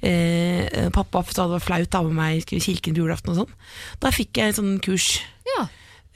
[0.00, 3.42] Eh, pappa sa det var flaut å ha med meg i kirken på julaften og
[3.42, 3.58] sånn.
[4.00, 5.18] Da fikk jeg et sånn kurs.
[5.56, 5.66] Ja.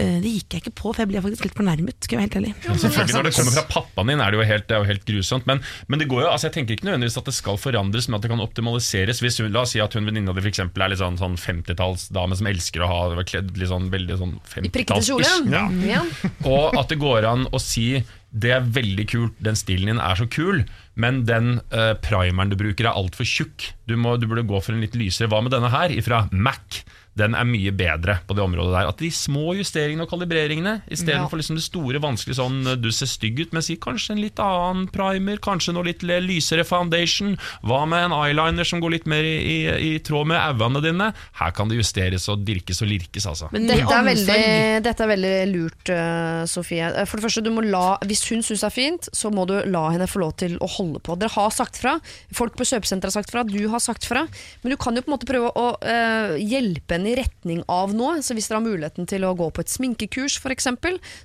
[0.03, 1.95] Eh, Det gikk jeg ikke på, for jeg ble faktisk litt fornærmet.
[2.03, 2.79] Skal jeg være helt ærlig.
[2.83, 5.05] Selvfølgelig Når det kommer fra pappaen din, er det jo helt, det er jo helt
[5.07, 5.47] grusomt.
[5.47, 8.19] Men, men det går jo, altså jeg tenker ikke nødvendigvis at det skal forandres, men
[8.19, 9.23] at det kan optimaliseres.
[9.23, 12.51] Hvis hun, La oss si at hun venninna di er litt sånn, sånn 50-tallsdame som
[12.51, 14.35] elsker å ha kledd litt sånn veldig sånn
[14.67, 15.31] I prikkete kjole.
[15.31, 15.55] 50-talls-ish.
[15.55, 16.03] Ja.
[16.03, 16.03] Ja.
[16.57, 18.03] Og at det går an å si
[18.35, 20.65] det er veldig kult, den stilen din er så kul,
[20.99, 23.69] men den uh, primeren du bruker er altfor tjukk.
[23.87, 25.31] Du, må, du burde gå for en litt lysere.
[25.31, 26.83] Hva med denne her, ifra Mac?
[27.17, 28.89] Den er mye bedre på det området der.
[28.91, 31.41] At de små justeringene og kalibreringene, istedenfor Ja.
[31.43, 34.41] liksom det store, vanskelige sånn eh, du ser stygg ut, men si kanskje en litt
[34.43, 37.37] annen primer, kanskje noe litt lysere foundation.
[37.63, 39.59] Hva med en eyeliner som går litt mer i, i,
[39.95, 41.13] i tråd med øynene dine?
[41.39, 43.49] Her kan det justeres og dirkes og lirkes, altså.
[43.55, 46.91] Men Dette er, veldig, dette er veldig lurt, eh, Sofie.
[46.91, 49.47] Eh, For det første, du må la, Hvis hun syns det er fint, så må
[49.47, 51.15] du la henne få lov til å holde på.
[51.19, 51.95] Dere har sagt fra.
[52.35, 53.45] Folk på kjøpesenteret har sagt fra.
[53.47, 54.27] Du har sagt fra.
[54.65, 57.93] Men du kan jo på en måte prøve å uh, hjelpe henne i retning av
[57.95, 58.19] noe.
[58.25, 60.67] Så Hvis dere har muligheten til å gå på et sminkekurs, f.eks.,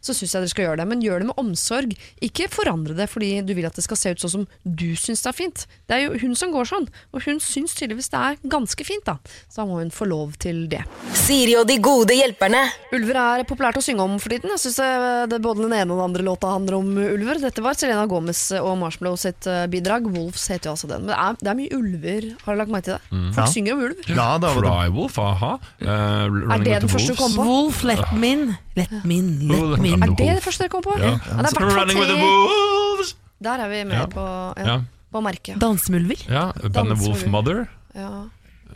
[0.01, 0.87] så syns jeg dere skal gjøre det.
[0.91, 1.95] Men gjør det med omsorg.
[2.21, 5.23] Ikke forandre det fordi du vil at det skal se ut sånn som du syns
[5.25, 5.65] det er fint.
[5.89, 9.05] Det er jo hun som går sånn, og hun syns tydeligvis det er ganske fint.
[9.07, 9.17] da
[9.49, 10.83] Så da må hun få lov til det.
[11.17, 12.65] Siri og de gode hjelperne.
[12.95, 14.49] Ulver er populært å synge om for tiden.
[14.55, 14.91] Jeg synes det,
[15.33, 17.39] det Både den ene og den andre låta handler om ulver.
[17.41, 20.05] Dette var Selena Gomez og Marshmallow sitt eh, bidrag.
[20.13, 21.05] Wolves heter jo altså den.
[21.07, 23.19] Men det er, det er mye ulver, har du lagt merke til det?
[23.33, 23.51] Folk Ja.
[23.53, 24.03] synger om ulv.
[24.09, 24.51] Ja, det.
[24.59, 25.51] Crywolf, aha.
[25.81, 27.43] Eh, Er det den første du kom på?
[27.47, 28.55] Wolf, let me in.
[28.75, 30.03] Let me in, let me in.
[30.03, 30.95] Er det det første dere kom på?
[30.99, 31.11] Ja.
[31.11, 32.17] det er Running with the.
[32.23, 33.15] Wolves!
[33.43, 34.05] Der er vi med Ja.
[34.05, 34.25] på,
[34.57, 34.79] ja, Ja.
[35.11, 35.61] på merket.
[35.61, 36.15] Dansemulver.
[36.29, 37.25] Ja, bandet Wolf?
[37.27, 37.65] Mother.
[37.95, 38.01] Ja.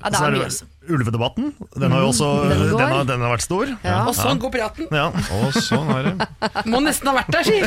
[0.04, 0.44] ja, det er mye.
[0.44, 0.66] altså.
[0.90, 1.52] Ulvedebatten.
[1.80, 3.70] Den har jo også Den den har, den har vært stor.
[3.84, 4.00] Ja.
[4.10, 4.88] Og sånn går piraten.
[4.92, 5.06] Ja.
[5.40, 6.28] Og sånn er det.
[6.72, 7.60] Må nesten ha vært der, si.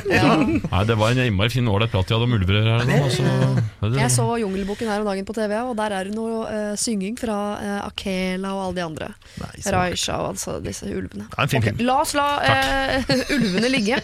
[0.67, 2.99] Nei, det var en innmari fin ålreit prat vi hadde om ulver her nå.
[3.07, 6.11] og så- ja, det- Jeg så Jungelboken her om dagen på TV, og der er
[6.11, 9.09] det noe uh, synging fra uh, Akela og alle de andre.
[9.41, 11.29] Nei, Raisha og altså disse ulvene.
[11.31, 11.87] Ja, en fin okay, film.
[11.89, 14.01] La oss la uh, ulvene ligge.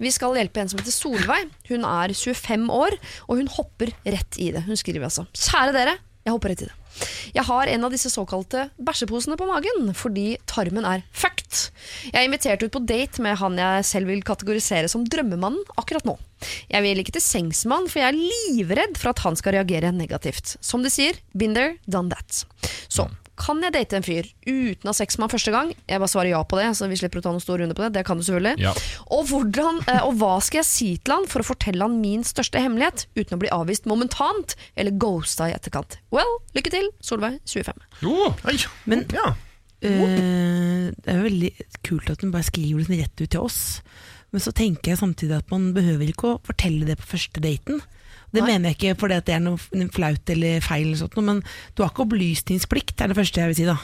[0.00, 1.52] Vi skal hjelpe en som heter Solveig.
[1.68, 2.96] Hun er 25 år,
[3.28, 4.64] og hun hopper rett i det.
[4.68, 6.76] Hun skriver altså Kjære dere, jeg hopper rett i det.
[7.34, 11.66] Jeg har en av disse såkalte bæsjeposene på magen, fordi tarmen er fucked.
[12.06, 16.06] Jeg er invitert ut på date med han jeg selv vil kategorisere som drømmemannen akkurat
[16.08, 16.16] nå.
[16.70, 19.58] Jeg vil ikke til sengs med han, for jeg er livredd for at han skal
[19.58, 20.56] reagere negativt.
[20.64, 22.44] Som de sier, been there, done that.
[22.88, 23.08] Så,
[23.40, 25.70] kan jeg date en fyr uten å ha sex med han første gang?
[25.90, 27.82] Jeg bare svarer ja på det, så vi slipper å ta noen stor runde på
[27.84, 27.92] det.
[27.96, 28.60] Det kan du selvfølgelig.
[28.62, 28.74] Ja.
[29.08, 32.22] Og, hvordan, eh, og hva skal jeg si til han for å fortelle han min
[32.26, 35.98] største hemmelighet, uten å bli avvist momentant eller ghosta i etterkant?
[36.14, 37.82] Well, lykke til, Solveig, 25.
[38.06, 38.58] Jo, ei.
[38.86, 39.34] Men- ja.
[39.84, 41.52] øh, det er jo veldig
[41.84, 43.60] kult at hun bare skriver det rett ut til oss.
[44.34, 47.82] Men så tenker jeg samtidig at man behøver ikke å fortelle det på første daten.
[48.34, 48.50] Det Nei.
[48.52, 51.42] mener jeg ikke fordi at det er noe flaut eller feil, eller sånt, men
[51.76, 53.66] du har ikke opplysningsplikt, er det første jeg vil si.
[53.70, 53.76] da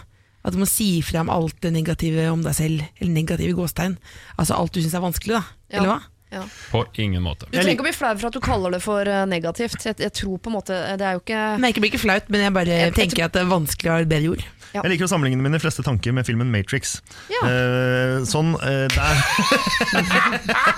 [0.45, 3.99] At du må si frem alt det negative om deg selv, eller negative gåstegn.
[4.41, 5.43] Altså alt du syns er vanskelig, da.
[5.71, 5.77] Ja.
[5.79, 6.01] Eller hva?
[6.31, 6.45] Ja.
[6.71, 7.49] på ingen måte.
[7.51, 9.83] Du trenger ikke å bli flau for at du kaller det for eh, negativt.
[9.83, 12.29] Jeg, jeg tror på en måte Det er jo ikke Nei, ikke blir ikke flaut,
[12.31, 14.45] men jeg bare Jeg- jeg tenker at det er vanskelig å ha et bedre ord.
[14.71, 14.85] Ja.
[14.85, 16.99] Jeg liker å sammenligne mine fleste tanker med filmen Matrix.
[17.33, 17.43] Ja.
[17.43, 19.25] Uh, sånn, uh, der,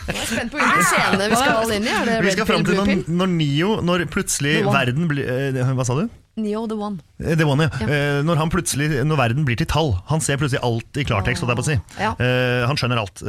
[0.09, 1.93] Jeg er spent på hvilken scene vi skal inn i.
[1.93, 5.89] Er det vi skal fram til når, når Neo, når plutselig verden blir uh, Hva
[5.89, 6.07] sa du?
[6.41, 6.97] Neo the One.
[7.21, 7.69] The one ja.
[7.85, 8.23] Ja.
[8.25, 8.53] Når, han
[9.05, 9.91] når verden blir til tall.
[10.09, 11.45] Han ser plutselig alt i klartekst.
[11.45, 11.77] å si.
[12.01, 12.15] Ja.
[12.17, 13.21] Eh, han skjønner alt.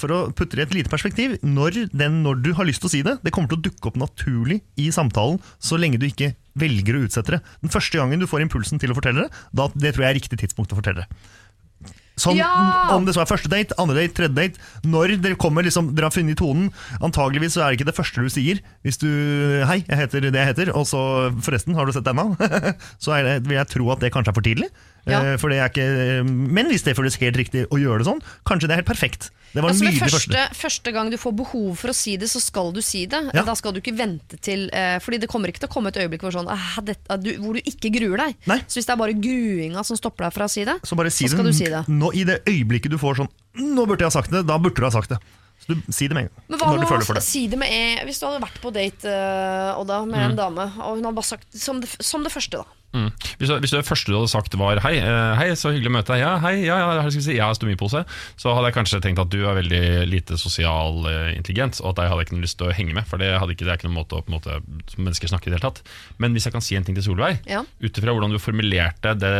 [0.00, 2.88] For å putte det i et lite perspektiv, når, den, når du har lyst til
[2.88, 6.08] å si det, det kommer til å dukke opp naturlig i samtalen så lenge du
[6.08, 7.42] ikke velger å utsette det.
[7.62, 10.20] Den første gangen du får impulsen til å fortelle det, da, det tror jeg er
[10.20, 11.26] riktig tidspunkt å fortelle det.
[12.16, 12.48] Sånn, Ja!
[12.96, 14.60] Om det så er første date, andre date, tredje date.
[14.88, 16.70] Når dere kommer liksom, dere har funnet tonen.
[17.04, 18.62] Antageligvis så er det ikke det første du sier.
[18.86, 19.08] Hvis du
[19.68, 22.36] 'hei, jeg heter det jeg heter', og så 'forresten, har du sett denne?'
[23.04, 24.70] så er det, vil jeg tro at det kanskje er for tidlig.
[25.06, 25.20] Ja.
[25.22, 28.22] Eh, For det er ikke, men hvis det føles helt riktig å gjøre det sånn,
[28.48, 29.30] kanskje det er helt perfekt.
[29.54, 30.92] Det var Altså nydelig første, første.
[30.92, 33.20] gang du får behov for å si det, så skal du si det.
[33.32, 33.44] Ja.
[33.46, 35.96] Da skal du ikke vente til eh, Fordi det kommer ikke til å komme et
[36.02, 38.36] øyeblikk hvor, sånn, ah, det, ah, du, hvor du ikke gruer deg.
[38.50, 38.58] Nei.
[38.66, 41.14] Så hvis det er bare gruinga som stopper deg fra å si det, Så bare
[41.14, 41.84] si så skal det, du si det.
[41.88, 44.76] Nå, I det øyeblikket du får sånn 'nå burde jeg ha sagt det', da burde
[44.76, 45.18] du ha sagt det.
[45.66, 46.44] Så du, si det med en gang.
[46.48, 47.24] Men hva når du føler for det.
[47.26, 50.30] si det med en, Hvis du hadde vært på date uh, Odda, med Mm.
[50.30, 52.76] en dame, og hun hadde bare sagt som det, som det første, da.
[52.96, 53.10] Mm.
[53.40, 56.14] Hvis, hvis det første du hadde sagt var hei, eh, hei, så hyggelig å møte
[56.14, 58.04] deg, ja, hei, ja, ja, vi si, jeg har stomipose,
[58.40, 62.04] så hadde jeg kanskje tenkt at du er veldig lite sosial eh, intelligent, og at
[62.04, 63.90] jeg hadde ikke noe lyst til å henge med, for det, ikke, det er ikke
[63.90, 64.60] noen måte måte,
[64.94, 65.82] som mennesker snakker i det hele tatt.
[66.22, 67.60] Men hvis jeg kan si en ting til Solveig, Ja.
[67.66, 69.34] ut ifra hvordan du formulerte det,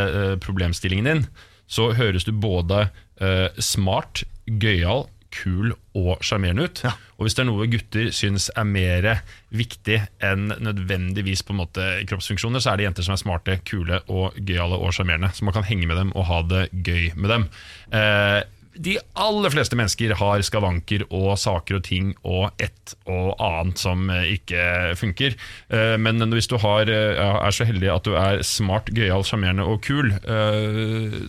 [0.45, 1.27] problemstillingen din,
[1.67, 2.85] så høres du både
[3.19, 5.07] uh, smart, gøyal,
[5.37, 6.83] kul og sjarmerende ut.
[7.17, 9.07] Og hvis det er noe gutter syns er mer
[9.55, 14.01] viktig enn nødvendigvis på en måte kroppsfunksjoner, så er det jenter som er smarte, kule
[14.05, 15.31] og gøyale og sjarmerende.
[15.33, 17.49] Så man kan henge med dem og ha det gøy med dem.
[17.95, 18.41] Eh,
[18.77, 24.07] de aller fleste mennesker har skavanker og saker og ting og et og annet som
[24.13, 25.35] eh, ikke funker.
[25.73, 29.65] Eh, Men hvis du har, eh, er så heldig at du er smart, gøyal, sjarmerende
[29.67, 30.13] og kul,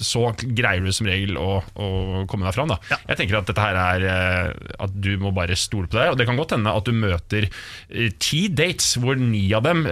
[0.03, 1.89] så greier du som regel å, å
[2.31, 2.71] komme deg fram.
[2.71, 2.79] Da.
[3.09, 6.13] Jeg tenker at dette her er at du må bare stole på deg.
[6.13, 7.49] Og det kan godt hende at du møter
[8.23, 9.85] ti dates hvor ni av dem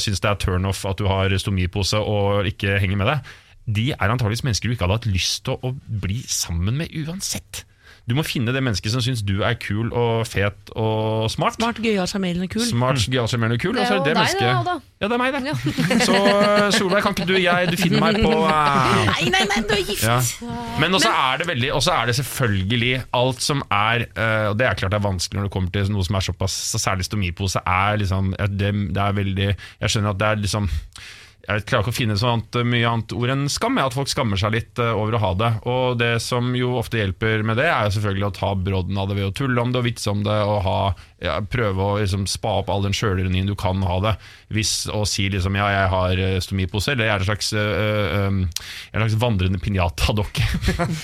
[0.00, 3.30] syns det er turnoff at du har stomipose og ikke henger med deg
[3.66, 7.64] de er antageligvis mennesker du ikke hadde hatt lyst til å bli sammen med uansett.
[8.08, 11.54] Du må finne det mennesket som syns du er kul og fet og smart.
[11.60, 12.62] Smart, gøyal, sjarmerende, kul.
[12.66, 13.76] Smart, gøyal, sjarmerende og kul.
[13.76, 14.74] Det er og så jo deg, mennesket- det, da.
[15.00, 16.06] Ja, det er meg, det.
[16.08, 18.98] Så eh, Solveig, kan ikke du jeg, Du finner meg på uh...
[19.06, 20.02] Nei, nei, nei, du er gift!
[20.04, 20.18] ja.
[20.82, 24.58] Men også er det veldig Og så er det selvfølgelig alt som er uh, Og
[24.60, 26.82] det er klart det er vanskelig når det kommer til noe som er såpass så
[26.82, 30.68] Særlig stomipose er liksom det, det er veldig Jeg skjønner at det er liksom
[31.50, 32.30] jeg vet, klarer ikke å finne så
[32.62, 33.78] mye annet ord enn skam.
[33.82, 35.50] At folk skammer seg litt eh, over å ha det.
[35.70, 39.08] Og det som jo ofte hjelper med det, er jo selvfølgelig å ta brodden av
[39.10, 40.36] det ved å tulle om det og vitse om det.
[40.46, 40.76] Og ha,
[41.18, 44.14] ja, prøve å liksom, spa opp all den sjølironien du kan ha det.
[44.54, 47.72] Hvis å si liksom ja, jeg har eh, stomipose, eller jeg er en slags, øh,
[48.20, 50.46] øh, en slags vandrende pinjata-dokke.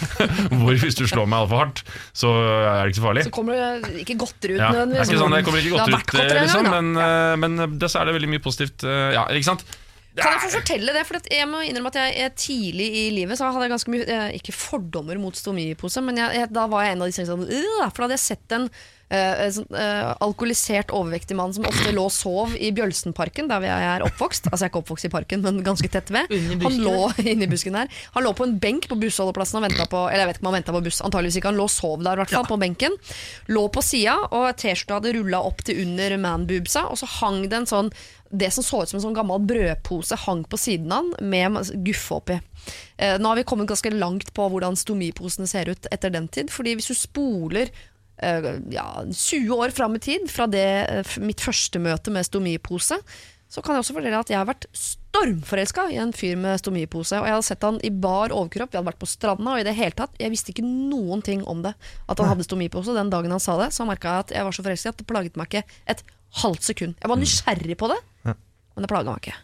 [0.60, 1.82] Hvor hvis du slår meg altfor hardt,
[2.14, 3.27] så er det ikke så farlig.
[3.27, 5.24] Så kommer det ikke godteri ut Ja, det er nødvendigvis.
[5.24, 8.32] sånn, det kommer ikke godt ut, liksom, men, øh, men det, så er det veldig
[8.36, 8.86] mye positivt.
[8.86, 9.66] Ja, ikke sant?
[10.16, 11.05] Kan jeg få fortelle det?
[11.09, 14.05] For jeg må innrømme at jeg, er tidlig i livet så hadde jeg ganske mye
[14.09, 17.32] eh, Ikke fordommer mot stomipose, men jeg, jeg, da var jeg en av de som
[17.32, 18.70] sånn, «Øh», For da hadde jeg sett en
[19.06, 23.84] Uh, sånn, uh, alkoholisert, overvektig mann som ofte lå og sov i Bjølsenparken, der jeg
[23.86, 24.48] er oppvokst.
[24.51, 26.32] Altså jeg er ikke oppvokst i parken, men ganske tett ved.
[26.64, 30.01] Han lå inni busken der Han lå på en benk på bussholdeplassen og venta på
[30.09, 31.52] Eller jeg vet ikke om han venta på buss, antageligvis ikke.
[31.52, 32.98] Han lå og sov der, i hvert fall, på benken.
[33.55, 37.60] Lå på sida, og T-skjorta hadde rulla opp til under manboobsa, og så hang det
[37.62, 37.94] en sånn
[38.31, 41.59] det som så ut som en sånn gammel brødpose hang på siden av den med
[41.86, 42.39] guffe oppi.
[42.97, 46.51] Eh, nå har vi kommet ganske langt på hvordan stomiposene ser ut etter den tid.
[46.51, 47.70] fordi hvis du spoler
[48.19, 53.01] eh, ja, 20 år fram i tid fra det, eh, mitt første møte med stomipose,
[53.48, 57.15] så kan jeg også fortelle at jeg har vært stormforelska i en fyr med stomipose.
[57.15, 59.66] Og jeg hadde sett han i bar overkropp, vi hadde vært på stranda, og i
[59.69, 61.77] det hele tatt, jeg visste ikke noen ting om det.
[62.11, 62.97] At han hadde stomipose.
[62.97, 65.09] Den dagen han sa det, så merka jeg at jeg var så forelska at det
[65.09, 66.03] plaget meg ikke et
[66.43, 66.97] halvt sekund.
[67.01, 69.36] Jeg var nysgjerrig på det, men det plaga meg ikke.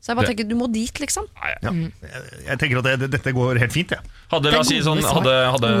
[0.00, 1.26] Så jeg bare tenker, du må dit, liksom.
[1.36, 1.70] Ja.
[1.70, 4.14] Jeg, jeg tenker at det, det, dette går helt fint, jeg.
[4.30, 5.72] Hadde, la oss si sånn, hadde, hadde,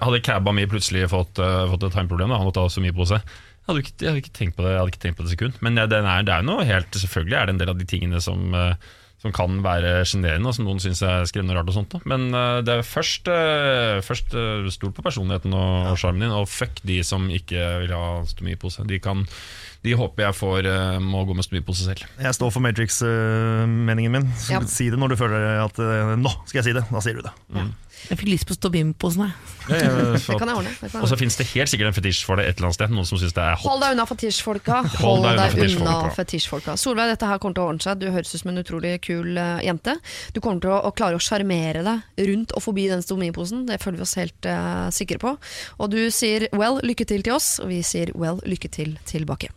[0.00, 3.04] hadde cabba mi plutselig fått, uh, fått et timeproblem, han måtte ha så mye på
[3.10, 3.20] seg.
[3.66, 5.34] Jeg hadde, ikke, jeg, hadde ikke tenkt på det, jeg hadde ikke tenkt på det
[5.34, 5.58] sekund.
[5.66, 7.80] Men ja, den er, det er jo noe helt Selvfølgelig er det en del av
[7.80, 11.68] de tingene som, eh, som kan være sjenerende, og som noen syns er skremmende rart.
[11.68, 12.00] og sånt da.
[12.08, 13.28] Men eh, det er først,
[14.06, 14.36] først
[14.78, 18.86] stol på personligheten og sjarmen din, og fuck de som ikke vil ha stomipose.
[18.86, 19.26] De, kan,
[19.86, 22.04] de håper jeg får uh, må gå med seg selv.
[22.22, 24.28] Jeg står for Matrix-meningen min.
[24.40, 24.62] Så Ja.
[24.70, 26.86] Si det når du føler at uh, nå skal jeg si det.
[26.90, 27.34] Da sier du det.
[28.06, 29.54] Jeg fikk lyst på stomimposen, jeg.
[29.66, 29.78] Det
[30.38, 30.70] kan jeg ordne.
[30.70, 31.00] ordne.
[31.02, 32.94] Og så finnes det helt sikkert en fetisj for det et eller annet sted.
[32.94, 33.66] Noen som synes det er hot.
[33.66, 34.78] Hold deg unna fetisjfolka.
[35.00, 36.12] Hold Hold deg unna fetisjfolka.
[36.20, 36.76] fetisjfolka.
[36.78, 37.98] Solveig, dette her kommer til å ordne seg.
[38.00, 39.96] Du høres ut som en utrolig kul uh, jente.
[40.36, 43.66] Du kommer til å, å klare å sjarmere deg rundt og forbi den stomiposen.
[43.68, 45.36] Det føler vi oss helt uh, sikre på.
[45.80, 49.50] Og du sier well, lykke til til oss, og vi sier well, lykke til tilbake.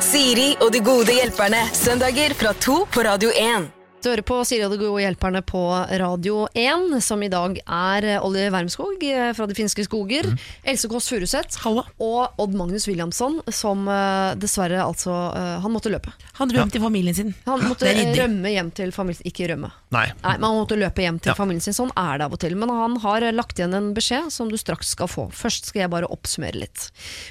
[0.00, 1.60] Siri og de gode hjelperne.
[1.76, 3.79] Søndager fra to på Radio 1.
[4.00, 5.60] Du hører på Siri og de gode hjelperne på
[6.00, 10.24] Radio 1, som i dag er Olje Olli Wermskog eh, fra De finske skoger,
[10.64, 16.14] Else Kåss Furuseth og Odd Magnus Williamson, som eh, dessverre altså eh, Han måtte løpe.
[16.38, 17.34] Han rømte til familien sin.
[17.44, 19.68] Han måtte rømme hjem til familien Ikke rømme.
[19.92, 20.06] Nei.
[20.22, 21.36] Nei, men Han måtte løpe hjem til Ja.
[21.36, 21.76] familien sin.
[21.76, 22.56] Sånn er det av og til.
[22.56, 25.26] Men han har eh, lagt igjen en beskjed som du straks skal få.
[25.36, 26.86] Først skal jeg bare oppsummere litt.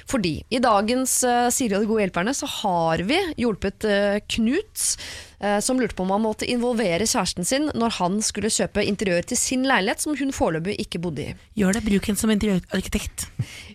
[0.06, 1.18] Fordi i dagens
[1.50, 5.26] Siri og de gode hjelperne så har vi hjulpet eh, Knut, eh,
[5.64, 9.38] som lurte på om han måtte involvere kjæresten sin når han skulle kjøpe interiør til
[9.40, 11.34] sin leilighet, som hun foreløpig ikke bodde i.
[11.56, 13.24] Gjør det, bruk henne som interiørarkitekt.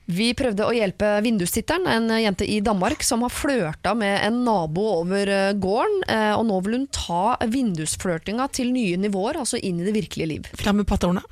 [0.06, 4.86] Vi prøvde å hjelpe vindustitteren, en jente i Danmark som har flørta med en nabo
[5.00, 9.82] over eh, gården, eh, og nå vil hun ta vindusflørtinga til nye nivåer, altså inn
[9.82, 10.54] i det virkelige liv.
[10.62, 11.26] Fram med pattehorna.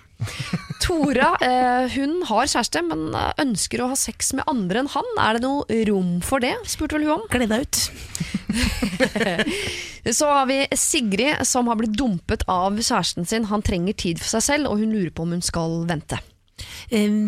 [0.83, 5.09] Tora eh, hun har kjæreste, men eh, ønsker å ha sex med andre enn han.
[5.23, 7.25] Er det noe rom for det, spurte vel hun om.
[7.31, 7.77] Gled deg ut.
[10.17, 13.47] Så har vi Sigrid som har blitt dumpet av kjæresten sin.
[13.51, 16.19] Han trenger tid for seg selv, og hun lurer på om hun skal vente.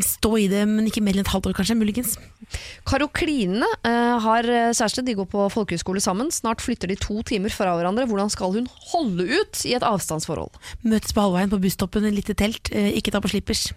[0.06, 1.78] Stå i det, men ikke mer enn et halvt år, kanskje.
[1.80, 2.16] Muligens.
[2.88, 6.32] Karo Kline eh, har eh, kjæreste, de går på folkehøyskole sammen.
[6.34, 8.08] Snart flytter de to timer fra hverandre.
[8.10, 10.54] Hvordan skal hun holde ut i et avstandsforhold?
[10.86, 12.72] Møtes på halvveien på busstoppen, et lite telt.
[12.76, 13.70] Eh, Ikke ta på slippers.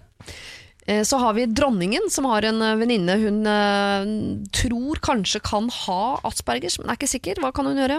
[0.88, 4.08] Eh, Så har vi dronningen, som har en eh, venninne hun eh,
[4.56, 7.42] tror kanskje kan ha aspergers, men er ikke sikker.
[7.44, 7.98] Hva kan hun gjøre?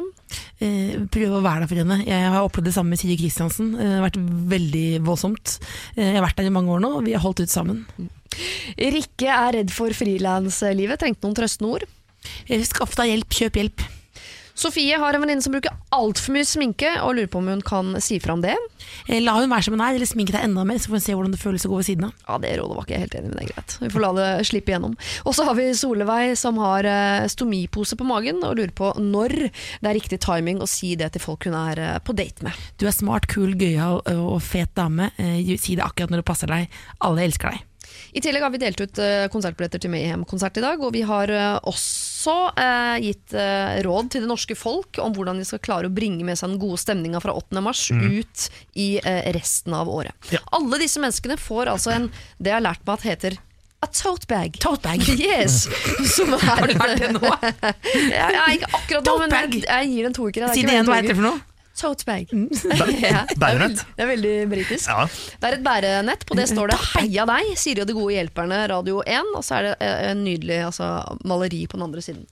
[0.60, 2.00] eh, prøve å være der for henne.
[2.08, 3.76] Jeg har opplevd det samme med Siri Kristiansen.
[3.78, 4.18] Det har vært
[4.56, 5.60] veldig voldsomt.
[5.96, 7.86] Jeg har vært der i mange år nå, og vi har holdt ut sammen.
[8.80, 11.00] Rikke er redd for frilanslivet.
[11.02, 11.88] Trengte noen trøstende ord.
[12.68, 13.86] Skaff deg hjelp, kjøp hjelp.
[14.60, 17.94] Sofie har en venninne som bruker altfor mye sminke, og lurer på om hun kan
[18.04, 18.58] si fra om det.
[19.08, 21.06] Eh, La hun være som hun er, eller sminke deg enda mer, så får hun
[21.06, 22.18] se hvordan det føles å gå ved siden av.
[22.28, 23.38] Ja, Det rådet var ikke jeg helt enig med.
[23.40, 23.78] Det er greit.
[23.86, 24.98] Vi får la det slippe igjennom.
[25.24, 29.38] Og så har vi Solveig som har eh, stomipose på magen, og lurer på når
[29.48, 32.60] det er riktig timing å si det til folk hun er eh, på date med.
[32.82, 35.14] Du er smart, kul, gøyal og fet dame.
[35.60, 36.80] Si det akkurat når det passer deg.
[37.06, 37.69] Alle elsker deg.
[38.12, 41.32] I tillegg har vi delt ut eh, konsertbilletter til Mayhem-konsert i dag, og vi har
[41.34, 43.36] eh, også eh, gitt
[43.86, 46.62] råd til det norske folk om hvordan de skal klare å bringe med seg den
[46.62, 47.62] gode stemninga fra 8.
[47.64, 48.48] mars ut
[48.80, 48.90] i
[49.36, 50.16] resten av året.
[50.34, 50.42] Ja.
[50.58, 52.10] Alle disse menneskene får altså en
[52.40, 53.40] det jeg har lært meg at heter
[53.80, 54.58] a tote bag.
[54.60, 55.04] Tote bag.
[55.20, 55.68] Yes!
[56.16, 57.22] Som er, Har du lært det nå?
[58.12, 60.42] ja, ikke akkurat nå, men jeg, jeg gir den en toer.
[60.54, 61.46] Si det igjen, hva heter det for noe?
[61.80, 62.32] Tote bag.
[63.00, 63.84] Ja, er Bærenett.
[63.96, 64.90] Det er veldig britisk.
[64.90, 65.06] Ja.
[65.40, 66.26] Det er et bærenett.
[66.28, 69.36] På det står det 'Heia deg', Siri og de gode hjelperne, Radio 1.
[69.36, 70.90] Og så er det eh, en nydelig altså,
[71.24, 72.26] maleri på den andre siden.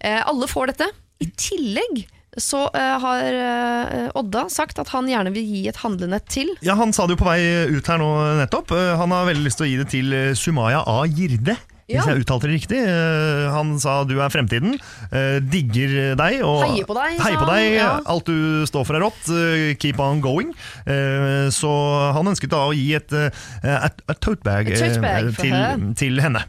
[0.00, 0.90] Eh, alle får dette.
[1.22, 2.04] I tillegg
[2.40, 6.48] så uh, har uh, Odda sagt at han gjerne vil gi et handlenett til.
[6.64, 8.08] Ja, Han sa det jo på vei ut her nå
[8.40, 8.72] nettopp.
[8.72, 11.02] Uh, Han har veldig lyst til å gi det til Sumaya A.
[11.04, 11.58] Girde.
[11.98, 12.78] Hvis jeg uttalte det riktig.
[12.82, 14.78] Eh, Han sa du er fremtiden,
[15.12, 17.66] eh, digger deg og Heier på deg, heier på deg.
[17.76, 17.90] ja.
[18.06, 19.28] Alt du står for er rått.
[19.28, 20.52] eh, Keep on going.
[20.86, 21.68] Eh, Så
[22.16, 25.94] han ønsket da å gi et, et, et tote bag, Et tote bag for til,
[25.98, 26.42] til henne.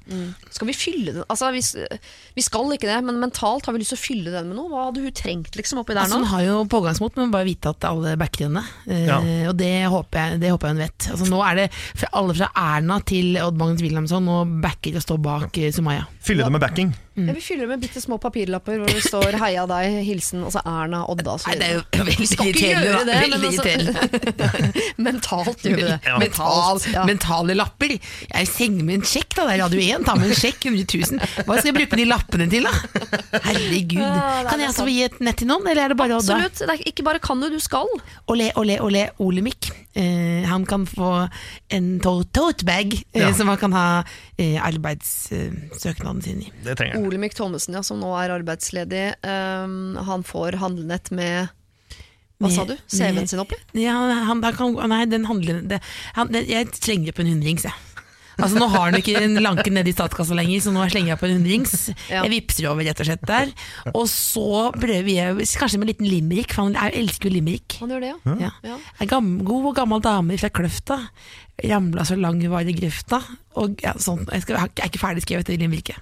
[0.54, 1.24] Skal vi fylle den?
[1.30, 1.62] Altså, vi,
[2.38, 4.70] vi skal ikke det, men mentalt har vi lyst til å fylle den med noe.
[4.72, 6.26] Hva hadde hun trengt liksom oppi der Altså, nå?
[6.26, 8.64] hun har jo pågangsmot, men bare vite at alle backer henne.
[8.88, 9.18] Eh, Ja.
[9.50, 11.08] Og det håper, jeg, det håper jeg hun vet.
[11.14, 11.68] Altså, nå er det
[12.14, 16.06] alle fra Erna til Odd Magnus Wilhelmsson og backer og står bak eh, Sumaya.
[16.22, 16.96] Fylle det med backing.
[17.16, 21.04] Jeg vil fylle med bitte små papirlapper hvor det står 'Heia deg', hilsen altså Erna,
[21.12, 21.48] Odda osv.
[21.52, 22.88] Nei, det er jo veldig skal ikke irriterende.
[22.88, 23.14] gjøre da.
[23.14, 26.00] det, men altså- Mentalt gjør vi det.
[26.08, 26.18] Ja.
[26.24, 27.04] Mentalt, ja.
[27.06, 27.94] Mentale lapper.
[28.34, 29.46] Jeg sender med en sjekk, da.
[29.48, 30.06] Det er Radio 1.
[30.08, 31.20] Ta med en sjekk, 100 000.
[31.46, 32.74] Hva skal jeg bruke de lappene til, da?
[33.46, 34.02] Herregud.
[34.02, 36.40] Ja, er Kan jeg altså gi et nett til noen, eller er det bare Odda?
[36.40, 36.64] Absolutt.
[36.66, 37.86] Det er ikke bare kan du, du skal.
[38.28, 39.70] Ole, ole, ole, Olemic.
[39.94, 41.28] Uh, han kan få
[41.70, 43.34] en tote bag uh, Ja.
[43.38, 46.52] som han kan ha uh, arbeidssøknaden sin i.
[46.66, 47.03] Det trenger jeg.
[47.04, 51.50] Olemic Thommessen, ja, som nå er arbeidsledig, um, han får handlenett med
[52.44, 52.76] Hva sa du?
[52.92, 53.56] CV-en sin oppi?
[53.80, 53.96] Ja,
[54.28, 55.80] han, han, kan, nei, den handler det,
[56.18, 57.76] han, det, Jeg slenger på en hundrings, jeg.
[58.34, 61.20] Altså Nå har han ikke en lanke nede i statskassa lenger, så nå slenger jeg
[61.22, 61.74] på en hundrings.
[62.10, 62.24] Ja.
[62.26, 63.52] Jeg vippser over rett og slett der.
[63.94, 67.78] Og så prøver jeg kanskje med en liten limerick, for han er- elsker jo limerick.
[67.84, 68.36] Han gjør det, ja.
[68.48, 68.52] Ja.
[68.72, 68.80] Ja.
[69.06, 70.98] En gam, god og gammel dame fra Kløfta
[71.70, 73.22] ramla så lang var i grøfta.
[73.62, 76.02] Og ja, sånn, jeg, skal, jeg er ikke ferdig skrevet det limericket.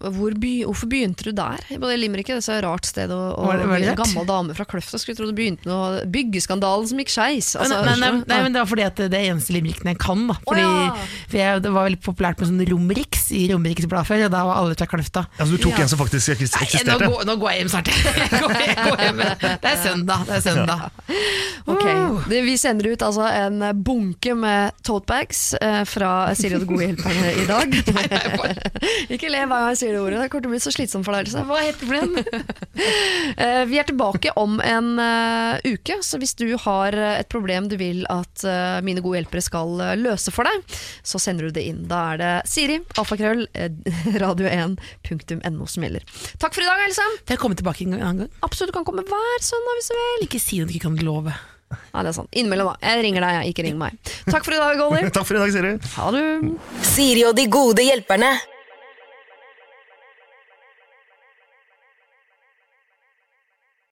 [0.00, 1.60] Hvor by, hvorfor begynte du der?
[1.80, 3.10] Både Limerick er et så rart sted.
[3.12, 5.66] Og, og Var det- var det en gammel dame fra Kløfta skulle tro du begynte
[5.68, 7.50] med noe Byggeskandalen som gikk skeis.
[7.60, 10.22] Altså, nei, nei, nei, men det var fordi at det er eneste limericken jeg kan.
[10.30, 10.38] Da.
[10.46, 10.94] Fordi, ja.
[11.28, 14.44] for jeg, Det var veldig populært med sånn Romeriks i Romeriks blad før, og da
[14.48, 15.26] var alle fra Kløfta.
[15.38, 15.82] Altså, du tok Ja.
[15.84, 16.80] en som faktisk eksisterte?
[16.86, 17.92] Nei, nå, går, nå går jeg hjem snart.
[18.40, 19.20] Går, går hjem.
[19.60, 20.24] Det er søndag.
[20.26, 20.90] Det er søndag.
[21.66, 21.84] Ok,
[22.30, 26.88] det, Vi sender ut altså en bunke med totebags eh, fra Siri og de gode
[26.88, 27.76] hjelperne i dag.
[29.14, 31.06] Ikke le hva jeg jeg sier det ordet, det kommer til å bli så slitsomt
[31.06, 31.26] for deg.
[31.26, 31.42] Else.
[31.48, 32.10] Hva heter den?
[33.40, 37.68] Eh, vi er tilbake om en uh, uke, så hvis du har eh, et problem
[37.70, 40.76] du vil at uh, mine gode hjelpere skal løse for deg,
[41.06, 41.82] så sender du det inn.
[41.90, 43.70] Da er det Siri, alfakrøll, eh,
[44.22, 46.04] radio1.no som gjelder.
[46.42, 47.06] Takk for i dag, Else.
[47.22, 48.34] Får jeg komme tilbake en annen gang?
[48.46, 50.28] Absolutt, du kan komme hver søndag hvis du vil.
[50.28, 51.36] Ikke si noe du ikke kan love.
[51.70, 52.32] Ja, det er sant.
[52.34, 52.92] Innimellom, da.
[52.92, 53.54] Jeg ringer deg, jeg.
[53.54, 54.14] ikke ring meg.
[54.26, 55.04] Takk for i dag, Olli.
[55.16, 55.76] Takk for i dag, Siri.
[55.96, 56.24] Ha det.
[56.94, 58.34] Siri og de gode hjelperne.